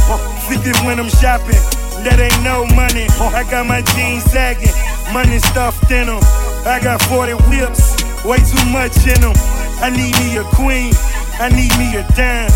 50 0.49 0.73
when 0.87 0.99
I'm 0.99 1.13
shopping. 1.21 1.61
That 2.01 2.17
ain't 2.17 2.41
no 2.41 2.65
money. 2.73 3.13
I 3.37 3.45
got 3.45 3.67
my 3.67 3.83
jeans 3.93 4.25
sagging. 4.25 4.73
Money 5.13 5.37
stuffed 5.39 5.91
in 5.93 6.07
them. 6.09 6.21
I 6.65 6.81
got 6.83 7.03
40 7.13 7.37
whips. 7.53 8.01
Way 8.25 8.41
too 8.41 8.65
much 8.73 8.97
in 9.05 9.21
them. 9.21 9.37
I 9.85 9.93
need 9.93 10.17
me 10.17 10.41
a 10.41 10.45
queen. 10.57 10.97
I 11.37 11.53
need 11.53 11.69
me 11.77 11.93
a 12.01 12.09
dime. 12.17 12.49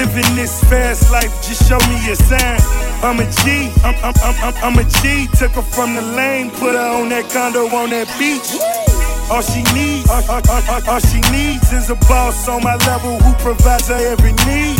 Living 0.00 0.32
this 0.32 0.64
fast 0.64 1.12
life, 1.12 1.32
just 1.44 1.68
show 1.68 1.80
me 1.84 2.00
a 2.08 2.16
sign. 2.16 2.56
I'm 3.04 3.20
a 3.20 3.28
G, 3.44 3.68
I'm, 3.84 3.96
I'm, 4.00 4.16
I'm, 4.24 4.36
I'm, 4.40 4.54
I'm 4.64 4.78
a 4.80 4.84
G. 5.04 5.28
Took 5.36 5.60
her 5.60 5.66
from 5.76 5.94
the 5.94 6.00
lane, 6.16 6.48
put 6.52 6.72
her 6.72 6.88
on 7.00 7.10
that 7.10 7.28
condo 7.28 7.68
on 7.68 7.90
that 7.90 8.08
beach. 8.16 8.95
All 9.28 9.42
she 9.42 9.62
needs, 9.74 10.08
all, 10.08 10.22
all, 10.30 10.40
all, 10.48 10.88
all, 10.88 11.00
she 11.00 11.20
needs 11.32 11.72
is 11.72 11.90
a 11.90 11.96
boss 12.06 12.48
on 12.48 12.62
my 12.62 12.76
level 12.86 13.18
who 13.18 13.32
provides 13.42 13.88
her 13.88 13.94
every 13.94 14.32
need. 14.46 14.78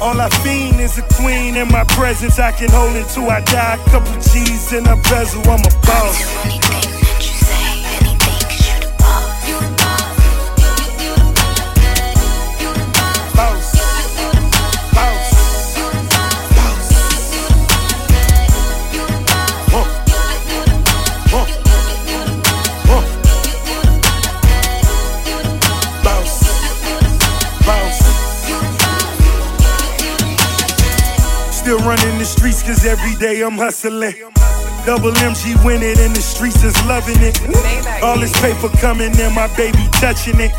All 0.00 0.20
I 0.20 0.28
fiend 0.42 0.80
is 0.80 0.98
a 0.98 1.02
queen 1.14 1.56
in 1.56 1.68
my 1.68 1.84
presence. 1.84 2.40
I 2.40 2.50
can 2.50 2.70
hold 2.70 2.96
until 2.96 3.30
I 3.30 3.40
die. 3.42 3.78
Couple 3.86 4.14
G's 4.14 4.72
in 4.72 4.84
a 4.86 4.96
bezel, 5.08 5.42
I'm 5.48 5.60
a 5.60 5.70
boss. 5.86 7.01
Every 32.80 33.14
day 33.16 33.42
I'm 33.42 33.52
hustling. 33.58 34.14
Double 34.84 35.12
MG 35.22 35.54
win 35.64 35.80
it 35.80 35.94
the 35.94 36.20
streets 36.20 36.64
is 36.64 36.74
loving 36.86 37.22
it. 37.22 37.38
All 38.02 38.18
this 38.18 38.34
paper 38.40 38.68
coming 38.78 39.14
in, 39.14 39.32
my 39.32 39.46
baby 39.56 39.86
touching 40.02 40.40
it. 40.40 40.50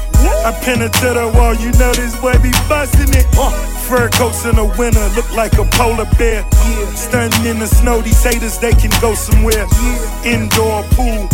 I 0.47 0.55
pin 0.63 0.79
her 0.79 0.87
to 0.87 1.09
the 1.11 1.27
wall, 1.35 1.53
you 1.55 1.71
know 1.75 1.91
this 1.91 2.15
boy 2.15 2.31
be 2.39 2.51
busting 2.71 3.11
it. 3.11 3.27
Fur 3.83 4.07
coats 4.15 4.45
in 4.45 4.55
the 4.55 4.63
winter 4.79 5.03
look 5.19 5.27
like 5.35 5.59
a 5.59 5.65
polar 5.75 6.07
bear. 6.15 6.47
Stunting 6.95 7.45
in 7.45 7.59
the 7.59 7.67
snow, 7.67 7.99
these 7.99 8.23
haters 8.23 8.57
they 8.59 8.71
can 8.71 8.91
go 9.01 9.13
somewhere. 9.13 9.67
Indoor 10.23 10.83
pool, 10.95 11.27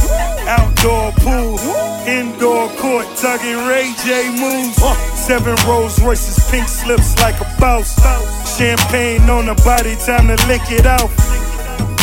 outdoor 0.49 1.13
pool, 1.21 1.61
indoor 2.09 2.69
court, 2.81 3.05
tugging 3.21 3.69
Ray 3.69 3.93
J 4.01 4.33
moves. 4.33 4.81
Seven 5.13 5.55
Rolls 5.69 6.01
Royces, 6.01 6.41
pink 6.49 6.67
slips 6.67 7.13
like 7.21 7.39
a 7.39 7.47
boss. 7.61 7.93
Champagne 8.57 9.29
on 9.29 9.45
the 9.45 9.53
body, 9.61 9.95
time 9.95 10.25
to 10.25 10.37
lick 10.47 10.65
it 10.71 10.87
off. 10.87 11.13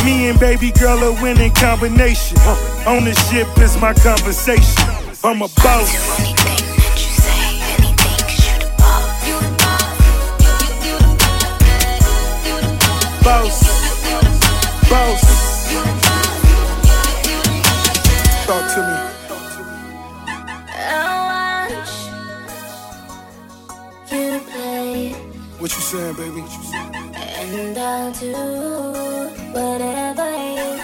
Me 0.06 0.28
and 0.28 0.38
baby 0.38 0.70
girl 0.70 1.02
a 1.02 1.20
winning 1.20 1.50
combination. 1.50 2.38
Ownership 2.86 3.48
is 3.58 3.76
my 3.80 3.92
conversation. 3.92 4.84
I'm 5.24 5.42
a 5.42 5.48
boss. 5.48 5.90
Boss. 13.24 13.64
Boss. 14.88 15.22
Talk 18.46 18.64
to 18.74 18.80
me. 18.86 18.94
What 25.58 25.70
you 25.74 25.80
saying, 25.80 26.14
baby? 26.14 26.40
What 26.42 26.52
you 26.52 26.62
saying? 26.62 26.85
And 27.58 27.78
I'll 27.78 28.12
do 28.12 28.32
whatever 29.54 30.28
you 30.30 30.75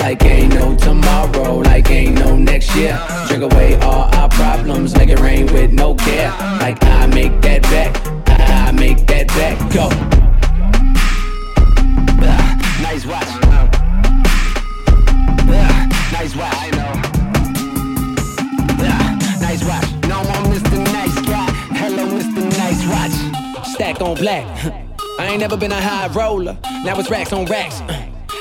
Like 0.00 0.24
ain't 0.24 0.54
no 0.54 0.76
tomorrow, 0.76 1.58
like 1.58 1.90
ain't 1.90 2.14
no 2.18 2.36
next 2.36 2.74
year. 2.76 2.98
Drink 3.28 3.42
away 3.42 3.76
all 3.80 4.14
our 4.14 4.28
problems, 4.28 4.96
make 4.96 5.10
it 5.10 5.20
rain 5.20 5.46
with 5.52 5.72
no 5.72 5.94
care. 5.94 6.30
Like 6.60 6.82
I 6.84 7.06
make 7.06 7.40
that 7.42 7.62
back, 7.62 7.96
I 8.28 8.72
make 8.72 9.06
that 9.06 9.28
back 9.28 9.58
go. 9.72 9.88
Nice 12.82 13.06
watch. 13.06 13.28
Nice 16.12 16.36
watch. 16.36 16.54
I 16.54 16.70
know. 16.76 16.92
Nice 19.40 19.64
watch. 19.64 19.88
No 20.08 20.22
more 20.24 20.52
Mr. 20.52 20.76
Nice 20.92 21.20
Guy. 21.26 21.50
Hello, 21.80 22.04
Mr. 22.06 22.42
Nice 22.58 22.82
Watch. 22.86 23.66
Stack 23.74 24.00
on 24.00 24.16
black. 24.16 24.44
I 25.18 25.26
ain't 25.28 25.40
never 25.40 25.56
been 25.56 25.72
a 25.72 25.80
high 25.80 26.08
roller. 26.08 26.56
Now 26.84 26.98
it's 26.98 27.10
racks 27.10 27.32
on 27.32 27.46
racks. 27.46 27.80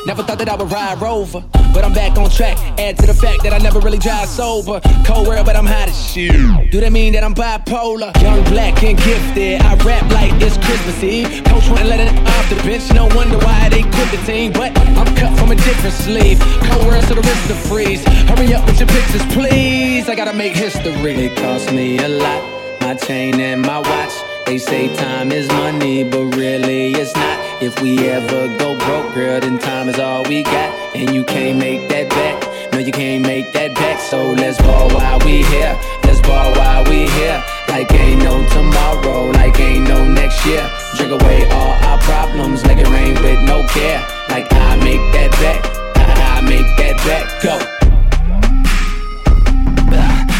Never 0.10 0.24
thought 0.24 0.40
that 0.40 0.50
I 0.50 0.56
would 0.56 0.72
ride 0.72 1.00
Rover, 1.00 1.44
but 1.72 1.86
I'm 1.86 1.94
back 1.94 2.18
on 2.18 2.32
track. 2.32 2.58
Add 2.80 2.98
to 2.98 3.06
the 3.06 3.14
fact 3.14 3.44
that 3.44 3.54
I 3.54 3.60
never 3.60 3.80
really 3.80 4.00
drive 4.00 4.28
sober. 4.28 4.82
Cold 5.06 5.28
world, 5.28 5.46
but 5.46 5.56
I'm 5.56 5.68
hot 5.68 5.88
as 5.88 6.12
shit. 6.12 6.34
Do 6.72 6.80
that 6.80 6.92
mean 6.92 7.14
that 7.14 7.24
I'm 7.24 7.36
bipolar? 7.36 8.10
Young, 8.20 8.44
black, 8.46 8.82
and 8.82 8.98
gifted. 8.98 9.62
I 9.62 9.76
rap 9.86 10.10
like 10.10 10.34
it's 10.42 10.58
Christmas 10.58 11.04
Eve. 11.04 11.44
Coach 11.46 11.70
wouldn't 11.70 11.90
let 11.90 12.00
it 12.00 12.10
off 12.26 12.50
the 12.50 12.56
bench. 12.66 12.92
No 12.92 13.06
wonder 13.14 13.38
why 13.38 13.70
they 13.70 13.84
quit 13.84 14.10
the 14.10 14.18
team. 14.26 14.52
But 14.52 14.76
I'm 14.98 15.14
cut 15.16 15.38
from 15.38 15.52
a 15.52 15.56
different 15.56 15.94
sleeve. 15.94 16.40
Cold 16.66 16.88
world, 16.88 17.04
so 17.04 17.14
the 17.14 17.22
wrist 17.22 17.48
to 17.50 17.54
freeze. 17.70 18.04
Hurry 18.26 18.52
up 18.56 18.66
with 18.66 18.80
your 18.80 18.90
pictures, 18.90 19.22
please. 19.38 20.10
I 20.10 20.16
gotta 20.16 20.34
make 20.34 20.54
history. 20.54 21.30
It 21.30 21.38
cost 21.38 21.72
me 21.72 22.00
a 22.00 22.10
lot. 22.10 22.42
My 22.82 22.96
chain 22.96 23.40
and 23.40 23.62
my 23.62 23.78
watch. 23.78 24.29
They 24.46 24.58
say 24.58 24.94
time 24.96 25.32
is 25.32 25.48
money, 25.50 26.04
but 26.04 26.26
really 26.36 26.92
it's 26.94 27.16
not. 27.16 27.38
If 27.62 27.82
we 27.82 28.00
ever 28.10 28.48
go 28.58 28.78
broke, 28.78 29.14
girl, 29.14 29.40
then 29.40 29.60
time 29.60 29.90
is 29.90 30.00
all 30.00 30.24
we 30.24 30.44
got. 30.44 30.96
And 30.96 31.14
you 31.14 31.24
can't 31.24 31.58
make 31.58 31.88
that 31.90 32.10
back. 32.10 32.72
No, 32.72 32.80
you 32.80 32.92
can't 32.92 33.22
make 33.22 33.52
that 33.54 33.76
back. 33.76 34.00
So 34.00 34.32
let's 34.32 34.58
ball 34.62 34.90
while 34.90 35.20
we 35.20 35.44
here. 35.44 35.78
Let's 36.04 36.22
ball 36.22 36.52
while 36.54 36.84
we 36.86 37.08
here. 37.08 37.44
Like 37.68 37.92
ain't 37.94 38.24
no 38.24 38.48
tomorrow, 38.50 39.32
like 39.32 39.60
ain't 39.60 39.88
no 39.88 40.04
next 40.06 40.46
year. 40.46 40.68
Drink 40.96 41.22
away 41.22 41.46
all 41.52 41.74
our 41.88 42.00
problems, 42.00 42.64
make 42.66 42.80
it 42.80 42.88
rain 42.88 43.16
with 43.16 43.42
no 43.44 43.66
care. 43.68 44.00
Like 44.30 44.52
I 44.52 44.76
make 44.78 45.04
that 45.14 45.32
back. 45.40 45.62
I 46.36 46.42
make 46.42 46.70
that 46.78 46.98
back 47.06 47.42
go. 47.44 47.60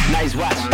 Nice 0.12 0.36
watch. 0.36 0.69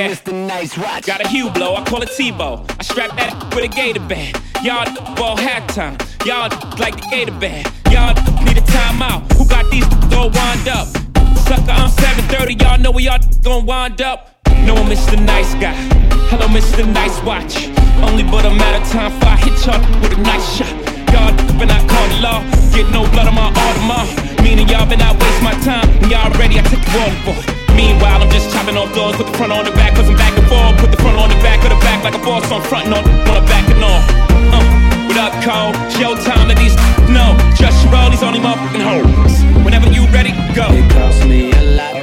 Yeah. 0.00 0.14
Mr. 0.14 0.32
Nice 0.32 0.78
Watch. 0.78 1.04
Got 1.04 1.20
a 1.20 1.24
Hublot, 1.24 1.76
I 1.76 1.84
call 1.84 2.00
it 2.00 2.08
Tebow. 2.16 2.64
I 2.80 2.82
strap 2.82 3.10
that 3.18 3.36
with 3.54 3.64
a 3.64 3.68
gator 3.68 4.00
band. 4.00 4.40
Y'all 4.64 4.88
ball 5.14 5.36
halftime. 5.36 5.92
Y'all 6.24 6.48
like 6.78 6.96
the 6.96 7.06
gator 7.10 7.36
band. 7.36 7.68
Y'all 7.92 8.14
need 8.42 8.56
a 8.56 8.64
timeout. 8.64 9.30
Who 9.36 9.44
got 9.46 9.70
these 9.70 9.84
all 10.16 10.30
wind 10.30 10.68
up? 10.68 10.88
Sucker, 11.44 11.76
I'm 11.76 11.90
730. 11.90 12.64
Y'all 12.64 12.78
know 12.78 12.90
we 12.92 13.04
y'all 13.04 13.20
gon' 13.44 13.66
wind 13.66 14.00
up. 14.00 14.40
No, 14.64 14.74
I'm 14.74 14.88
Mr. 14.88 15.20
Nice 15.20 15.52
Guy. 15.60 15.76
Hello, 16.32 16.46
Mr. 16.48 16.80
Nice 16.88 17.20
Watch. 17.22 17.68
Only 18.00 18.24
but 18.24 18.46
a 18.46 18.54
matter 18.56 18.80
of 18.80 18.88
time 18.88 19.12
before 19.12 19.28
I 19.28 19.36
hit 19.36 19.66
y'all 19.66 20.00
with 20.00 20.16
a 20.16 20.20
nice 20.22 20.48
shot. 20.56 20.72
Y'all 21.12 21.36
been 21.60 21.68
out 21.68 21.86
call 21.90 22.08
the 22.08 22.20
law. 22.24 22.40
Get 22.72 22.88
no 22.88 23.04
blood 23.12 23.28
on 23.28 23.34
my 23.34 23.52
Audemars. 23.52 24.42
Meaning 24.42 24.66
y'all 24.66 24.88
been 24.88 25.02
out 25.02 25.20
waste 25.20 25.42
my 25.42 25.52
time. 25.60 25.86
And 26.00 26.10
y'all 26.10 26.32
ready, 26.40 26.58
I 26.58 26.62
took 26.62 26.80
the 26.80 26.92
water 26.96 27.44
for 27.44 27.52
it. 27.52 27.59
Meanwhile, 27.80 28.20
I'm 28.20 28.28
just 28.28 28.52
chopping 28.52 28.76
off 28.76 28.94
doors, 28.94 29.16
put 29.16 29.26
the 29.26 29.32
front 29.38 29.52
on 29.52 29.64
the 29.64 29.70
back, 29.70 29.94
cause 29.94 30.06
I'm 30.06 30.14
back 30.14 30.36
and 30.36 30.46
forth. 30.48 30.76
Put 30.76 30.90
the 30.90 31.00
front 31.00 31.16
on 31.16 31.30
the 31.30 31.40
back 31.40 31.64
of 31.64 31.70
the 31.70 31.80
back 31.80 32.04
like 32.04 32.14
a 32.14 32.18
boss, 32.18 32.46
so 32.46 32.56
I'm 32.56 32.62
frontin' 32.68 32.92
on, 32.92 33.08
on 33.24 33.34
the 33.40 33.46
back 33.48 33.64
and 33.72 33.82
on. 33.82 34.00
Uh, 34.52 35.08
what 35.08 35.16
up, 35.16 35.32
Cole? 35.40 35.72
Showtime, 35.96 36.48
let 36.48 36.58
these 36.58 36.76
know. 37.08 37.32
Just 37.56 37.80
roll 37.88 38.10
these 38.10 38.22
only 38.22 38.38
motherfucking 38.38 38.84
hoes. 38.84 39.64
Whenever 39.64 39.88
you 39.88 40.04
ready, 40.08 40.32
go. 40.54 40.68
It 40.68 40.90
cost 40.92 41.24
me 41.24 41.52
a 41.52 41.62
lot. 41.62 41.99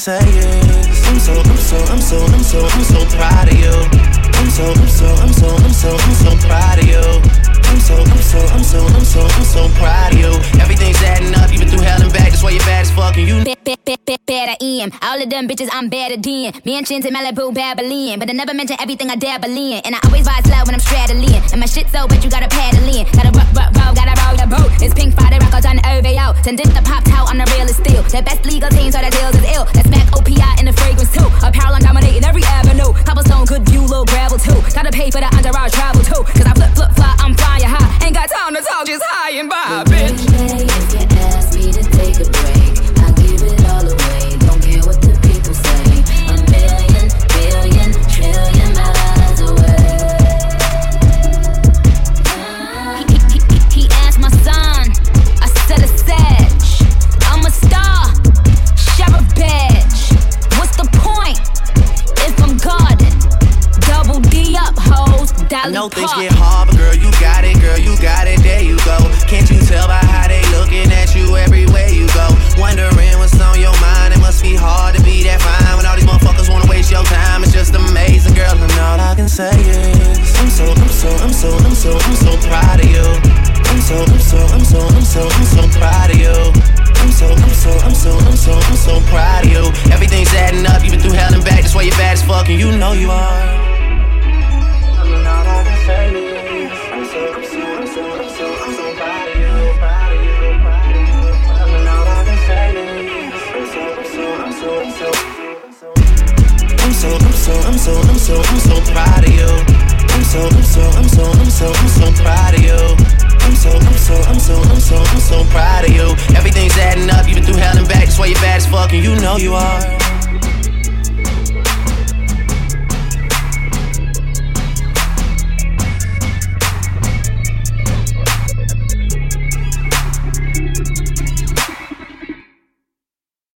say 0.00 0.16
is 0.16 1.08
I'm 1.08 1.18
so, 1.20 1.36
I'm 1.36 1.56
so, 1.58 1.76
I'm 1.76 2.00
so, 2.00 2.24
I'm 2.24 2.42
so, 2.42 2.64
I'm 2.64 2.84
so 2.84 3.04
proud 3.12 3.52
of 3.52 3.58
you. 3.58 3.68
I'm 4.32 4.48
so, 4.48 4.64
I'm 4.72 4.88
so, 4.88 5.04
I'm 5.12 5.28
so, 5.28 5.48
I'm 5.52 5.72
so, 5.76 5.90
I'm 5.92 6.14
so 6.16 6.30
proud 6.40 6.78
of 6.78 6.88
you. 6.88 7.04
I'm 7.68 7.78
so, 7.84 8.00
I'm 8.00 8.22
so, 8.24 8.40
I'm 8.48 8.64
so, 8.64 8.80
I'm 8.80 9.04
so, 9.04 9.20
I'm 9.20 9.44
so 9.44 9.68
proud 9.76 10.14
of 10.14 10.18
you. 10.18 10.32
Everything's 10.56 10.96
adding 11.02 11.34
up, 11.34 11.52
even 11.52 11.68
through 11.68 11.84
hell 11.84 12.00
and 12.00 12.10
back. 12.14 12.30
That's 12.32 12.42
why 12.42 12.56
you're 12.56 12.64
bad 12.64 12.88
as 12.88 12.90
fucking 12.90 13.28
you. 13.28 13.44
Better 13.44 14.56
am. 14.62 14.90
All 15.02 15.20
of 15.20 15.28
them 15.28 15.46
bitches 15.46 15.68
I'm 15.70 15.90
better 15.90 16.16
than. 16.16 16.54
Mansions 16.64 17.04
in 17.04 17.12
Malibu, 17.12 17.52
Babylon. 17.52 18.18
But 18.18 18.30
I 18.30 18.32
never 18.32 18.54
mention 18.54 18.76
everything 18.80 19.10
I 19.10 19.16
dabble 19.16 19.52
in. 19.52 19.84
And 19.84 19.94
I 19.94 20.00
always 20.06 20.24
rise 20.24 20.46
low 20.46 20.64
when 20.64 20.72
I'm 20.72 20.80
straddling. 20.80 21.28
And 21.52 21.60
my 21.60 21.66
shit 21.66 21.88
so 21.90 22.06
wet, 22.08 22.24
you 22.24 22.30
gotta 22.30 22.48
paddle 22.48 22.88
in. 22.88 23.04
Gotta 23.12 23.36
rock, 23.36 23.52
rock, 23.52 23.70
roll, 23.76 23.92
gotta 23.92 24.16
roll 24.24 24.36
the 24.40 24.48
boat. 24.48 24.72
It's 24.80 24.94
pink, 24.94 25.12
fire, 25.12 25.36
records 25.36 25.66
on 25.66 25.76
OVO. 25.84 26.40
Tended 26.40 26.72
the 26.72 26.82
pop 26.88 27.04
out 27.12 27.28
on 27.28 27.36
the 27.36 27.46
real 27.52 27.68
steel. 27.68 28.02
The 28.08 28.22
best 28.22 28.46
legal 28.46 28.70
teams 28.70 28.94
so 28.94 29.02
the 29.02 29.10
deals 29.10 29.39
OPI 30.12 30.60
in 30.60 30.66
the 30.66 30.72
fragrance 30.72 31.12
too. 31.12 31.26
Apparel 31.42 31.74
I'm 31.74 31.82
dominating 31.82 32.24
every 32.24 32.44
avenue. 32.44 32.92
Cobblestone, 33.04 33.46
good 33.46 33.68
view, 33.68 33.82
little 33.82 34.04
gravel 34.04 34.38
too. 34.38 34.58
Gotta 34.74 34.90
pay 34.90 35.10
for 35.10 35.20
the 35.20 35.30
entourage 35.34 35.74